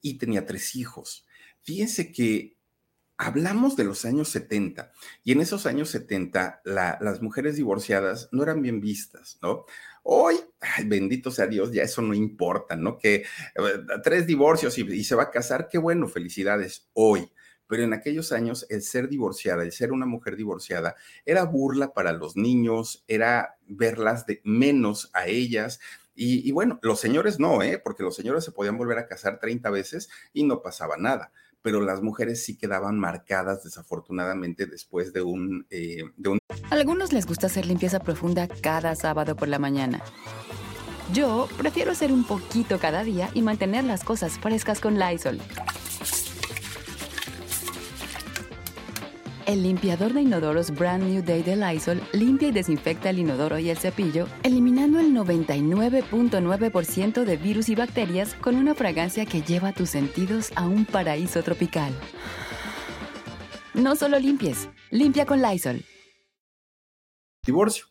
y 0.00 0.16
tenía 0.16 0.46
tres 0.46 0.76
hijos. 0.76 1.26
Fíjense 1.60 2.10
que 2.10 2.53
hablamos 3.16 3.76
de 3.76 3.84
los 3.84 4.04
años 4.04 4.28
70 4.30 4.92
y 5.22 5.32
en 5.32 5.40
esos 5.40 5.66
años 5.66 5.90
70 5.90 6.62
las 6.64 7.22
mujeres 7.22 7.56
divorciadas 7.56 8.28
no 8.32 8.42
eran 8.42 8.62
bien 8.62 8.80
vistas, 8.80 9.38
¿no? 9.42 9.64
Hoy, 10.02 10.36
bendito 10.86 11.30
sea 11.30 11.46
Dios, 11.46 11.72
ya 11.72 11.82
eso 11.82 12.02
no 12.02 12.14
importa, 12.14 12.76
¿no? 12.76 12.98
Que 12.98 13.16
eh, 13.16 13.24
tres 14.02 14.26
divorcios 14.26 14.76
y, 14.78 14.82
y 14.82 15.04
se 15.04 15.14
va 15.14 15.24
a 15.24 15.30
casar, 15.30 15.68
qué 15.70 15.78
bueno, 15.78 16.08
felicidades, 16.08 16.88
hoy. 16.92 17.30
Pero 17.66 17.84
en 17.84 17.94
aquellos 17.94 18.30
años 18.32 18.66
el 18.68 18.82
ser 18.82 19.08
divorciada, 19.08 19.62
el 19.62 19.72
ser 19.72 19.92
una 19.92 20.04
mujer 20.04 20.36
divorciada, 20.36 20.96
era 21.24 21.44
burla 21.44 21.94
para 21.94 22.12
los 22.12 22.36
niños, 22.36 23.04
era 23.08 23.56
verlas 23.66 24.26
de 24.26 24.42
menos 24.44 25.10
a 25.14 25.26
ellas, 25.26 25.80
y, 26.16 26.46
y, 26.48 26.52
bueno, 26.52 26.78
los 26.82 27.00
señores 27.00 27.40
no, 27.40 27.60
¿eh? 27.62 27.80
porque 27.82 28.04
los 28.04 28.14
señores 28.14 28.44
se 28.44 28.52
podían 28.52 28.78
volver 28.78 28.98
a 28.98 29.06
casar 29.06 29.40
30 29.40 29.68
veces 29.70 30.08
y 30.32 30.44
no 30.44 30.62
pasaba 30.62 30.96
nada 30.96 31.32
pero 31.64 31.80
las 31.80 32.02
mujeres 32.02 32.44
sí 32.44 32.58
quedaban 32.58 32.98
marcadas 32.98 33.64
desafortunadamente 33.64 34.66
después 34.66 35.14
de 35.14 35.22
un, 35.22 35.66
eh, 35.70 36.02
de 36.18 36.28
un... 36.28 36.38
Algunos 36.68 37.14
les 37.14 37.24
gusta 37.24 37.46
hacer 37.46 37.64
limpieza 37.64 38.00
profunda 38.00 38.48
cada 38.48 38.94
sábado 38.94 39.34
por 39.34 39.48
la 39.48 39.58
mañana. 39.58 40.02
Yo 41.14 41.48
prefiero 41.56 41.92
hacer 41.92 42.12
un 42.12 42.24
poquito 42.24 42.78
cada 42.78 43.02
día 43.02 43.30
y 43.32 43.40
mantener 43.40 43.84
las 43.84 44.04
cosas 44.04 44.38
frescas 44.38 44.78
con 44.78 44.98
Lysol. 44.98 45.40
El 49.46 49.62
limpiador 49.62 50.12
de 50.14 50.22
inodoros 50.22 50.70
Brand 50.70 51.04
New 51.04 51.22
Day 51.22 51.42
de 51.42 51.54
Lysol 51.54 52.00
limpia 52.14 52.48
y 52.48 52.52
desinfecta 52.52 53.10
el 53.10 53.18
inodoro 53.18 53.58
y 53.58 53.68
el 53.68 53.76
cepillo, 53.76 54.26
eliminando 54.42 55.00
el 55.00 55.12
99.9% 55.12 57.24
de 57.24 57.36
virus 57.36 57.68
y 57.68 57.74
bacterias 57.74 58.32
con 58.34 58.56
una 58.56 58.74
fragancia 58.74 59.26
que 59.26 59.42
lleva 59.42 59.74
tus 59.74 59.90
sentidos 59.90 60.50
a 60.56 60.66
un 60.66 60.86
paraíso 60.86 61.42
tropical. 61.42 61.92
No 63.74 63.96
solo 63.96 64.18
limpies, 64.18 64.70
limpia 64.90 65.26
con 65.26 65.42
Lysol. 65.42 65.84
Divorcio. 67.44 67.84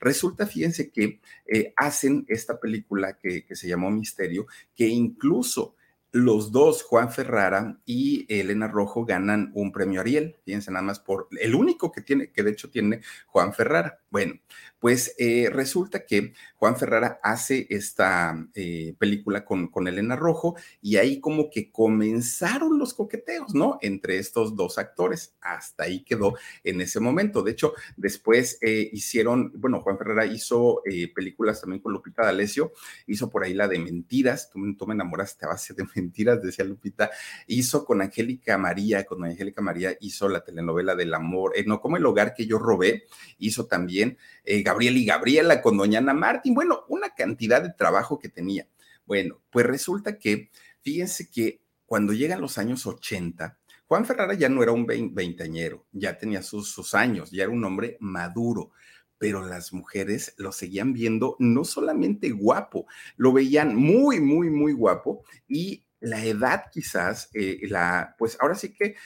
Resulta, 0.00 0.44
fíjense 0.44 0.90
que 0.90 1.20
eh, 1.46 1.72
hacen 1.76 2.24
esta 2.26 2.58
película 2.58 3.16
que, 3.16 3.44
que 3.44 3.54
se 3.54 3.68
llamó 3.68 3.92
Misterio, 3.92 4.48
que 4.74 4.88
incluso 4.88 5.75
los 6.16 6.50
dos, 6.50 6.82
Juan 6.82 7.12
Ferrara 7.12 7.78
y 7.84 8.26
Elena 8.28 8.68
Rojo, 8.68 9.04
ganan 9.04 9.50
un 9.54 9.70
premio 9.70 10.00
Ariel. 10.00 10.36
Fíjense 10.44 10.70
nada 10.70 10.82
más 10.82 10.98
por 10.98 11.28
el 11.38 11.54
único 11.54 11.92
que 11.92 12.00
tiene, 12.00 12.32
que 12.32 12.42
de 12.42 12.52
hecho 12.52 12.70
tiene 12.70 13.02
Juan 13.26 13.52
Ferrara. 13.52 14.00
Bueno, 14.16 14.40
pues 14.78 15.14
eh, 15.18 15.50
resulta 15.52 16.06
que 16.06 16.32
Juan 16.56 16.76
Ferrara 16.76 17.18
hace 17.22 17.66
esta 17.70 18.48
eh, 18.54 18.94
película 18.98 19.44
con, 19.44 19.68
con, 19.68 19.88
Elena 19.88 20.16
Rojo 20.16 20.56
y 20.80 20.96
ahí 20.96 21.20
como 21.20 21.50
que 21.50 21.70
comenzaron 21.70 22.78
los 22.78 22.94
coqueteos, 22.94 23.54
¿no? 23.54 23.78
Entre 23.82 24.18
estos 24.18 24.56
dos 24.56 24.78
actores. 24.78 25.34
Hasta 25.40 25.84
ahí 25.84 26.02
quedó 26.02 26.34
en 26.64 26.80
ese 26.80 26.98
momento. 27.00 27.42
De 27.42 27.50
hecho, 27.52 27.74
después 27.96 28.58
eh, 28.62 28.88
hicieron, 28.92 29.52
bueno, 29.56 29.80
Juan 29.80 29.98
Ferrara 29.98 30.24
hizo 30.24 30.82
películas 31.14 31.60
también 31.60 31.82
con 31.82 31.92
Lupita 31.92 32.22
D'Alessio, 32.22 32.72
hizo 33.06 33.28
por 33.28 33.44
ahí 33.44 33.52
la 33.52 33.68
de 33.68 33.78
Mentiras, 33.78 34.50
tú, 34.50 34.60
tú 34.76 34.86
me 34.86 34.94
enamoraste 34.94 35.44
a 35.44 35.48
base 35.48 35.74
de 35.74 35.84
mentiras, 35.94 36.40
decía 36.40 36.64
Lupita, 36.64 37.10
hizo 37.48 37.84
con 37.84 38.00
Angélica 38.00 38.56
María, 38.56 39.04
con 39.04 39.24
Angélica 39.24 39.60
María 39.60 39.96
hizo 40.00 40.28
la 40.28 40.42
telenovela 40.44 40.94
del 40.94 41.12
amor, 41.12 41.52
no 41.66 41.80
como 41.80 41.96
el 41.96 42.06
hogar 42.06 42.34
que 42.34 42.46
yo 42.46 42.58
robé, 42.58 43.04
hizo 43.38 43.66
también 43.66 44.05
eh, 44.44 44.62
Gabriel 44.62 44.96
y 44.96 45.04
Gabriela 45.04 45.62
con 45.62 45.76
doña 45.76 45.98
Ana 45.98 46.14
Martín, 46.14 46.54
bueno, 46.54 46.84
una 46.88 47.10
cantidad 47.10 47.62
de 47.62 47.72
trabajo 47.72 48.18
que 48.18 48.28
tenía. 48.28 48.68
Bueno, 49.06 49.40
pues 49.50 49.66
resulta 49.66 50.18
que, 50.18 50.50
fíjense 50.82 51.30
que 51.30 51.60
cuando 51.86 52.12
llegan 52.12 52.40
los 52.40 52.58
años 52.58 52.86
80, 52.86 53.58
Juan 53.86 54.04
Ferrara 54.04 54.34
ya 54.34 54.48
no 54.48 54.62
era 54.62 54.72
un 54.72 54.86
veinteañero, 54.86 55.86
ya 55.92 56.18
tenía 56.18 56.42
sus, 56.42 56.94
años, 56.94 57.30
ya 57.30 57.44
era 57.44 57.52
un 57.52 57.64
hombre 57.64 57.96
maduro, 58.00 58.72
pero 59.16 59.46
las 59.46 59.72
mujeres 59.72 60.34
lo 60.38 60.50
seguían 60.50 60.92
viendo 60.92 61.36
no 61.38 61.64
solamente 61.64 62.30
guapo, 62.30 62.86
lo 63.16 63.32
veían 63.32 63.76
muy, 63.76 64.20
muy, 64.20 64.50
muy 64.50 64.72
guapo 64.72 65.24
y 65.46 65.84
la 66.00 66.24
edad 66.24 66.64
quizás, 66.72 67.30
eh, 67.32 67.60
la, 67.68 68.16
pues 68.18 68.36
ahora 68.40 68.56
sí 68.56 68.74
que 68.74 68.96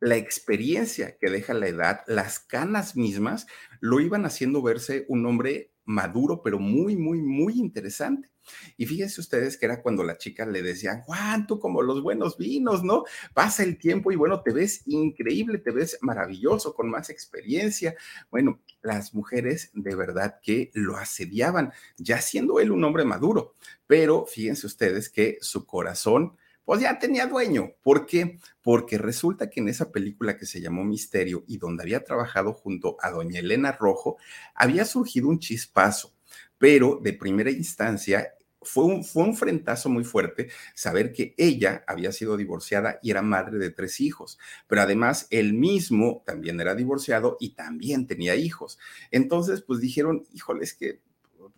la 0.00 0.16
experiencia 0.16 1.16
que 1.18 1.30
deja 1.30 1.54
la 1.54 1.68
edad, 1.68 2.00
las 2.06 2.40
canas 2.40 2.96
mismas, 2.96 3.46
lo 3.80 4.00
iban 4.00 4.24
haciendo 4.24 4.62
verse 4.62 5.04
un 5.08 5.26
hombre 5.26 5.72
maduro, 5.84 6.42
pero 6.42 6.58
muy, 6.58 6.96
muy, 6.96 7.20
muy 7.20 7.58
interesante. 7.58 8.30
Y 8.76 8.86
fíjense 8.86 9.20
ustedes 9.20 9.56
que 9.56 9.66
era 9.66 9.82
cuando 9.82 10.02
la 10.02 10.16
chica 10.16 10.46
le 10.46 10.62
decían, 10.62 11.02
Juan, 11.02 11.46
tú 11.46 11.58
como 11.58 11.82
los 11.82 12.02
buenos 12.02 12.38
vinos, 12.38 12.82
¿no? 12.82 13.04
Pasa 13.34 13.62
el 13.62 13.78
tiempo 13.78 14.10
y 14.10 14.16
bueno, 14.16 14.42
te 14.42 14.52
ves 14.52 14.82
increíble, 14.86 15.58
te 15.58 15.70
ves 15.70 15.98
maravilloso, 16.00 16.74
con 16.74 16.88
más 16.90 17.10
experiencia. 17.10 17.94
Bueno, 18.30 18.60
las 18.82 19.14
mujeres 19.14 19.70
de 19.74 19.94
verdad 19.94 20.40
que 20.42 20.70
lo 20.74 20.96
asediaban, 20.96 21.72
ya 21.98 22.20
siendo 22.20 22.60
él 22.60 22.72
un 22.72 22.84
hombre 22.84 23.04
maduro, 23.04 23.54
pero 23.86 24.26
fíjense 24.26 24.66
ustedes 24.66 25.10
que 25.10 25.38
su 25.40 25.66
corazón 25.66 26.36
pues 26.70 26.82
ya 26.82 27.00
tenía 27.00 27.26
dueño. 27.26 27.72
¿Por 27.82 28.06
qué? 28.06 28.38
Porque 28.62 28.96
resulta 28.96 29.50
que 29.50 29.58
en 29.58 29.68
esa 29.68 29.90
película 29.90 30.36
que 30.36 30.46
se 30.46 30.60
llamó 30.60 30.84
Misterio 30.84 31.42
y 31.48 31.58
donde 31.58 31.82
había 31.82 32.04
trabajado 32.04 32.52
junto 32.52 32.96
a 33.00 33.10
doña 33.10 33.40
Elena 33.40 33.72
Rojo, 33.72 34.18
había 34.54 34.84
surgido 34.84 35.26
un 35.26 35.40
chispazo, 35.40 36.14
pero 36.58 37.00
de 37.02 37.12
primera 37.12 37.50
instancia 37.50 38.34
fue 38.62 38.84
un, 38.84 39.02
fue 39.02 39.24
un 39.24 39.36
frentazo 39.36 39.88
muy 39.88 40.04
fuerte 40.04 40.48
saber 40.76 41.12
que 41.12 41.34
ella 41.38 41.82
había 41.88 42.12
sido 42.12 42.36
divorciada 42.36 43.00
y 43.02 43.10
era 43.10 43.22
madre 43.22 43.58
de 43.58 43.70
tres 43.70 44.00
hijos, 44.00 44.38
pero 44.68 44.82
además 44.82 45.26
él 45.30 45.54
mismo 45.54 46.22
también 46.24 46.60
era 46.60 46.76
divorciado 46.76 47.36
y 47.40 47.56
también 47.56 48.06
tenía 48.06 48.36
hijos. 48.36 48.78
Entonces, 49.10 49.60
pues 49.60 49.80
dijeron, 49.80 50.24
híjole, 50.32 50.62
es 50.62 50.74
que 50.74 51.00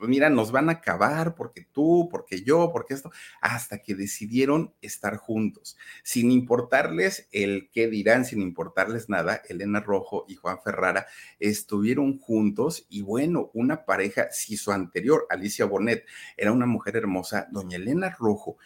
pues 0.02 0.10
mira, 0.10 0.30
nos 0.30 0.50
van 0.50 0.68
a 0.68 0.72
acabar 0.72 1.36
porque 1.36 1.64
tú, 1.70 2.08
porque 2.10 2.42
yo, 2.42 2.72
porque 2.72 2.92
esto, 2.92 3.12
hasta 3.40 3.78
que 3.78 3.94
decidieron 3.94 4.74
estar 4.82 5.16
juntos, 5.16 5.76
sin 6.02 6.32
importarles 6.32 7.28
el 7.30 7.70
qué 7.70 7.86
dirán, 7.86 8.24
sin 8.24 8.42
importarles 8.42 9.08
nada, 9.08 9.42
Elena 9.48 9.78
Rojo 9.78 10.24
y 10.26 10.34
Juan 10.34 10.58
Ferrara 10.60 11.06
estuvieron 11.38 12.18
juntos 12.18 12.84
y 12.88 13.02
bueno, 13.02 13.52
una 13.54 13.84
pareja, 13.84 14.26
si 14.32 14.56
su 14.56 14.72
anterior, 14.72 15.24
Alicia 15.30 15.66
Bonet, 15.66 16.04
era 16.36 16.50
una 16.50 16.66
mujer 16.66 16.96
hermosa, 16.96 17.46
doña 17.52 17.76
Elena 17.76 18.10
Rojo 18.18 18.56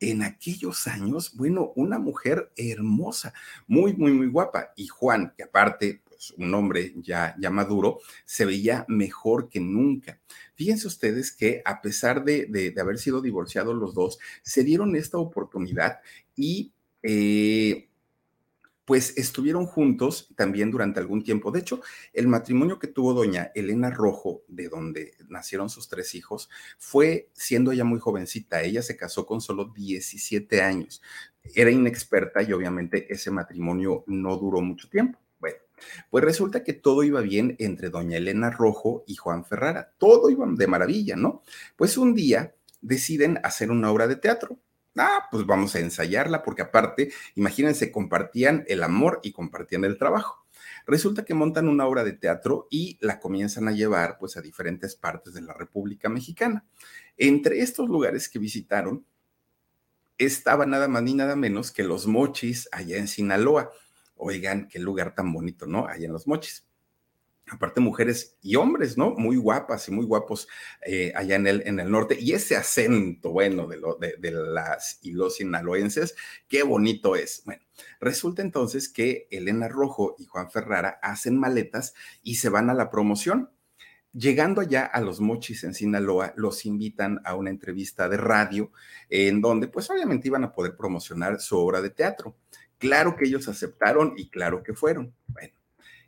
en 0.00 0.22
aquellos 0.22 0.86
años, 0.86 1.36
bueno, 1.36 1.70
una 1.76 1.98
mujer 1.98 2.50
hermosa, 2.56 3.34
muy, 3.66 3.92
muy, 3.92 4.12
muy 4.12 4.28
guapa. 4.28 4.72
Y 4.74 4.86
Juan, 4.86 5.34
que 5.36 5.42
aparte, 5.42 6.00
pues 6.18 6.34
un 6.36 6.52
hombre 6.52 6.94
ya, 6.96 7.36
ya 7.38 7.48
maduro, 7.48 8.00
se 8.24 8.44
veía 8.44 8.84
mejor 8.88 9.48
que 9.48 9.60
nunca. 9.60 10.18
Fíjense 10.56 10.88
ustedes 10.88 11.30
que 11.30 11.62
a 11.64 11.80
pesar 11.80 12.24
de, 12.24 12.46
de, 12.46 12.74
haber 12.80 12.98
sido 12.98 13.22
divorciados 13.22 13.76
los 13.76 13.94
dos, 13.94 14.18
se 14.42 14.64
dieron 14.64 14.96
esta 14.96 15.18
oportunidad 15.18 16.00
y 16.34 16.72
eh, 17.04 17.88
pues 18.84 19.16
estuvieron 19.16 19.66
juntos 19.66 20.32
también 20.34 20.72
durante 20.72 20.98
algún 20.98 21.22
tiempo. 21.22 21.52
De 21.52 21.60
hecho, 21.60 21.82
el 22.12 22.26
matrimonio 22.26 22.80
que 22.80 22.88
tuvo 22.88 23.14
doña 23.14 23.52
Elena 23.54 23.90
Rojo, 23.90 24.42
de 24.48 24.68
donde 24.68 25.14
nacieron 25.28 25.70
sus 25.70 25.88
tres 25.88 26.16
hijos, 26.16 26.50
fue 26.78 27.28
siendo 27.32 27.70
ella 27.70 27.84
muy 27.84 28.00
jovencita. 28.00 28.62
Ella 28.62 28.82
se 28.82 28.96
casó 28.96 29.24
con 29.24 29.40
solo 29.40 29.66
17 29.66 30.62
años. 30.62 31.00
Era 31.54 31.70
inexperta 31.70 32.42
y 32.42 32.52
obviamente 32.52 33.06
ese 33.12 33.30
matrimonio 33.30 34.02
no 34.08 34.36
duró 34.36 34.62
mucho 34.62 34.88
tiempo. 34.88 35.20
Pues 36.10 36.24
resulta 36.24 36.64
que 36.64 36.72
todo 36.72 37.02
iba 37.04 37.20
bien 37.20 37.56
entre 37.58 37.90
doña 37.90 38.16
Elena 38.16 38.50
Rojo 38.50 39.04
y 39.06 39.16
Juan 39.16 39.44
Ferrara. 39.44 39.92
Todo 39.98 40.30
iba 40.30 40.46
de 40.48 40.66
maravilla, 40.66 41.16
¿no? 41.16 41.42
Pues 41.76 41.98
un 41.98 42.14
día 42.14 42.54
deciden 42.80 43.40
hacer 43.42 43.70
una 43.70 43.90
obra 43.90 44.06
de 44.06 44.16
teatro 44.16 44.58
Ah, 45.00 45.28
pues 45.30 45.46
vamos 45.46 45.76
a 45.76 45.78
ensayarla, 45.78 46.42
porque 46.42 46.62
aparte, 46.62 47.12
imagínense, 47.36 47.92
compartían 47.92 48.64
el 48.66 48.82
amor 48.82 49.20
y 49.22 49.30
compartían 49.32 49.84
el 49.84 49.96
trabajo. 49.96 50.44
Resulta 50.86 51.24
que 51.24 51.34
montan 51.34 51.68
una 51.68 51.86
obra 51.86 52.02
de 52.02 52.14
teatro 52.14 52.66
y 52.68 52.98
la 53.00 53.20
comienzan 53.20 53.68
a 53.68 53.72
llevar 53.72 54.18
pues 54.18 54.36
a 54.36 54.40
diferentes 54.40 54.96
partes 54.96 55.34
de 55.34 55.42
la 55.42 55.52
República 55.54 56.08
Mexicana. 56.08 56.64
Entre 57.16 57.60
estos 57.60 57.88
lugares 57.88 58.28
que 58.28 58.40
visitaron 58.40 59.06
estaba 60.16 60.66
nada 60.66 60.88
más 60.88 61.04
ni 61.04 61.14
nada 61.14 61.36
menos 61.36 61.70
que 61.70 61.84
los 61.84 62.08
mochis 62.08 62.68
allá 62.72 62.96
en 62.96 63.06
Sinaloa. 63.06 63.70
Oigan, 64.18 64.68
qué 64.68 64.78
lugar 64.78 65.14
tan 65.14 65.32
bonito, 65.32 65.66
¿no? 65.66 65.86
Allá 65.86 66.06
en 66.06 66.12
los 66.12 66.26
mochis 66.26 66.68
aparte 67.50 67.80
mujeres 67.80 68.36
y 68.42 68.56
hombres, 68.56 68.96
¿no? 68.96 69.14
Muy 69.14 69.36
guapas 69.36 69.88
y 69.88 69.92
muy 69.92 70.04
guapos 70.04 70.48
eh, 70.84 71.12
allá 71.14 71.36
en 71.36 71.46
el, 71.46 71.62
en 71.66 71.80
el 71.80 71.90
norte. 71.90 72.16
Y 72.20 72.32
ese 72.32 72.56
acento, 72.56 73.30
bueno, 73.30 73.66
de, 73.66 73.78
lo, 73.78 73.96
de, 73.96 74.16
de, 74.18 74.30
las 74.30 74.98
y 75.02 75.12
los 75.12 75.36
sinaloenses, 75.36 76.14
qué 76.48 76.62
bonito 76.62 77.16
es. 77.16 77.42
Bueno, 77.44 77.62
resulta 78.00 78.42
entonces 78.42 78.88
que 78.88 79.28
Elena 79.30 79.68
Rojo 79.68 80.14
y 80.18 80.26
Juan 80.26 80.50
Ferrara 80.50 80.98
hacen 81.02 81.38
maletas 81.38 81.94
y 82.22 82.36
se 82.36 82.48
van 82.48 82.70
a 82.70 82.74
la 82.74 82.90
promoción. 82.90 83.50
Llegando 84.14 84.62
allá 84.62 84.86
a 84.86 85.00
los 85.00 85.20
mochis 85.20 85.64
en 85.64 85.74
Sinaloa, 85.74 86.32
los 86.34 86.64
invitan 86.64 87.20
a 87.24 87.34
una 87.34 87.50
entrevista 87.50 88.08
de 88.08 88.16
radio 88.16 88.72
en 89.10 89.42
donde 89.42 89.68
pues 89.68 89.90
obviamente 89.90 90.28
iban 90.28 90.44
a 90.44 90.52
poder 90.52 90.76
promocionar 90.76 91.40
su 91.40 91.58
obra 91.58 91.82
de 91.82 91.90
teatro. 91.90 92.34
Claro 92.78 93.16
que 93.16 93.26
ellos 93.26 93.48
aceptaron 93.48 94.14
y 94.16 94.30
claro 94.30 94.62
que 94.62 94.72
fueron. 94.72 95.14
Bueno, 95.26 95.54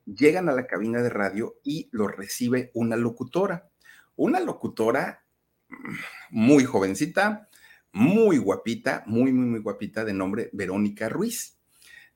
llegan 0.04 0.48
a 0.48 0.52
la 0.52 0.66
cabina 0.66 1.02
de 1.02 1.10
radio 1.10 1.56
y 1.64 1.88
lo 1.90 2.06
recibe 2.06 2.70
una 2.74 2.96
locutora. 2.96 3.68
Una 4.14 4.38
locutora 4.40 5.24
mm, 5.68 5.94
muy 6.30 6.64
jovencita, 6.64 7.48
muy 7.92 8.38
guapita, 8.38 9.02
muy, 9.06 9.32
muy, 9.32 9.46
muy 9.46 9.60
guapita, 9.60 10.04
de 10.04 10.12
nombre 10.12 10.50
Verónica 10.52 11.08
Ruiz. 11.08 11.58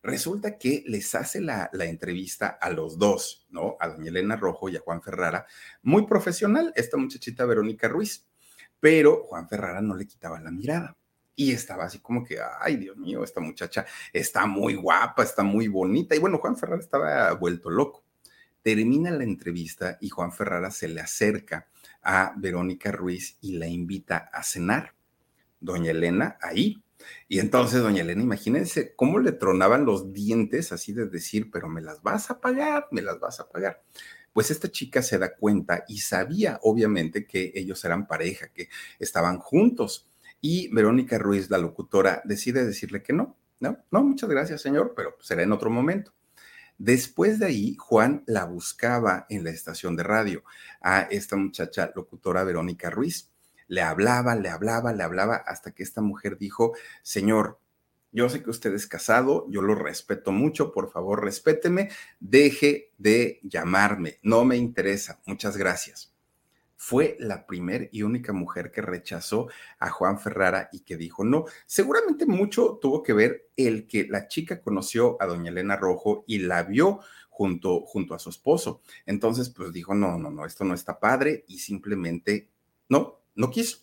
Resulta 0.02 0.58
que 0.58 0.84
les 0.86 1.14
hace 1.14 1.40
la, 1.40 1.70
la, 1.72 1.86
entrevista 1.86 2.46
a 2.46 2.70
los 2.70 2.98
dos, 2.98 3.46
¿no? 3.50 3.76
A 3.80 3.88
doña 3.88 4.10
Elena 4.10 4.36
Rojo 4.36 4.68
y 4.68 4.76
a 4.76 4.80
Juan 4.80 5.02
Ferrara. 5.02 5.46
Muy 5.82 6.06
profesional, 6.06 6.72
esta 6.76 6.96
muchachita 6.96 7.44
Verónica 7.46 7.88
Ruiz. 7.88 8.26
Pero 8.78 9.24
Juan 9.24 9.48
Ferrara 9.48 9.80
no 9.80 9.96
le 9.96 10.06
quitaba 10.06 10.40
la 10.40 10.50
mirada 10.50 10.96
y 11.36 11.52
estaba 11.52 11.84
así 11.84 11.98
como 11.98 12.24
que, 12.24 12.38
ay, 12.60 12.76
Dios 12.76 12.96
mío, 12.96 13.24
esta 13.24 13.40
muchacha 13.40 13.86
está 14.12 14.46
muy 14.46 14.74
guapa, 14.74 15.22
está 15.22 15.42
muy 15.42 15.68
bonita. 15.68 16.14
Y 16.14 16.18
bueno, 16.18 16.38
Juan 16.38 16.56
Ferrara 16.56 16.80
estaba 16.80 17.32
vuelto 17.34 17.70
loco. 17.70 18.04
Termina 18.62 19.10
la 19.10 19.24
entrevista 19.24 19.98
y 20.00 20.08
Juan 20.08 20.32
Ferrara 20.32 20.70
se 20.70 20.88
le 20.88 21.00
acerca 21.00 21.68
a 22.02 22.34
Verónica 22.36 22.92
Ruiz 22.92 23.36
y 23.40 23.56
la 23.56 23.66
invita 23.66 24.30
a 24.32 24.42
cenar. 24.42 24.94
Doña 25.60 25.90
Elena 25.90 26.38
ahí. 26.40 26.82
Y 27.28 27.40
entonces, 27.40 27.82
doña 27.82 28.02
Elena, 28.02 28.22
imagínense 28.22 28.94
cómo 28.94 29.18
le 29.18 29.32
tronaban 29.32 29.84
los 29.84 30.12
dientes 30.12 30.72
así 30.72 30.92
de 30.92 31.06
decir, 31.06 31.50
pero 31.50 31.68
me 31.68 31.82
las 31.82 32.02
vas 32.02 32.30
a 32.30 32.40
pagar, 32.40 32.88
me 32.92 33.02
las 33.02 33.20
vas 33.20 33.40
a 33.40 33.48
pagar 33.48 33.82
pues 34.34 34.50
esta 34.50 34.68
chica 34.68 35.00
se 35.00 35.16
da 35.16 35.36
cuenta 35.36 35.84
y 35.86 35.98
sabía 35.98 36.58
obviamente 36.62 37.24
que 37.24 37.52
ellos 37.54 37.82
eran 37.84 38.08
pareja, 38.08 38.48
que 38.48 38.68
estaban 38.98 39.38
juntos 39.38 40.08
y 40.44 40.68
Verónica 40.68 41.16
Ruiz, 41.16 41.48
la 41.48 41.56
locutora, 41.56 42.20
decide 42.26 42.66
decirle 42.66 43.02
que 43.02 43.14
no, 43.14 43.34
no, 43.60 43.78
no, 43.90 44.02
muchas 44.02 44.28
gracias, 44.28 44.60
señor, 44.60 44.92
pero 44.94 45.16
será 45.18 45.42
en 45.42 45.52
otro 45.52 45.70
momento. 45.70 46.12
Después 46.76 47.38
de 47.38 47.46
ahí, 47.46 47.76
Juan 47.78 48.24
la 48.26 48.44
buscaba 48.44 49.24
en 49.30 49.42
la 49.42 49.48
estación 49.48 49.96
de 49.96 50.02
radio 50.02 50.44
a 50.82 51.00
esta 51.00 51.36
muchacha 51.36 51.92
locutora 51.96 52.44
Verónica 52.44 52.90
Ruiz. 52.90 53.30
Le 53.68 53.80
hablaba, 53.80 54.34
le 54.34 54.50
hablaba, 54.50 54.92
le 54.92 55.02
hablaba, 55.02 55.36
hasta 55.36 55.72
que 55.72 55.82
esta 55.82 56.02
mujer 56.02 56.36
dijo, 56.36 56.74
señor, 57.02 57.58
yo 58.12 58.28
sé 58.28 58.42
que 58.42 58.50
usted 58.50 58.74
es 58.74 58.86
casado, 58.86 59.46
yo 59.48 59.62
lo 59.62 59.74
respeto 59.74 60.30
mucho, 60.30 60.72
por 60.72 60.90
favor, 60.90 61.24
respéteme, 61.24 61.88
deje 62.20 62.92
de 62.98 63.40
llamarme, 63.44 64.18
no 64.22 64.44
me 64.44 64.58
interesa, 64.58 65.22
muchas 65.24 65.56
gracias 65.56 66.13
fue 66.86 67.16
la 67.18 67.46
primera 67.46 67.88
y 67.90 68.02
única 68.02 68.34
mujer 68.34 68.70
que 68.70 68.82
rechazó 68.82 69.48
a 69.78 69.88
Juan 69.88 70.20
Ferrara 70.20 70.68
y 70.70 70.80
que 70.80 70.98
dijo 70.98 71.24
no. 71.24 71.46
Seguramente 71.64 72.26
mucho 72.26 72.78
tuvo 72.78 73.02
que 73.02 73.14
ver 73.14 73.48
el 73.56 73.86
que 73.86 74.06
la 74.06 74.28
chica 74.28 74.60
conoció 74.60 75.16
a 75.18 75.24
doña 75.24 75.50
Elena 75.50 75.76
Rojo 75.76 76.24
y 76.26 76.40
la 76.40 76.62
vio 76.62 77.00
junto, 77.30 77.80
junto 77.86 78.14
a 78.14 78.18
su 78.18 78.28
esposo. 78.28 78.82
Entonces, 79.06 79.48
pues 79.48 79.72
dijo, 79.72 79.94
no, 79.94 80.18
no, 80.18 80.30
no, 80.30 80.44
esto 80.44 80.62
no 80.64 80.74
está 80.74 81.00
padre 81.00 81.46
y 81.48 81.56
simplemente 81.56 82.50
no, 82.90 83.22
no 83.34 83.50
quiso. 83.50 83.78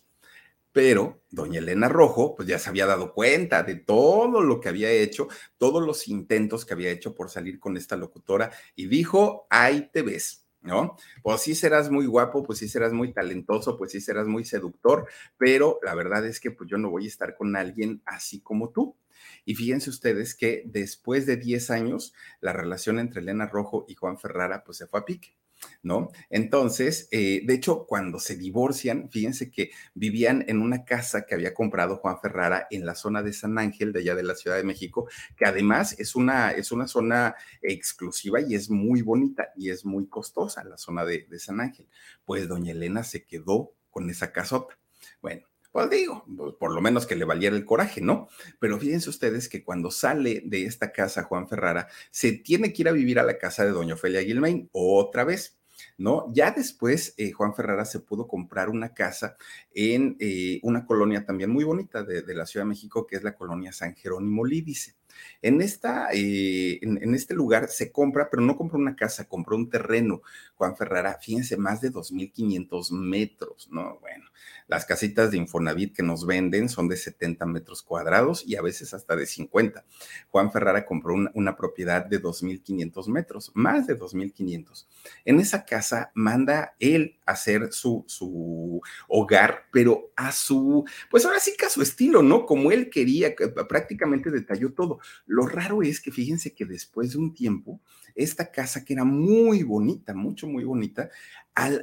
Pero 0.70 1.24
doña 1.28 1.58
Elena 1.58 1.88
Rojo, 1.88 2.36
pues 2.36 2.46
ya 2.46 2.60
se 2.60 2.70
había 2.70 2.86
dado 2.86 3.14
cuenta 3.14 3.64
de 3.64 3.74
todo 3.74 4.42
lo 4.42 4.60
que 4.60 4.68
había 4.68 4.92
hecho, 4.92 5.26
todos 5.58 5.84
los 5.84 6.06
intentos 6.06 6.64
que 6.64 6.74
había 6.74 6.92
hecho 6.92 7.16
por 7.16 7.30
salir 7.30 7.58
con 7.58 7.76
esta 7.76 7.96
locutora 7.96 8.52
y 8.76 8.86
dijo, 8.86 9.48
ahí 9.50 9.90
te 9.92 10.02
ves 10.02 10.41
¿no? 10.62 10.96
Pues 11.22 11.42
sí 11.42 11.54
serás 11.54 11.90
muy 11.90 12.06
guapo, 12.06 12.42
pues 12.42 12.58
sí 12.60 12.68
serás 12.68 12.92
muy 12.92 13.12
talentoso, 13.12 13.76
pues 13.76 13.92
sí 13.92 14.00
serás 14.00 14.26
muy 14.26 14.44
seductor, 14.44 15.06
pero 15.36 15.78
la 15.82 15.94
verdad 15.94 16.26
es 16.26 16.40
que 16.40 16.50
pues 16.50 16.68
yo 16.70 16.78
no 16.78 16.90
voy 16.90 17.04
a 17.04 17.08
estar 17.08 17.36
con 17.36 17.56
alguien 17.56 18.02
así 18.06 18.40
como 18.40 18.70
tú. 18.70 18.96
Y 19.44 19.54
fíjense 19.54 19.90
ustedes 19.90 20.34
que 20.34 20.62
después 20.66 21.26
de 21.26 21.36
10 21.36 21.70
años, 21.70 22.14
la 22.40 22.52
relación 22.52 22.98
entre 22.98 23.20
Elena 23.20 23.46
Rojo 23.46 23.84
y 23.88 23.94
Juan 23.94 24.18
Ferrara 24.18 24.64
pues 24.64 24.78
se 24.78 24.86
fue 24.86 25.00
a 25.00 25.04
pique. 25.04 25.36
¿No? 25.82 26.10
Entonces, 26.30 27.08
eh, 27.10 27.42
de 27.44 27.54
hecho, 27.54 27.86
cuando 27.86 28.18
se 28.18 28.36
divorcian, 28.36 29.10
fíjense 29.10 29.50
que 29.50 29.70
vivían 29.94 30.44
en 30.48 30.60
una 30.60 30.84
casa 30.84 31.26
que 31.26 31.34
había 31.34 31.54
comprado 31.54 31.96
Juan 31.96 32.20
Ferrara 32.20 32.66
en 32.70 32.86
la 32.86 32.94
zona 32.94 33.22
de 33.22 33.32
San 33.32 33.58
Ángel, 33.58 33.92
de 33.92 34.00
allá 34.00 34.14
de 34.14 34.22
la 34.22 34.34
Ciudad 34.34 34.56
de 34.56 34.64
México, 34.64 35.08
que 35.36 35.46
además 35.46 35.98
es 35.98 36.14
una, 36.14 36.52
es 36.52 36.72
una 36.72 36.86
zona 36.86 37.34
exclusiva 37.60 38.40
y 38.40 38.54
es 38.54 38.70
muy 38.70 39.02
bonita 39.02 39.48
y 39.56 39.70
es 39.70 39.84
muy 39.84 40.06
costosa 40.06 40.64
la 40.64 40.78
zona 40.78 41.04
de, 41.04 41.26
de 41.28 41.38
San 41.38 41.60
Ángel. 41.60 41.86
Pues 42.24 42.48
doña 42.48 42.72
Elena 42.72 43.04
se 43.04 43.24
quedó 43.24 43.74
con 43.90 44.08
esa 44.10 44.32
casota. 44.32 44.78
Bueno, 45.20 45.46
pues 45.72 45.88
digo, 45.88 46.24
pues 46.36 46.54
por 46.54 46.72
lo 46.72 46.82
menos 46.82 47.06
que 47.06 47.16
le 47.16 47.24
valiera 47.24 47.56
el 47.56 47.64
coraje, 47.64 48.02
¿no? 48.02 48.28
Pero 48.60 48.78
fíjense 48.78 49.08
ustedes 49.08 49.48
que 49.48 49.64
cuando 49.64 49.90
sale 49.90 50.42
de 50.44 50.66
esta 50.66 50.92
casa 50.92 51.24
Juan 51.24 51.48
Ferrara, 51.48 51.88
se 52.10 52.32
tiene 52.32 52.72
que 52.72 52.82
ir 52.82 52.88
a 52.88 52.92
vivir 52.92 53.18
a 53.18 53.22
la 53.22 53.38
casa 53.38 53.64
de 53.64 53.70
doña 53.70 53.94
Ofelia 53.94 54.22
Gilmain 54.22 54.68
otra 54.72 55.24
vez. 55.24 55.58
¿No? 55.98 56.26
Ya 56.32 56.52
después 56.52 57.14
eh, 57.16 57.32
Juan 57.32 57.54
Ferrara 57.54 57.84
se 57.84 58.00
pudo 58.00 58.28
comprar 58.28 58.68
una 58.68 58.94
casa 58.94 59.36
en 59.72 60.16
eh, 60.20 60.60
una 60.62 60.86
colonia 60.86 61.24
también 61.24 61.50
muy 61.50 61.64
bonita 61.64 62.02
de, 62.04 62.22
la 62.34 62.46
Ciudad 62.46 62.64
de 62.64 62.70
México, 62.70 63.06
que 63.06 63.16
es 63.16 63.22
la 63.22 63.34
colonia 63.34 63.72
San 63.72 63.94
Jerónimo 63.94 64.44
Lídice. 64.44 64.94
En, 65.40 65.60
esta, 65.60 66.08
eh, 66.12 66.78
en, 66.82 67.14
este 67.14 67.34
lugar 67.34 67.68
se 67.68 67.90
compra, 67.90 68.28
pero 68.30 68.42
no 68.42 68.56
compró 68.56 68.78
una 68.78 68.96
casa, 68.96 69.28
compró 69.28 69.56
un 69.56 69.70
terreno. 69.70 70.22
Juan 70.56 70.76
Ferrara, 70.76 71.18
fíjense, 71.20 71.56
más 71.56 71.80
de 71.80 71.90
2.500 71.90 72.92
metros, 72.92 73.68
¿no? 73.70 73.98
Bueno, 74.00 74.24
las 74.68 74.86
casitas 74.86 75.30
de 75.30 75.36
Infonavit 75.36 75.94
que 75.94 76.02
nos 76.02 76.24
venden 76.24 76.68
son 76.68 76.88
de 76.88 76.96
70 76.96 77.44
metros 77.46 77.82
cuadrados 77.82 78.44
y 78.46 78.56
a 78.56 78.62
veces 78.62 78.94
hasta 78.94 79.16
de 79.16 79.26
50. 79.26 79.84
Juan 80.30 80.52
Ferrara 80.52 80.86
compró 80.86 81.14
una, 81.34 81.56
propiedad 81.56 82.06
de 82.06 82.22
2.500 82.22 83.08
metros, 83.08 83.50
más 83.54 83.86
de 83.86 83.98
2.500. 83.98 84.86
En 85.24 85.40
esa 85.40 85.64
casa 85.64 86.10
manda 86.14 86.74
él 86.78 87.16
hacer 87.32 87.72
su, 87.72 88.04
su 88.06 88.80
hogar, 89.08 89.66
pero 89.72 90.12
a 90.16 90.32
su, 90.32 90.84
pues 91.10 91.24
ahora 91.24 91.40
sí 91.40 91.52
que 91.58 91.66
a 91.66 91.70
su 91.70 91.82
estilo, 91.82 92.22
¿no? 92.22 92.46
Como 92.46 92.72
él 92.72 92.90
quería, 92.90 93.34
prácticamente 93.68 94.30
detalló 94.30 94.72
todo. 94.72 94.98
Lo 95.26 95.46
raro 95.46 95.82
es 95.82 96.00
que 96.00 96.10
fíjense 96.10 96.54
que 96.54 96.64
después 96.64 97.12
de 97.12 97.18
un 97.18 97.34
tiempo, 97.34 97.80
esta 98.14 98.50
casa 98.50 98.84
que 98.84 98.94
era 98.94 99.04
muy 99.04 99.62
bonita, 99.62 100.14
mucho, 100.14 100.46
muy 100.46 100.64
bonita, 100.64 101.10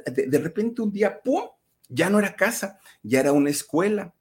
de, 0.06 0.38
repente 0.38 0.82
un 0.82 0.92
día, 0.92 1.20
¡pum! 1.22 1.42
Ya 1.88 2.08
no 2.08 2.18
era 2.18 2.36
casa, 2.36 2.78
ya 3.02 3.20
era 3.20 3.32
una 3.32 3.50
escuela. 3.50 4.14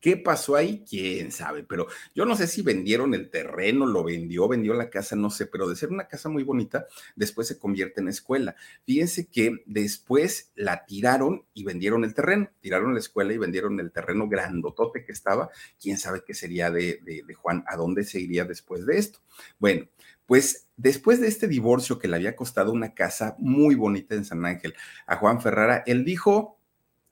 ¿Qué 0.00 0.16
pasó 0.16 0.56
ahí? 0.56 0.84
Quién 0.88 1.30
sabe, 1.30 1.62
pero 1.62 1.86
yo 2.14 2.24
no 2.24 2.34
sé 2.34 2.46
si 2.46 2.62
vendieron 2.62 3.14
el 3.14 3.30
terreno, 3.30 3.86
lo 3.86 4.02
vendió, 4.02 4.48
vendió 4.48 4.74
la 4.74 4.88
casa, 4.90 5.14
no 5.14 5.30
sé, 5.30 5.46
pero 5.46 5.68
de 5.68 5.76
ser 5.76 5.90
una 5.90 6.08
casa 6.08 6.28
muy 6.28 6.42
bonita, 6.42 6.86
después 7.16 7.48
se 7.48 7.58
convierte 7.58 8.00
en 8.00 8.08
escuela. 8.08 8.56
Fíjense 8.86 9.26
que 9.26 9.62
después 9.66 10.52
la 10.54 10.86
tiraron 10.86 11.44
y 11.52 11.64
vendieron 11.64 12.04
el 12.04 12.14
terreno, 12.14 12.50
tiraron 12.60 12.94
la 12.94 13.00
escuela 13.00 13.32
y 13.32 13.38
vendieron 13.38 13.78
el 13.78 13.92
terreno 13.92 14.28
grandotote 14.28 15.04
que 15.04 15.12
estaba. 15.12 15.50
Quién 15.80 15.98
sabe 15.98 16.22
qué 16.26 16.34
sería 16.34 16.70
de, 16.70 17.00
de 17.04 17.34
Juan, 17.34 17.64
a 17.66 17.76
dónde 17.76 18.04
se 18.04 18.20
iría 18.20 18.44
después 18.44 18.86
de 18.86 18.98
esto. 18.98 19.20
Bueno, 19.58 19.86
pues 20.30 20.68
después 20.76 21.20
de 21.20 21.26
este 21.26 21.48
divorcio 21.48 21.98
que 21.98 22.06
le 22.06 22.14
había 22.14 22.36
costado 22.36 22.70
una 22.70 22.94
casa 22.94 23.34
muy 23.38 23.74
bonita 23.74 24.14
en 24.14 24.24
San 24.24 24.46
Ángel 24.46 24.74
a 25.06 25.16
Juan 25.16 25.40
Ferrara, 25.42 25.82
él 25.86 26.04
dijo, 26.04 26.59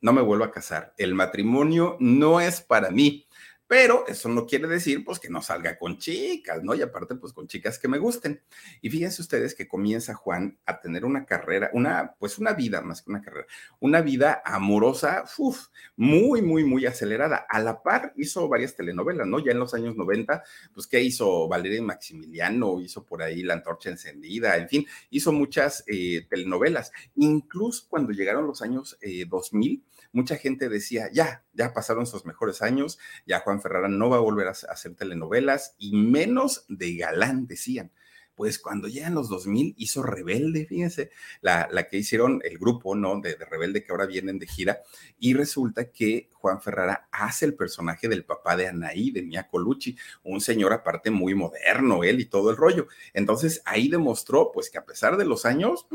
no 0.01 0.13
me 0.13 0.23
vuelvo 0.23 0.45
a 0.45 0.51
casar, 0.51 0.95
el 0.97 1.15
matrimonio 1.15 1.97
no 2.01 2.41
es 2.41 2.61
para 2.61 2.91
mí. 2.91 3.28
Pero 3.69 4.07
eso 4.09 4.31
no 4.31 4.47
quiere 4.47 4.67
decir 4.67 5.05
pues 5.05 5.19
que 5.21 5.29
no 5.29 5.43
salga 5.43 5.79
con 5.79 5.99
chicas, 5.99 6.65
¿no? 6.65 6.75
Y 6.75 6.81
aparte 6.83 7.15
pues 7.17 7.35
con 7.35 7.47
chicas 7.47 7.79
que 7.79 7.87
me 7.87 7.99
gusten. 7.99 8.41
Y 8.81 8.89
fíjense 8.89 9.21
ustedes 9.21 9.55
que 9.55 9.69
comienza 9.69 10.15
Juan 10.15 10.59
a 10.65 10.81
tener 10.81 11.05
una 11.05 11.27
carrera, 11.27 11.71
una 11.75 12.15
pues 12.19 12.39
una 12.39 12.55
vida 12.55 12.81
más 12.81 13.03
que 13.03 13.11
una 13.11 13.21
carrera, 13.21 13.47
una 13.79 14.01
vida 14.01 14.43
amorosa, 14.45 15.25
uf, 15.37 15.67
muy 15.97 16.41
muy 16.41 16.65
muy 16.65 16.87
acelerada. 16.87 17.47
A 17.49 17.61
la 17.61 17.83
par 17.83 18.15
hizo 18.17 18.49
varias 18.49 18.75
telenovelas, 18.75 19.27
¿no? 19.27 19.39
Ya 19.39 19.53
en 19.53 19.59
los 19.59 19.75
años 19.75 19.97
90, 19.97 20.43
pues 20.73 20.87
qué 20.87 21.03
hizo 21.03 21.47
Valeria 21.47 21.79
y 21.79 21.83
Maximiliano, 21.83 22.81
hizo 22.81 23.05
por 23.05 23.23
ahí 23.23 23.43
La 23.43 23.55
antorcha 23.55 23.91
encendida, 23.91 24.57
en 24.57 24.69
fin, 24.69 24.87
hizo 25.11 25.31
muchas 25.33 25.85
eh, 25.87 26.27
telenovelas. 26.31 26.91
Incluso 27.17 27.87
cuando 27.89 28.13
llegaron 28.13 28.47
los 28.47 28.63
años 28.63 28.99
2000 29.29 29.73
eh, 29.73 29.83
mucha 30.13 30.37
gente 30.37 30.69
decía, 30.69 31.11
ya, 31.13 31.45
ya 31.53 31.73
pasaron 31.73 32.07
sus 32.07 32.25
mejores 32.25 32.63
años, 32.63 32.99
ya 33.27 33.41
Juan 33.41 33.61
Ferrara 33.61 33.89
no 33.89 34.11
va 34.11 34.17
a 34.17 34.21
volver 34.21 34.49
a 34.49 34.53
hacer 34.53 34.95
telenovelas 34.95 35.75
y 35.79 35.97
menos 35.97 36.65
de 36.69 36.97
galán, 36.97 37.47
decían 37.47 37.93
pues 38.39 38.61
cuando 38.61 38.87
llegan 38.87 39.17
los 39.17 39.29
2000 39.29 39.75
hizo 39.79 40.01
Rebelde, 40.01 40.65
fíjense, 40.65 41.11
la, 41.41 41.69
la 41.73 41.89
que 41.89 41.97
hicieron 41.97 42.41
el 42.45 42.57
grupo, 42.57 42.95
¿no? 42.95 43.21
De, 43.21 43.35
Rebelde 43.35 43.83
que 43.83 43.91
ahora 43.91 44.07
vienen 44.07 44.39
de 44.39 44.47
gira, 44.47 44.79
y 45.19 45.35
resulta 45.35 45.91
que 45.91 46.31
Juan 46.35 46.63
Ferrara 46.63 47.09
hace 47.11 47.47
el 47.47 47.55
personaje 47.55 48.07
del 48.07 48.25
papá 48.25 48.55
de 48.55 48.69
Anaí, 48.69 49.11
de 49.11 49.23
Mia 49.23 49.49
Colucci, 49.49 49.97
un 50.23 50.41
señor 50.41 50.73
aparte 50.73 51.11
muy 51.11 51.35
moderno, 51.35 52.05
él 52.05 52.21
y 52.21 52.27
todo 52.27 52.51
el 52.51 52.57
rollo. 52.57 52.87
Entonces 53.13 53.61
ahí 53.65 53.89
demostró, 53.89 54.53
pues 54.53 54.71
que 54.71 54.79
a 54.79 54.87
pesar 54.87 55.17
de 55.17 55.25
los 55.25 55.45
años, 55.45 55.89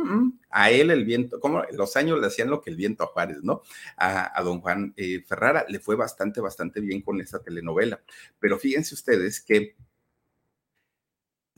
a 0.50 0.70
él 0.70 0.92
el 0.92 1.06
viento, 1.06 1.40
como 1.40 1.64
los 1.72 1.96
años 1.96 2.20
le 2.20 2.28
hacían 2.28 2.50
lo 2.50 2.60
que 2.60 2.72
el 2.72 2.76
viento 2.76 3.06
a 3.06 3.08
Juárez, 3.08 3.38
¿no? 3.42 3.62
A, 3.96 4.44
don 4.44 4.60
Juan 4.60 4.94
eh, 4.98 5.24
Ferrara 5.26 5.66
le 5.70 5.80
fue 5.80 5.96
bastante, 5.96 6.42
bastante 6.42 6.82
bien 6.82 7.02
con 7.02 7.22
esta 7.22 7.42
telenovela. 7.42 8.02
Pero 8.38 8.60
fíjense 8.60 8.96
ustedes 8.96 9.40
que 9.40 9.78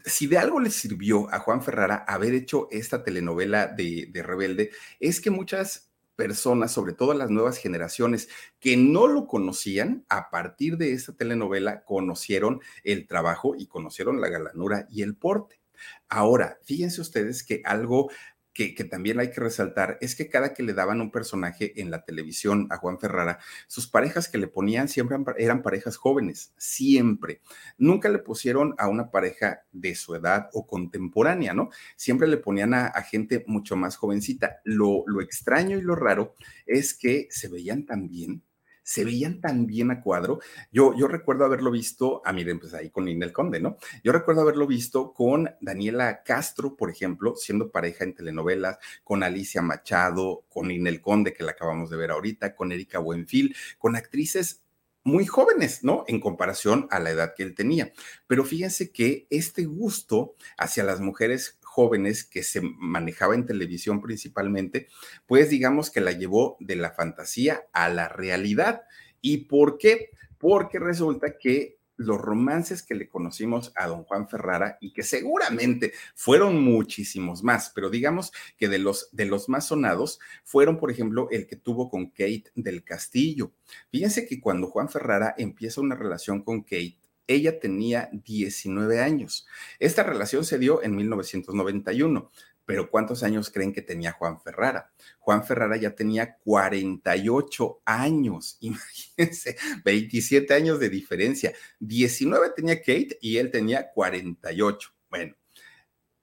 si 0.06 0.28
de 0.28 0.38
algo 0.38 0.60
le 0.60 0.70
sirvió 0.70 1.34
a 1.34 1.40
Juan 1.40 1.64
Ferrara 1.64 2.06
haber 2.08 2.34
hecho 2.34 2.68
esta 2.72 3.04
telenovela 3.04 3.68
de, 3.68 4.10
Rebelde, 4.14 4.72
es 5.00 5.20
que 5.20 5.32
muchas 5.32 5.92
personas, 6.16 6.72
sobre 6.72 6.94
todo 6.94 7.14
las 7.14 7.30
nuevas 7.30 7.58
generaciones 7.58 8.30
que 8.60 8.78
no 8.78 9.08
lo 9.08 9.28
conocían, 9.28 10.06
a 10.08 10.30
partir 10.30 10.78
de 10.78 10.94
esta 10.94 11.14
telenovela 11.14 11.84
conocieron 11.84 12.62
el 12.84 13.08
trabajo 13.08 13.56
y 13.56 13.68
conocieron 13.68 14.22
la 14.22 14.30
galanura 14.30 14.88
y 14.90 15.02
el 15.02 15.16
porte. 15.16 15.60
Ahora, 16.08 16.58
fíjense 16.64 17.02
ustedes 17.02 17.44
que 17.44 17.62
algo 17.66 18.10
que, 18.56 18.72
también 18.86 19.20
hay 19.20 19.32
que 19.32 19.42
resaltar 19.42 19.98
es 20.00 20.16
que 20.16 20.30
cada 20.30 20.54
que 20.54 20.64
le 20.64 20.74
daban 20.74 21.02
un 21.02 21.12
personaje 21.12 21.80
en 21.82 21.92
la 21.92 22.06
televisión 22.06 22.68
a 22.72 22.78
Juan 22.78 23.00
Ferrara, 23.00 23.38
sus 23.68 23.88
parejas 23.88 24.30
que 24.30 24.38
le 24.38 24.48
ponían 24.48 24.88
siempre 24.88 25.18
eran 25.38 25.62
parejas 25.62 25.98
jóvenes, 25.98 26.54
siempre. 26.58 27.42
Nunca 27.78 28.08
le 28.08 28.20
pusieron 28.20 28.74
a 28.78 28.88
una 28.88 29.12
pareja 29.12 29.66
de 29.74 29.94
su 29.94 30.16
edad 30.16 30.50
o 30.54 30.66
contemporánea, 30.66 31.54
¿no? 31.54 31.70
Siempre 31.98 32.30
le 32.30 32.38
ponían 32.38 32.74
a, 32.74 32.94
gente 33.02 33.44
mucho 33.46 33.76
más 33.76 33.98
jovencita. 33.98 34.62
Lo, 34.64 35.04
lo 35.06 35.22
extraño 35.22 35.78
y 35.78 35.82
lo 35.82 35.96
raro 35.96 36.34
es 36.66 36.94
que 36.94 37.28
se 37.30 37.50
veían 37.50 37.86
tan 37.86 38.08
bien 38.08 38.42
se 38.86 39.04
veían 39.04 39.42
tan 39.42 39.66
bien 39.66 39.90
a 39.90 40.00
cuadro. 40.00 40.40
Yo, 40.72 40.94
yo 40.96 41.08
recuerdo 41.08 41.44
haberlo 41.44 41.72
visto, 41.72 42.22
a 42.24 42.30
ah, 42.30 42.34
miren, 42.34 42.60
pues 42.60 42.76
ahí 42.76 42.92
con 42.92 43.08
Inel 43.08 43.34
Conde, 43.34 43.60
¿no? 43.60 43.78
Yo 44.04 44.12
recuerdo 44.12 44.42
haberlo 44.42 44.68
visto 44.68 45.12
con 45.12 45.50
Daniela 45.60 46.22
Castro, 46.24 46.76
por 46.76 46.92
ejemplo, 46.92 47.36
siendo 47.36 47.72
pareja 47.72 48.04
en 48.04 48.14
telenovelas, 48.14 48.78
con 49.04 49.24
Alicia 49.24 49.64
Machado, 49.64 50.46
con 50.50 50.70
Inel 50.70 51.02
Conde, 51.02 51.34
que 51.34 51.44
la 51.44 51.54
acabamos 51.54 51.90
de 51.90 51.98
ver 51.98 52.12
ahorita, 52.12 52.56
con 52.56 52.72
Erika 52.72 53.00
Buenfil, 53.00 53.56
con 53.80 53.96
actrices 53.96 54.62
muy 55.04 55.26
jóvenes, 55.26 55.84
¿no? 55.84 56.04
En 56.08 56.20
comparación 56.20 56.88
a 56.92 57.00
la 57.00 57.10
edad 57.10 57.34
que 57.36 57.42
él 57.42 57.56
tenía. 57.56 57.92
Pero 58.28 58.46
fíjense 58.46 58.92
que 58.92 59.26
este 59.32 59.66
gusto 59.66 60.36
hacia 60.58 60.84
las 60.84 61.00
mujeres 61.00 61.58
jóvenes 61.76 62.24
que 62.24 62.42
se 62.42 62.62
manejaba 62.62 63.36
en 63.36 63.46
televisión 63.46 64.02
principalmente, 64.02 64.88
pues 65.28 65.50
digamos 65.50 65.92
que 65.92 66.00
la 66.00 66.14
llevó 66.14 66.56
de 66.62 66.78
la 66.78 66.92
fantasía 66.92 67.66
a 67.74 67.90
la 67.90 68.08
realidad. 68.08 68.84
¿Y 69.20 69.50
por 69.50 69.78
qué? 69.78 70.12
Porque 70.38 70.80
resulta 70.80 71.38
que 71.38 71.80
los 71.98 72.18
romances 72.18 72.82
que 72.82 72.96
le 72.96 73.10
conocimos 73.10 73.74
a 73.76 73.88
don 73.88 74.06
Juan 74.06 74.30
Ferrara 74.30 74.78
y 74.80 74.94
que 74.94 75.04
seguramente 75.04 75.92
fueron 76.14 76.64
muchísimos 76.64 77.44
más, 77.44 77.74
pero 77.76 77.90
digamos 77.90 78.32
que 78.58 78.70
de 78.70 78.80
los, 78.80 79.10
de 79.12 79.26
los 79.26 79.50
más 79.50 79.68
sonados 79.68 80.20
fueron, 80.46 80.78
por 80.78 80.92
ejemplo, 80.92 81.28
el 81.30 81.46
que 81.46 81.58
tuvo 81.58 81.90
con 81.90 82.08
Kate 82.08 82.46
del 82.56 82.86
Castillo. 82.86 83.52
Fíjense 83.92 84.26
que 84.26 84.40
cuando 84.40 84.68
Juan 84.68 84.88
Ferrara 84.88 85.36
empieza 85.38 85.82
una 85.82 85.96
relación 85.96 86.42
con 86.42 86.62
Kate, 86.62 86.98
ella 87.28 87.60
tenía 87.60 88.10
19 88.12 89.00
años. 89.00 89.48
Esta 89.80 90.04
relación 90.04 90.46
se 90.46 90.60
dio 90.60 90.84
en 90.84 90.96
1991, 90.96 92.32
pero 92.66 92.90
¿cuántos 92.90 93.24
años 93.24 93.52
creen 93.52 93.74
que 93.74 93.82
tenía 93.82 94.12
Juan 94.12 94.40
Ferrara? 94.42 94.92
Juan 95.20 95.46
Ferrara 95.46 95.78
ya 95.78 95.96
tenía 95.96 96.38
48 96.38 97.82
años, 97.86 98.58
imagínense, 98.62 99.58
27 99.84 100.54
años 100.54 100.80
de 100.80 100.90
diferencia. 100.90 101.54
19 101.80 102.52
tenía 102.56 102.80
Kate 102.80 103.18
y 103.22 103.38
él 103.38 103.52
tenía 103.52 103.92
48. 103.92 104.90
Bueno, 105.10 105.36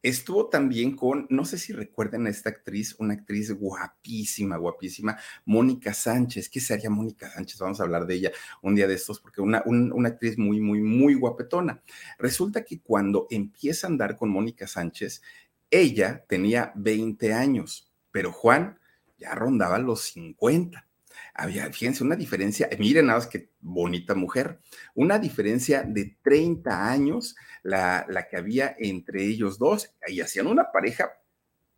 Estuvo 0.03 0.49
también 0.49 0.97
con, 0.97 1.27
no 1.31 1.45
sé 1.45 1.59
si 1.59 1.73
recuerden 1.73 2.27
a 2.27 2.31
esta 2.31 2.51
actriz, 2.51 2.97
una 2.99 3.15
actriz 3.15 3.53
guapísima, 3.53 4.57
guapísima, 4.57 5.17
Mónica 5.45 5.95
Sánchez. 5.95 6.49
¿Qué 6.49 6.61
sería 6.61 6.91
Mónica 6.91 7.31
Sánchez? 7.31 7.59
Vamos 7.61 7.81
a 7.81 7.85
hablar 7.85 8.07
de 8.07 8.15
ella 8.15 8.33
un 8.63 8.75
día 8.75 8.89
de 8.89 8.95
estos, 8.95 9.21
porque 9.21 9.41
una, 9.41 9.63
una 9.65 10.09
actriz 10.09 10.37
muy, 10.39 10.61
muy, 10.61 10.81
muy 10.81 11.15
guapetona. 11.15 11.83
Resulta 12.19 12.65
que 12.65 12.81
cuando 12.81 13.27
empieza 13.31 13.87
a 13.87 13.91
andar 13.91 14.17
con 14.17 14.31
Mónica 14.31 14.67
Sánchez, 14.67 15.23
ella 15.71 16.25
tenía 16.29 16.73
20 16.75 17.33
años, 17.33 17.93
pero 18.11 18.33
Juan 18.33 18.79
ya 19.19 19.35
rondaba 19.35 19.79
los 19.79 20.03
50 20.03 20.87
había, 21.35 21.71
fíjense, 21.73 22.05
una 22.05 22.17
diferencia, 22.17 22.69
miren 22.79 23.07
nada 23.07 23.19
más 23.19 23.27
que 23.27 23.51
bonita 23.61 24.15
mujer, 24.15 24.61
una 24.95 25.19
diferencia 25.19 25.83
de 25.83 26.17
30 26.23 26.91
años 26.91 27.37
la, 27.63 28.07
la 28.09 28.29
que 28.29 28.37
había 28.37 28.75
entre 28.79 29.25
ellos 29.25 29.59
dos 29.59 29.95
y 30.07 30.21
hacían 30.21 30.47
una 30.47 30.73
pareja 30.73 31.23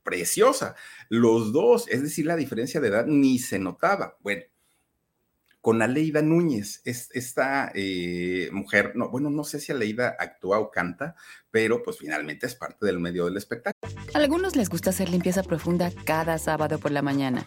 preciosa. 0.03 0.77
Los 1.09 1.53
dos, 1.53 1.89
es 1.89 2.03
decir, 2.03 2.27
la 2.27 2.37
diferencia 2.37 2.81
de 2.81 2.89
edad 2.89 3.07
ni 3.07 3.39
se 3.39 3.59
notaba. 3.59 4.17
Bueno, 4.21 4.43
con 5.65 5.81
Aleida 5.81 6.21
Núñez, 6.21 6.83
esta 6.85 7.73
eh, 7.75 8.51
mujer, 8.53 8.93
no, 8.97 9.09
bueno, 9.09 9.31
no 9.31 9.45
sé 9.45 9.61
si 9.61 9.73
Aleida 9.73 10.15
actúa 10.19 10.59
o 10.59 10.71
canta, 10.71 11.17
pero 11.51 11.83
pues 11.83 11.97
finalmente 11.97 12.47
es 12.47 12.55
parte 12.55 12.85
del 12.85 13.01
medio 13.01 13.25
del 13.25 13.39
espectáculo. 13.39 13.91
A 14.15 14.19
algunos 14.19 14.57
les 14.57 14.69
gusta 14.69 14.91
hacer 14.91 15.09
limpieza 15.09 15.43
profunda 15.43 15.91
cada 16.05 16.37
sábado 16.37 16.79
por 16.79 16.91
la 16.91 17.01
mañana. 17.01 17.47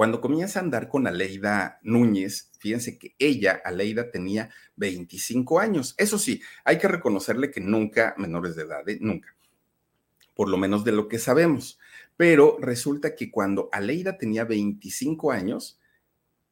Cuando 0.00 0.22
comienza 0.22 0.58
a 0.58 0.62
andar 0.62 0.88
con 0.88 1.06
Aleida 1.06 1.78
Núñez, 1.82 2.52
fíjense 2.58 2.98
que 2.98 3.14
ella, 3.18 3.60
Aleida, 3.62 4.10
tenía 4.10 4.48
25 4.76 5.60
años. 5.60 5.94
Eso 5.98 6.18
sí, 6.18 6.40
hay 6.64 6.78
que 6.78 6.88
reconocerle 6.88 7.50
que 7.50 7.60
nunca, 7.60 8.14
menores 8.16 8.56
de 8.56 8.62
edad, 8.62 8.88
¿eh? 8.88 8.96
nunca, 8.98 9.36
por 10.34 10.48
lo 10.48 10.56
menos 10.56 10.84
de 10.84 10.92
lo 10.92 11.06
que 11.06 11.18
sabemos. 11.18 11.78
Pero 12.16 12.56
resulta 12.62 13.14
que 13.14 13.30
cuando 13.30 13.68
Aleida 13.72 14.16
tenía 14.16 14.44
25 14.44 15.32
años, 15.32 15.78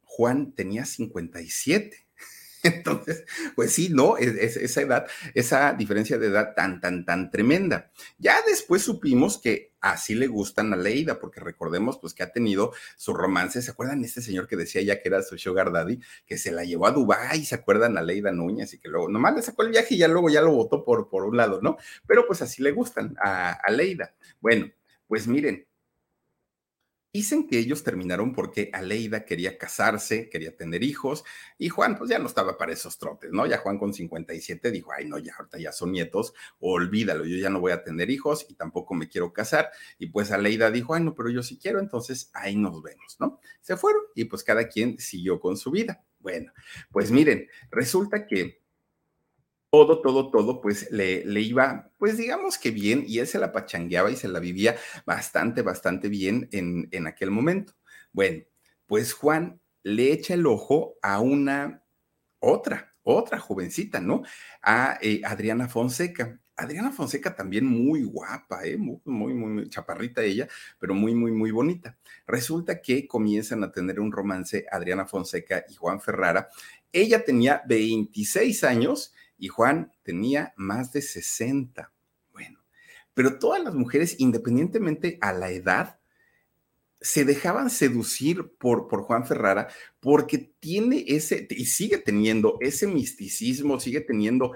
Juan 0.03 0.51
tenía 0.51 0.85
57. 0.85 2.05
Entonces, 2.63 3.23
pues 3.55 3.73
sí, 3.73 3.89
¿no? 3.89 4.17
Es, 4.17 4.57
esa 4.57 4.81
edad, 4.81 5.07
esa 5.33 5.73
diferencia 5.73 6.19
de 6.19 6.27
edad 6.27 6.53
tan, 6.55 6.79
tan, 6.79 7.03
tan 7.03 7.31
tremenda. 7.31 7.89
Ya 8.19 8.43
después 8.45 8.83
supimos 8.83 9.39
que 9.39 9.68
así 9.81 10.15
le 10.15 10.27
gustan 10.27 10.73
a 10.73 10.77
Leida, 10.77 11.19
porque 11.19 11.39
recordemos 11.39 11.97
pues 11.99 12.13
que 12.13 12.23
ha 12.23 12.31
tenido 12.31 12.73
su 12.97 13.13
romance. 13.13 13.61
¿Se 13.61 13.71
acuerdan 13.71 14.03
este 14.03 14.21
señor 14.21 14.47
que 14.47 14.55
decía 14.55 14.81
ya 14.81 15.01
que 15.01 15.09
era 15.09 15.21
su 15.21 15.37
sugar 15.37 15.71
daddy, 15.71 15.99
que 16.25 16.37
se 16.37 16.51
la 16.51 16.63
llevó 16.63 16.87
a 16.87 16.91
Dubái? 16.91 17.45
¿Se 17.45 17.55
acuerdan 17.55 17.97
a 17.97 18.01
Leida 18.01 18.31
Núñez? 18.31 18.73
Y 18.73 18.79
que 18.79 18.89
luego 18.89 19.09
nomás 19.09 19.35
le 19.35 19.41
sacó 19.41 19.63
el 19.63 19.69
viaje 19.69 19.95
y 19.95 19.99
ya 19.99 20.07
luego 20.07 20.29
ya 20.29 20.41
lo 20.41 20.51
votó 20.51 20.83
por, 20.83 21.09
por 21.09 21.25
un 21.25 21.37
lado, 21.37 21.61
¿no? 21.61 21.77
Pero 22.07 22.25
pues 22.27 22.41
así 22.41 22.61
le 22.61 22.71
gustan 22.71 23.15
a, 23.21 23.51
a 23.51 23.71
Leida. 23.71 24.13
Bueno, 24.41 24.69
pues 25.07 25.27
miren, 25.27 25.65
Dicen 27.11 27.47
que 27.47 27.57
ellos 27.57 27.83
terminaron 27.83 28.33
porque 28.33 28.69
Aleida 28.73 29.25
quería 29.25 29.57
casarse, 29.57 30.29
quería 30.29 30.55
tener 30.55 30.83
hijos, 30.83 31.23
y 31.57 31.69
Juan 31.69 31.97
pues 31.97 32.09
ya 32.09 32.19
no 32.19 32.27
estaba 32.27 32.57
para 32.57 32.73
esos 32.73 32.99
trotes, 32.99 33.31
¿no? 33.31 33.47
Ya 33.47 33.57
Juan 33.57 33.79
con 33.79 33.93
57 33.93 34.71
dijo, 34.71 34.91
ay 34.91 35.05
no, 35.05 35.17
ya 35.17 35.33
ahorita 35.35 35.57
ya 35.57 35.71
son 35.71 35.91
nietos, 35.91 36.33
olvídalo, 36.59 37.25
yo 37.25 37.37
ya 37.37 37.49
no 37.49 37.59
voy 37.59 37.71
a 37.71 37.83
tener 37.83 38.09
hijos 38.09 38.45
y 38.47 38.53
tampoco 38.53 38.93
me 38.93 39.09
quiero 39.09 39.33
casar. 39.33 39.71
Y 39.97 40.07
pues 40.07 40.31
Aleida 40.31 40.69
dijo, 40.71 40.93
ay 40.93 41.03
no, 41.03 41.15
pero 41.15 41.29
yo 41.29 41.41
sí 41.41 41.57
quiero, 41.57 41.79
entonces 41.79 42.29
ahí 42.33 42.55
nos 42.55 42.81
vemos, 42.83 43.17
¿no? 43.19 43.39
Se 43.61 43.75
fueron 43.75 44.03
y 44.15 44.25
pues 44.25 44.43
cada 44.43 44.67
quien 44.67 44.99
siguió 44.99 45.39
con 45.39 45.57
su 45.57 45.71
vida. 45.71 46.03
Bueno, 46.19 46.51
pues 46.91 47.11
miren, 47.11 47.47
resulta 47.71 48.27
que 48.27 48.58
todo, 49.71 50.01
todo, 50.01 50.31
todo, 50.31 50.61
pues 50.61 50.89
le, 50.91 51.23
le, 51.25 51.41
iba, 51.41 51.91
pues 51.97 52.17
digamos 52.17 52.57
que 52.57 52.71
bien, 52.71 53.03
y 53.07 53.19
él 53.19 53.27
se 53.27 53.39
la 53.39 53.51
pachangueaba 53.51 54.09
y 54.09 54.15
se 54.15 54.27
la 54.27 54.39
vivía 54.39 54.75
bastante, 55.05 55.61
bastante 55.61 56.09
bien 56.09 56.49
en, 56.51 56.87
en 56.91 57.07
aquel 57.07 57.31
momento. 57.31 57.73
Bueno, 58.11 58.43
pues 58.87 59.13
Juan 59.13 59.61
le 59.83 60.11
echa 60.11 60.33
el 60.33 60.45
ojo 60.47 60.97
a 61.01 61.19
una 61.19 61.83
otra, 62.39 62.95
otra 63.03 63.39
jovencita, 63.39 63.99
¿no? 63.99 64.23
A 64.61 64.97
eh, 65.01 65.21
Adriana 65.23 65.67
Fonseca. 65.67 66.39
Adriana 66.55 66.91
Fonseca 66.91 67.35
también 67.35 67.65
muy 67.65 68.03
guapa, 68.03 68.65
¿eh? 68.65 68.75
muy, 68.75 68.99
muy, 69.05 69.33
muy 69.33 69.69
chaparrita 69.69 70.21
ella, 70.23 70.47
pero 70.77 70.93
muy, 70.93 71.15
muy, 71.15 71.31
muy 71.31 71.51
bonita. 71.51 71.97
Resulta 72.27 72.81
que 72.81 73.07
comienzan 73.07 73.63
a 73.63 73.71
tener 73.71 73.99
un 73.99 74.11
romance 74.11 74.65
Adriana 74.69 75.05
Fonseca 75.05 75.63
y 75.69 75.75
Juan 75.75 76.01
Ferrara. 76.01 76.49
Ella 76.91 77.23
tenía 77.23 77.61
26 77.65 78.63
años 78.65 79.13
y 79.39 79.47
Juan 79.47 79.91
tenía 80.03 80.53
más 80.57 80.91
de 80.91 81.01
60. 81.01 81.91
Bueno, 82.31 82.59
pero 83.13 83.39
todas 83.39 83.63
las 83.63 83.73
mujeres, 83.73 84.15
independientemente 84.19 85.17
a 85.21 85.33
la 85.33 85.49
edad, 85.49 85.99
se 87.01 87.23
dejaban 87.23 87.69
seducir 87.69 88.51
por, 88.57 88.87
por 88.87 89.03
Juan 89.03 89.25
Ferrara 89.25 89.69
porque 90.01 90.37
tiene 90.59 91.05
ese, 91.07 91.47
y 91.49 91.65
sigue 91.65 91.97
teniendo 91.97 92.57
ese 92.59 92.87
misticismo, 92.87 93.79
sigue 93.79 94.01
teniendo 94.01 94.53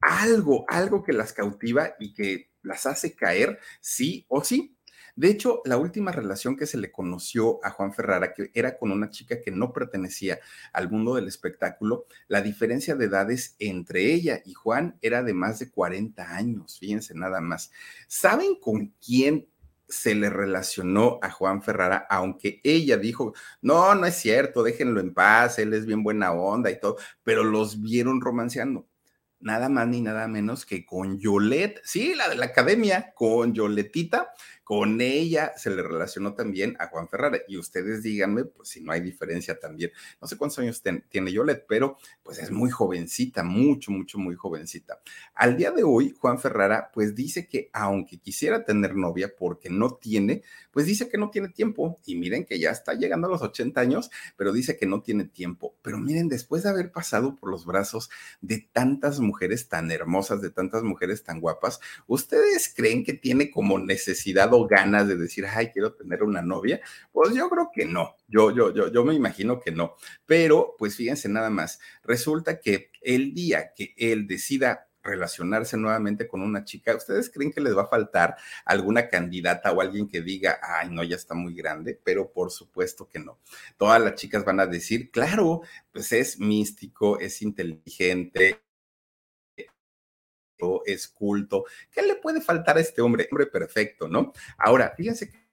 algo, 0.00 0.64
algo 0.68 1.02
que 1.02 1.12
las 1.12 1.32
cautiva 1.32 1.94
y 1.98 2.12
que 2.12 2.50
las 2.62 2.86
hace 2.86 3.14
caer 3.14 3.58
sí 3.80 4.26
o 4.28 4.42
sí. 4.42 4.73
De 5.16 5.28
hecho, 5.28 5.62
la 5.64 5.76
última 5.76 6.10
relación 6.10 6.56
que 6.56 6.66
se 6.66 6.76
le 6.76 6.90
conoció 6.90 7.64
a 7.64 7.70
Juan 7.70 7.92
Ferrara, 7.92 8.32
que 8.32 8.50
era 8.52 8.76
con 8.76 8.90
una 8.90 9.10
chica 9.10 9.40
que 9.40 9.52
no 9.52 9.72
pertenecía 9.72 10.40
al 10.72 10.90
mundo 10.90 11.14
del 11.14 11.28
espectáculo, 11.28 12.06
la 12.26 12.42
diferencia 12.42 12.96
de 12.96 13.04
edades 13.04 13.54
entre 13.60 14.12
ella 14.12 14.42
y 14.44 14.54
Juan 14.54 14.98
era 15.02 15.22
de 15.22 15.32
más 15.32 15.60
de 15.60 15.70
40 15.70 16.34
años, 16.34 16.78
fíjense 16.80 17.14
nada 17.14 17.40
más. 17.40 17.70
¿Saben 18.08 18.56
con 18.60 18.92
quién 19.04 19.48
se 19.88 20.14
le 20.14 20.30
relacionó 20.30 21.18
a 21.22 21.30
Juan 21.30 21.62
Ferrara, 21.62 22.06
aunque 22.10 22.60
ella 22.64 22.96
dijo, 22.96 23.34
no, 23.62 23.94
no 23.94 24.06
es 24.06 24.16
cierto, 24.16 24.62
déjenlo 24.62 24.98
en 24.98 25.14
paz, 25.14 25.58
él 25.58 25.74
es 25.74 25.86
bien 25.86 26.02
buena 26.02 26.32
onda 26.32 26.70
y 26.70 26.80
todo, 26.80 26.96
pero 27.22 27.44
los 27.44 27.80
vieron 27.80 28.20
romanceando 28.20 28.88
nada 29.44 29.68
más 29.68 29.86
ni 29.86 30.00
nada 30.00 30.26
menos 30.26 30.64
que 30.64 30.86
con 30.86 31.18
Yolette, 31.18 31.80
sí, 31.84 32.14
la 32.14 32.28
de 32.28 32.34
la 32.34 32.46
academia, 32.46 33.12
con 33.14 33.52
Yoletita, 33.52 34.32
con 34.64 35.02
ella 35.02 35.52
se 35.56 35.70
le 35.70 35.82
relacionó 35.82 36.34
también 36.34 36.74
a 36.80 36.88
Juan 36.88 37.08
Ferrara. 37.08 37.38
Y 37.46 37.58
ustedes 37.58 38.02
díganme, 38.02 38.46
pues 38.46 38.70
si 38.70 38.80
no 38.80 38.92
hay 38.92 39.02
diferencia 39.02 39.60
también. 39.60 39.92
No 40.20 40.26
sé 40.26 40.38
cuántos 40.38 40.58
años 40.58 40.82
tiene 41.10 41.32
Yolette, 41.32 41.66
pero 41.68 41.98
pues 42.22 42.38
es 42.38 42.50
muy 42.50 42.70
jovencita, 42.70 43.44
mucho, 43.44 43.92
mucho, 43.92 44.18
muy 44.18 44.34
jovencita. 44.34 45.00
Al 45.34 45.56
día 45.56 45.70
de 45.70 45.84
hoy, 45.84 46.14
Juan 46.18 46.38
Ferrara, 46.38 46.90
pues 46.92 47.14
dice 47.14 47.46
que 47.46 47.68
aunque 47.74 48.18
quisiera 48.18 48.64
tener 48.64 48.96
novia 48.96 49.34
porque 49.36 49.68
no 49.68 49.94
tiene, 49.96 50.42
pues 50.70 50.86
dice 50.86 51.08
que 51.08 51.18
no 51.18 51.30
tiene 51.30 51.50
tiempo. 51.50 51.98
Y 52.06 52.16
miren 52.16 52.46
que 52.46 52.58
ya 52.58 52.70
está 52.70 52.94
llegando 52.94 53.28
a 53.28 53.30
los 53.30 53.42
80 53.42 53.78
años, 53.80 54.10
pero 54.36 54.52
dice 54.52 54.78
que 54.78 54.86
no 54.86 55.02
tiene 55.02 55.26
tiempo. 55.26 55.74
Pero 55.82 55.98
miren, 55.98 56.28
después 56.28 56.62
de 56.62 56.70
haber 56.70 56.90
pasado 56.90 57.36
por 57.36 57.50
los 57.50 57.66
brazos 57.66 58.08
de 58.40 58.66
tantas 58.72 59.20
mujeres 59.20 59.68
tan 59.68 59.90
hermosas, 59.90 60.40
de 60.40 60.50
tantas 60.50 60.82
mujeres 60.82 61.22
tan 61.22 61.40
guapas, 61.40 61.80
¿ustedes 62.06 62.72
creen 62.74 63.04
que 63.04 63.12
tiene 63.12 63.50
como 63.50 63.78
necesidad 63.78 64.53
ganas 64.62 65.08
de 65.08 65.16
decir, 65.16 65.46
ay, 65.46 65.70
quiero 65.70 65.94
tener 65.94 66.22
una 66.22 66.42
novia? 66.42 66.80
Pues 67.12 67.34
yo 67.34 67.48
creo 67.48 67.70
que 67.74 67.84
no, 67.84 68.16
yo, 68.28 68.50
yo, 68.50 68.72
yo, 68.72 68.92
yo 68.92 69.04
me 69.04 69.14
imagino 69.14 69.60
que 69.60 69.72
no. 69.72 69.96
Pero, 70.26 70.74
pues 70.78 70.96
fíjense 70.96 71.28
nada 71.28 71.50
más, 71.50 71.80
resulta 72.02 72.60
que 72.60 72.90
el 73.02 73.34
día 73.34 73.72
que 73.74 73.94
él 73.96 74.26
decida 74.26 74.88
relacionarse 75.04 75.76
nuevamente 75.76 76.26
con 76.26 76.40
una 76.40 76.64
chica, 76.64 76.96
¿ustedes 76.96 77.30
creen 77.30 77.52
que 77.52 77.60
les 77.60 77.76
va 77.76 77.82
a 77.82 77.86
faltar 77.86 78.36
alguna 78.64 79.08
candidata 79.08 79.70
o 79.70 79.80
alguien 79.80 80.08
que 80.08 80.22
diga, 80.22 80.58
ay, 80.62 80.88
no, 80.90 81.04
ya 81.04 81.16
está 81.16 81.34
muy 81.34 81.54
grande? 81.54 82.00
Pero 82.02 82.32
por 82.32 82.50
supuesto 82.50 83.08
que 83.08 83.18
no. 83.18 83.38
Todas 83.76 84.00
las 84.00 84.14
chicas 84.14 84.44
van 84.44 84.60
a 84.60 84.66
decir, 84.66 85.10
claro, 85.10 85.60
pues 85.92 86.10
es 86.12 86.40
místico, 86.40 87.20
es 87.20 87.42
inteligente, 87.42 88.63
es 90.86 91.08
culto. 91.08 91.64
¿Qué 91.90 92.02
le 92.02 92.16
puede 92.16 92.40
faltar 92.40 92.76
a 92.76 92.80
este 92.80 93.02
hombre? 93.02 93.28
Hombre 93.30 93.46
perfecto, 93.46 94.08
¿no? 94.08 94.32
Ahora, 94.58 94.92
fíjense 94.96 95.30
que 95.30 95.44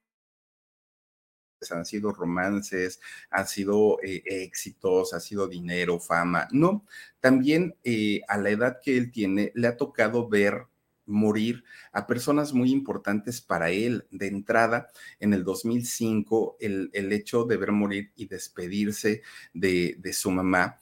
han 1.70 1.86
sido 1.86 2.12
romances, 2.12 3.00
han 3.30 3.48
sido 3.48 4.00
eh, 4.02 4.24
éxitos, 4.26 5.14
ha 5.14 5.20
sido 5.20 5.48
dinero, 5.48 6.00
fama. 6.00 6.48
No, 6.52 6.86
también 7.20 7.76
eh, 7.84 8.22
a 8.28 8.38
la 8.38 8.50
edad 8.50 8.80
que 8.82 8.98
él 8.98 9.12
tiene, 9.12 9.52
le 9.54 9.68
ha 9.68 9.78
tocado 9.78 10.28
ver 10.28 10.66
morir 11.06 11.64
a 11.92 12.08
personas 12.08 12.54
muy 12.54 12.72
importantes 12.72 13.42
para 13.42 13.70
él. 13.70 14.08
De 14.12 14.28
entrada, 14.28 14.88
en 15.20 15.34
el 15.34 15.44
2005, 15.44 16.58
el, 16.60 16.90
el 16.94 17.12
hecho 17.12 17.44
de 17.44 17.58
ver 17.58 17.72
morir 17.72 18.12
y 18.16 18.26
despedirse 18.28 19.22
de, 19.54 19.96
de 20.00 20.14
su 20.14 20.32
mamá 20.32 20.80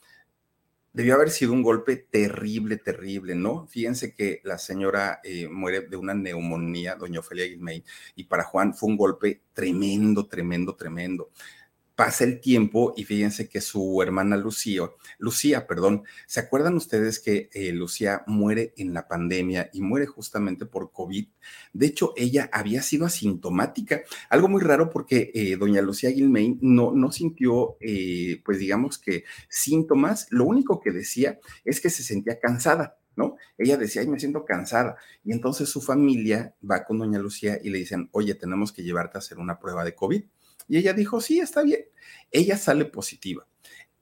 debió 0.99 1.15
haber 1.15 1.29
sido 1.29 1.53
un 1.53 1.63
golpe 1.63 1.95
terrible, 1.95 2.75
terrible, 2.75 3.33
¿no? 3.33 3.65
Fíjense 3.67 4.13
que 4.13 4.41
la 4.43 4.57
señora 4.57 5.21
eh, 5.23 5.47
muere 5.47 5.87
de 5.87 5.95
una 5.95 6.13
neumonía, 6.13 6.95
doña 6.95 7.21
Ofelia 7.21 7.45
Guilmey, 7.45 7.85
y 8.17 8.25
para 8.25 8.43
Juan 8.43 8.73
fue 8.73 8.89
un 8.89 8.97
golpe 8.97 9.43
tremendo, 9.53 10.27
tremendo, 10.27 10.75
tremendo 10.75 11.29
pasa 11.99 12.23
el 12.23 12.39
tiempo 12.39 12.93
y 12.95 13.03
fíjense 13.03 13.49
que 13.49 13.59
su 13.59 14.01
hermana 14.01 14.37
Lucía, 14.37 14.83
Lucía, 15.17 15.67
perdón, 15.67 16.03
¿se 16.27 16.39
acuerdan 16.39 16.77
ustedes 16.77 17.19
que 17.19 17.49
eh, 17.51 17.73
Lucía 17.73 18.23
muere 18.25 18.73
en 18.77 18.93
la 18.93 19.09
pandemia 19.09 19.69
y 19.73 19.81
muere 19.81 20.05
justamente 20.05 20.65
por 20.65 20.93
COVID? 20.93 21.27
De 21.73 21.85
hecho, 21.85 22.13
ella 22.15 22.49
había 22.53 22.83
sido 22.83 23.05
asintomática, 23.05 24.03
algo 24.29 24.47
muy 24.47 24.61
raro 24.61 24.89
porque 24.89 25.29
eh, 25.33 25.57
doña 25.57 25.81
Lucía 25.81 26.09
Gilmain 26.09 26.57
no, 26.61 26.93
no 26.93 27.11
sintió, 27.11 27.75
eh, 27.81 28.41
pues 28.45 28.59
digamos 28.59 28.97
que 28.97 29.25
síntomas, 29.49 30.27
lo 30.29 30.45
único 30.45 30.79
que 30.79 30.91
decía 30.91 31.37
es 31.65 31.81
que 31.81 31.89
se 31.89 32.03
sentía 32.03 32.39
cansada. 32.39 32.95
¿No? 33.15 33.35
Ella 33.57 33.75
decía, 33.75 34.01
ay, 34.01 34.07
me 34.07 34.17
siento 34.17 34.45
cansada. 34.45 34.95
Y 35.25 35.33
entonces 35.33 35.67
su 35.67 35.81
familia 35.81 36.55
va 36.63 36.85
con 36.85 36.99
doña 36.99 37.19
Lucía 37.19 37.59
y 37.61 37.69
le 37.69 37.79
dicen, 37.79 38.07
oye, 38.13 38.33
tenemos 38.33 38.71
que 38.71 38.81
llevarte 38.81 39.17
a 39.17 39.19
hacer 39.19 39.39
una 39.39 39.59
prueba 39.59 39.83
de 39.83 39.93
COVID. 39.93 40.23
Y 40.69 40.77
ella 40.77 40.93
dijo, 40.93 41.19
sí, 41.19 41.39
está 41.39 41.63
bien. 41.63 41.81
Ella 42.31 42.57
sale 42.57 42.85
positiva. 42.85 43.45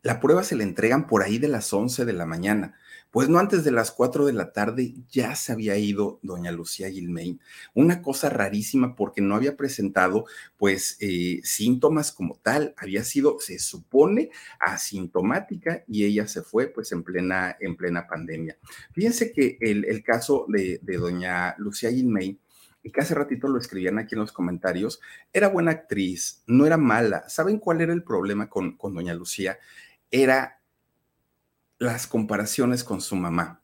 La 0.04 0.20
prueba 0.20 0.44
se 0.44 0.56
le 0.56 0.64
entregan 0.64 1.08
por 1.08 1.24
ahí 1.24 1.40
de 1.40 1.48
las 1.48 1.74
11 1.74 2.06
de 2.06 2.14
la 2.14 2.26
mañana. 2.26 2.78
Pues 3.10 3.30
no 3.30 3.40
antes 3.40 3.64
de 3.64 3.72
las 3.72 3.92
4 3.92 4.26
de 4.26 4.34
la 4.34 4.52
tarde 4.52 4.94
ya 5.10 5.36
se 5.36 5.54
había 5.54 5.78
ido 5.78 6.20
doña 6.22 6.52
Lucía 6.52 6.90
Gilmain. 6.90 7.40
Una 7.74 8.02
cosa 8.02 8.30
rarísima 8.30 8.96
porque 8.96 9.22
no 9.22 9.36
había 9.36 9.56
presentado 9.56 10.26
pues 10.58 10.98
eh, 11.00 11.40
síntomas 11.44 12.12
como 12.12 12.36
tal, 12.36 12.74
había 12.78 13.04
sido, 13.04 13.40
se 13.40 13.60
supone, 13.60 14.30
asintomática 14.60 15.84
y 15.88 16.06
ella 16.06 16.28
se 16.28 16.42
fue 16.42 16.68
pues 16.68 16.92
en 16.92 17.04
plena, 17.04 17.58
en 17.60 17.76
plena 17.76 18.08
pandemia. 18.08 18.58
Fíjense 18.92 19.32
que 19.32 19.58
el, 19.62 20.04
caso 20.04 20.46
de, 20.48 20.80
doña 20.84 21.56
Lucía 21.58 21.92
Gilmain 21.92 22.40
y 22.84 22.92
que 22.92 23.02
hace 23.02 23.16
ratito 23.16 23.48
lo 23.48 23.60
escribían 23.60 24.00
aquí 24.00 24.16
en 24.16 24.22
los 24.22 24.32
comentarios, 24.32 25.02
era 25.34 25.50
buena 25.50 25.72
actriz, 25.72 26.44
no 26.48 26.66
era 26.66 26.78
mala. 26.78 27.28
¿Saben 27.28 27.60
cuál 27.60 27.82
era 27.82 27.94
el 27.94 28.04
problema 28.04 28.50
con, 28.50 28.78
con 28.78 28.94
doña 28.94 29.14
Lucía? 29.14 29.58
Era 30.10 30.62
las 31.80 32.08
comparaciones 32.08 32.84
con 32.84 33.02
su 33.02 33.16
mamá. 33.16 33.62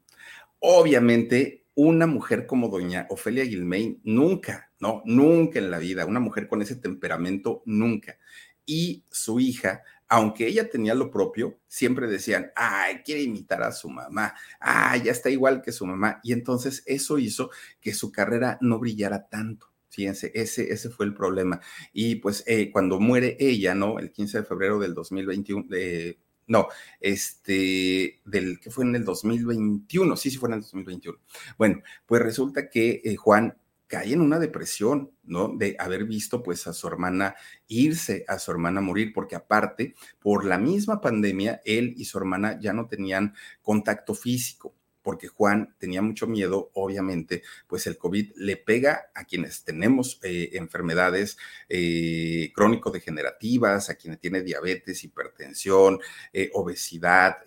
Obviamente, 0.59 1.65
una 1.75 2.05
mujer 2.05 2.45
como 2.45 2.69
doña 2.69 3.07
Ofelia 3.09 3.45
Gilmain, 3.45 3.99
nunca, 4.03 4.71
no, 4.79 5.01
nunca 5.05 5.59
en 5.59 5.71
la 5.71 5.79
vida, 5.79 6.05
una 6.05 6.19
mujer 6.19 6.47
con 6.47 6.61
ese 6.61 6.75
temperamento, 6.75 7.63
nunca. 7.65 8.17
Y 8.65 9.03
su 9.09 9.39
hija, 9.39 9.83
aunque 10.07 10.47
ella 10.47 10.69
tenía 10.69 10.95
lo 10.95 11.11
propio, 11.11 11.59
siempre 11.67 12.07
decían, 12.07 12.51
ay, 12.55 12.97
quiere 13.05 13.23
imitar 13.23 13.63
a 13.63 13.71
su 13.71 13.89
mamá, 13.89 14.33
ay, 14.59 15.03
ya 15.03 15.11
está 15.11 15.29
igual 15.29 15.61
que 15.61 15.71
su 15.71 15.85
mamá. 15.85 16.19
Y 16.23 16.33
entonces 16.33 16.83
eso 16.85 17.17
hizo 17.17 17.49
que 17.81 17.93
su 17.93 18.11
carrera 18.11 18.57
no 18.61 18.79
brillara 18.79 19.27
tanto. 19.27 19.67
Fíjense, 19.89 20.31
ese, 20.33 20.71
ese 20.73 20.89
fue 20.89 21.05
el 21.05 21.13
problema. 21.13 21.61
Y 21.93 22.15
pues 22.15 22.43
eh, 22.47 22.71
cuando 22.71 22.99
muere 22.99 23.37
ella, 23.39 23.75
¿no? 23.75 23.99
El 23.99 24.11
15 24.11 24.39
de 24.39 24.43
febrero 24.43 24.79
del 24.79 24.93
2021, 24.95 25.65
de 25.69 26.17
no, 26.47 26.67
este, 26.99 28.19
del 28.25 28.59
que 28.59 28.69
fue 28.69 28.83
en 28.85 28.95
el 28.95 29.05
2021, 29.05 30.17
sí, 30.17 30.29
sí 30.29 30.37
fue 30.37 30.49
en 30.49 30.55
el 30.55 30.61
2021. 30.61 31.17
Bueno, 31.57 31.81
pues 32.05 32.21
resulta 32.21 32.69
que 32.69 33.01
eh, 33.03 33.15
Juan 33.15 33.55
cae 33.87 34.13
en 34.13 34.21
una 34.21 34.39
depresión, 34.39 35.11
¿no? 35.23 35.49
De 35.49 35.75
haber 35.79 36.05
visto 36.05 36.43
pues 36.43 36.67
a 36.67 36.73
su 36.73 36.87
hermana 36.87 37.35
irse, 37.67 38.25
a 38.27 38.39
su 38.39 38.51
hermana 38.51 38.81
morir, 38.81 39.13
porque 39.13 39.35
aparte, 39.35 39.95
por 40.19 40.45
la 40.45 40.57
misma 40.57 41.01
pandemia, 41.01 41.61
él 41.65 41.93
y 41.97 42.05
su 42.05 42.17
hermana 42.17 42.59
ya 42.59 42.73
no 42.73 42.87
tenían 42.87 43.35
contacto 43.61 44.13
físico 44.13 44.75
porque 45.03 45.27
Juan 45.27 45.75
tenía 45.77 46.01
mucho 46.01 46.25
miedo, 46.25 46.71
obviamente, 46.73 47.43
pues 47.67 47.85
el 47.85 47.97
COVID 47.97 48.31
le 48.37 48.57
pega 48.57 49.11
a 49.13 49.25
quienes 49.25 49.63
tenemos 49.63 50.19
eh, 50.23 50.51
enfermedades 50.53 51.37
eh, 51.69 52.51
crónico-degenerativas, 52.55 53.89
a 53.89 53.95
quienes 53.95 54.19
tienen 54.19 54.45
diabetes, 54.45 55.03
hipertensión, 55.03 55.99
eh, 56.31 56.49
obesidad, 56.53 57.39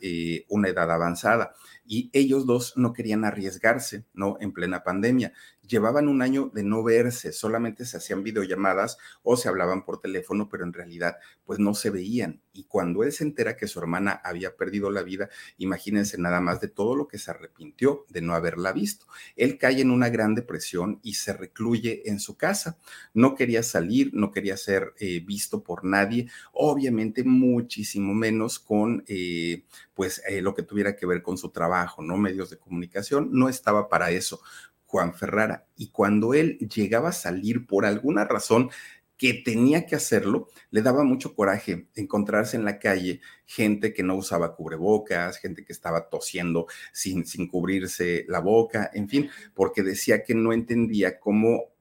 una 0.49 0.68
edad 0.68 0.91
avanzada. 0.91 1.55
Y 1.87 2.11
ellos 2.12 2.47
dos 2.47 2.74
no 2.76 2.93
querían 2.93 3.24
arriesgarse, 3.24 4.05
¿no? 4.12 4.37
En 4.41 4.53
plena 4.53 4.82
pandemia 4.82 5.32
llevaban 5.66 6.09
un 6.09 6.22
año 6.22 6.51
de 6.55 6.62
no 6.62 6.82
verse, 6.82 7.32
solamente 7.32 7.84
se 7.84 7.97
hacían 7.97 8.22
videollamadas 8.22 8.99
o 9.22 9.37
se 9.37 9.49
hablaban 9.49 9.84
por 9.84 10.01
teléfono, 10.01 10.49
pero 10.49 10.64
en 10.64 10.72
realidad 10.72 11.16
pues 11.45 11.59
no 11.59 11.74
se 11.74 11.91
veían. 11.91 12.41
Y 12.53 12.64
cuando 12.64 13.03
él 13.03 13.12
se 13.12 13.24
entera 13.24 13.57
que 13.57 13.66
su 13.66 13.78
hermana 13.78 14.20
había 14.24 14.57
perdido 14.57 14.91
la 14.91 15.03
vida, 15.03 15.28
imagínense 15.59 16.18
nada 16.18 16.41
más 16.41 16.61
de 16.61 16.68
todo 16.68 16.97
lo 16.97 17.07
que 17.07 17.18
se 17.18 17.30
arrepintió 17.30 18.07
de 18.09 18.22
no 18.22 18.34
haberla 18.34 18.72
visto. 18.72 19.07
Él 19.37 19.59
cae 19.59 19.80
en 19.80 19.91
una 19.91 20.09
gran 20.09 20.34
depresión 20.34 21.01
y 21.03 21.14
se 21.14 21.32
recluye 21.32 22.09
en 22.09 22.18
su 22.18 22.37
casa. 22.37 22.78
No 23.12 23.34
quería 23.34 23.62
salir, 23.62 24.11
no 24.14 24.30
quería 24.30 24.57
ser 24.57 24.95
eh, 24.99 25.20
visto 25.20 25.62
por 25.62 25.84
nadie, 25.84 26.28
obviamente 26.53 27.24
muchísimo 27.24 28.14
menos 28.14 28.59
con 28.59 29.05
eh, 29.07 29.64
pues 29.95 30.22
eh, 30.28 30.43
lo 30.43 30.55
que 30.55 30.62
tuviera 30.62 30.95
que 30.95 31.07
ver 31.07 31.22
con 31.22 31.39
su 31.39 31.51
trabajo, 31.51 31.76
¿no? 32.03 32.16
Medios 32.16 32.51
de 32.51 32.59
comunicación, 32.59 33.31
no 33.33 33.49
estaba 33.49 33.89
para 33.89 34.11
eso 34.11 34.41
Juan 34.87 35.14
Ferrara. 35.14 35.66
Y 35.77 35.91
cuando 35.91 36.35
él 36.35 36.59
llegaba 36.59 37.11
a 37.11 37.12
salir 37.12 37.66
por 37.66 37.85
alguna 37.85 38.24
razón 38.24 38.70
que 39.16 39.33
tenía 39.33 39.87
que 39.87 39.97
hacerlo, 39.97 40.49
le 40.70 40.83
daba 40.83 41.03
mucho 41.03 41.35
coraje 41.35 41.89
encontrarse 41.95 42.57
en 42.57 42.64
la 42.64 42.79
calle 42.79 43.20
gente 43.47 43.95
que 43.95 44.03
no 44.03 44.14
usaba 44.14 44.55
cubrebocas, 44.55 45.39
gente 45.39 45.64
que 45.64 45.72
estaba 45.72 46.09
tosiendo 46.09 46.66
sin, 46.93 47.24
sin 47.24 47.49
cubrirse 47.49 48.27
la 48.29 48.41
boca, 48.41 48.91
en 48.93 49.09
fin, 49.09 49.31
porque 49.55 49.83
decía 49.83 50.22
que 50.22 50.35
no 50.35 50.53
entendía 50.53 51.18
cómo 51.18 51.76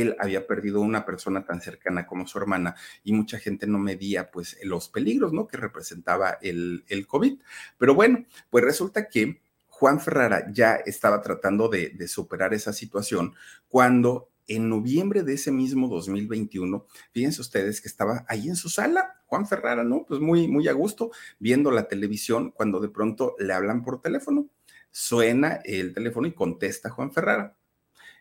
él 0.00 0.16
había 0.18 0.46
perdido 0.46 0.80
una 0.80 1.04
persona 1.04 1.44
tan 1.44 1.60
cercana 1.60 2.06
como 2.06 2.26
su 2.26 2.38
hermana 2.38 2.74
y 3.04 3.12
mucha 3.12 3.38
gente 3.38 3.66
no 3.66 3.78
medía 3.78 4.30
pues 4.30 4.58
los 4.64 4.88
peligros, 4.88 5.32
¿no? 5.32 5.46
Que 5.46 5.56
representaba 5.56 6.38
el, 6.40 6.84
el 6.88 7.06
COVID. 7.06 7.40
Pero 7.78 7.94
bueno, 7.94 8.24
pues 8.50 8.64
resulta 8.64 9.08
que 9.08 9.40
Juan 9.82 9.98
Ferrara 9.98 10.46
ya 10.52 10.76
estaba 10.76 11.20
tratando 11.20 11.68
de, 11.68 12.06
superar 12.06 12.54
esa 12.54 12.72
situación 12.72 13.34
cuando 13.66 14.30
en 14.46 14.68
noviembre 14.68 15.24
de 15.24 15.34
ese 15.34 15.50
mismo 15.50 15.88
2021, 15.88 16.86
fíjense 17.10 17.40
ustedes 17.40 17.80
que 17.80 17.88
estaba 17.88 18.24
ahí 18.28 18.46
en 18.46 18.54
su 18.54 18.68
sala, 18.68 19.20
Juan 19.26 19.48
Ferrara, 19.48 19.82
¿no? 19.82 20.04
Pues 20.06 20.20
muy, 20.20 20.46
muy 20.46 20.68
a 20.68 20.72
gusto, 20.72 21.10
viendo 21.40 21.72
la 21.72 21.88
televisión, 21.88 22.52
cuando 22.52 22.78
de 22.78 22.90
pronto 22.90 23.34
le 23.40 23.54
hablan 23.54 23.82
por 23.82 24.00
teléfono. 24.00 24.46
Suena 24.92 25.60
el 25.64 25.92
teléfono 25.92 26.28
y 26.28 26.32
contesta 26.32 26.88
Juan 26.88 27.10
Ferrara. 27.10 27.56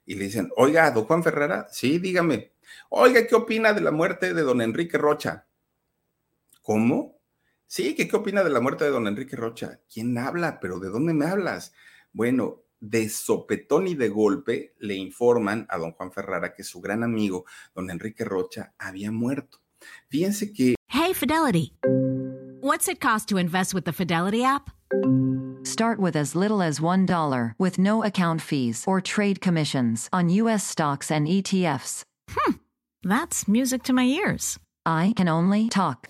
Y 0.06 0.16
le 0.16 0.26
dicen, 0.26 0.49
oiga, 0.58 0.91
don 0.91 1.06
Juan 1.06 1.24
Ferrara, 1.24 1.68
sí, 1.72 1.99
dígame. 1.99 2.52
Oiga, 2.89 3.26
¿qué 3.28 3.36
opina 3.36 3.74
de 3.74 3.82
la 3.82 3.91
muerte 3.91 4.34
de 4.34 4.41
don 4.41 4.62
Enrique 4.62 4.97
Rocha? 4.97 5.47
¿Cómo? 6.62 7.20
Sí, 7.68 7.95
¿qué, 7.95 8.08
¿qué 8.08 8.16
opina 8.16 8.43
de 8.43 8.49
la 8.49 8.60
muerte 8.60 8.84
de 8.84 8.91
don 8.91 9.08
Enrique 9.08 9.36
Rocha? 9.36 9.80
¿Quién 9.91 10.18
habla? 10.18 10.60
¿Pero 10.60 10.80
de 10.80 10.89
dónde 10.89 11.14
me 11.14 11.26
hablas? 11.26 11.74
Bueno, 12.12 12.64
de 12.82 13.08
sopetón 13.10 13.88
y 13.88 13.95
de 13.95 14.10
golpe 14.10 14.76
le 14.80 14.95
informan 14.95 15.66
a 15.70 15.78
don 15.78 15.93
Juan 15.93 16.12
Ferrara 16.12 16.54
que 16.54 16.64
su 16.64 16.82
gran 16.82 17.04
amigo, 17.04 17.45
don 17.74 17.89
Enrique 17.89 18.26
Rocha, 18.26 18.74
había 18.78 19.12
muerto. 19.12 19.62
Fíjense 20.10 20.52
que... 20.52 20.76
Hey, 20.88 21.14
Fidelity. 21.14 21.74
What's 22.62 22.88
it 22.88 22.99
cost 22.99 23.30
to 23.30 23.38
invest 23.38 23.74
with 23.74 23.86
the 23.86 23.93
Fidelity 23.93 24.43
app? 24.43 24.70
Start 25.64 25.99
with 25.99 26.16
as 26.16 26.36
little 26.36 26.62
as 26.62 26.80
$1 26.80 27.53
with 27.57 27.80
no 27.80 28.03
account 28.03 28.41
fees 28.41 28.84
or 28.88 29.01
trade 29.01 29.41
commissions 29.41 30.09
on 30.14 30.30
U.S. 30.30 30.64
stocks 30.64 31.09
and 31.09 31.28
ETFs. 31.28 32.03
Hmm, 32.30 32.51
that's 33.03 33.47
music 33.47 33.82
to 33.84 33.93
my 33.93 34.03
ears. 34.03 34.59
I 34.86 35.14
can 35.16 35.28
only 35.28 35.70
talk. 35.70 36.09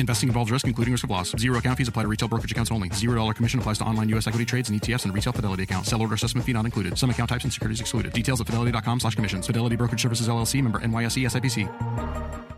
Investing 0.00 0.28
involves 0.28 0.50
risk, 0.50 0.66
including 0.66 0.92
risk 0.92 1.04
of 1.04 1.10
loss. 1.10 1.34
Zero 1.36 1.58
account 1.58 1.76
fees 1.78 1.88
apply 1.88 2.04
to 2.04 2.08
retail 2.08 2.28
brokerage 2.28 2.52
accounts 2.52 2.70
only. 2.70 2.88
Zero 2.90 3.16
dollar 3.16 3.34
commission 3.34 3.58
applies 3.60 3.78
to 3.78 3.84
online 3.84 4.08
U.S. 4.10 4.26
equity 4.26 4.44
trades 4.44 4.70
and 4.70 4.80
ETFs 4.80 5.04
and 5.04 5.12
retail 5.12 5.32
Fidelity 5.32 5.64
accounts. 5.64 5.90
Sell 5.90 6.00
order 6.00 6.14
assessment 6.14 6.46
fee 6.46 6.52
not 6.52 6.64
included. 6.64 6.96
Some 6.96 7.10
account 7.10 7.30
types 7.30 7.44
and 7.44 7.52
securities 7.52 7.80
excluded. 7.80 8.12
Details 8.12 8.40
at 8.40 8.46
fidelity.com 8.46 9.00
slash 9.00 9.16
commissions. 9.16 9.46
Fidelity 9.46 9.76
Brokerage 9.76 10.02
Services 10.02 10.28
LLC. 10.28 10.62
Member 10.62 10.78
NYSE 10.80 11.24
SIPC. 11.24 12.57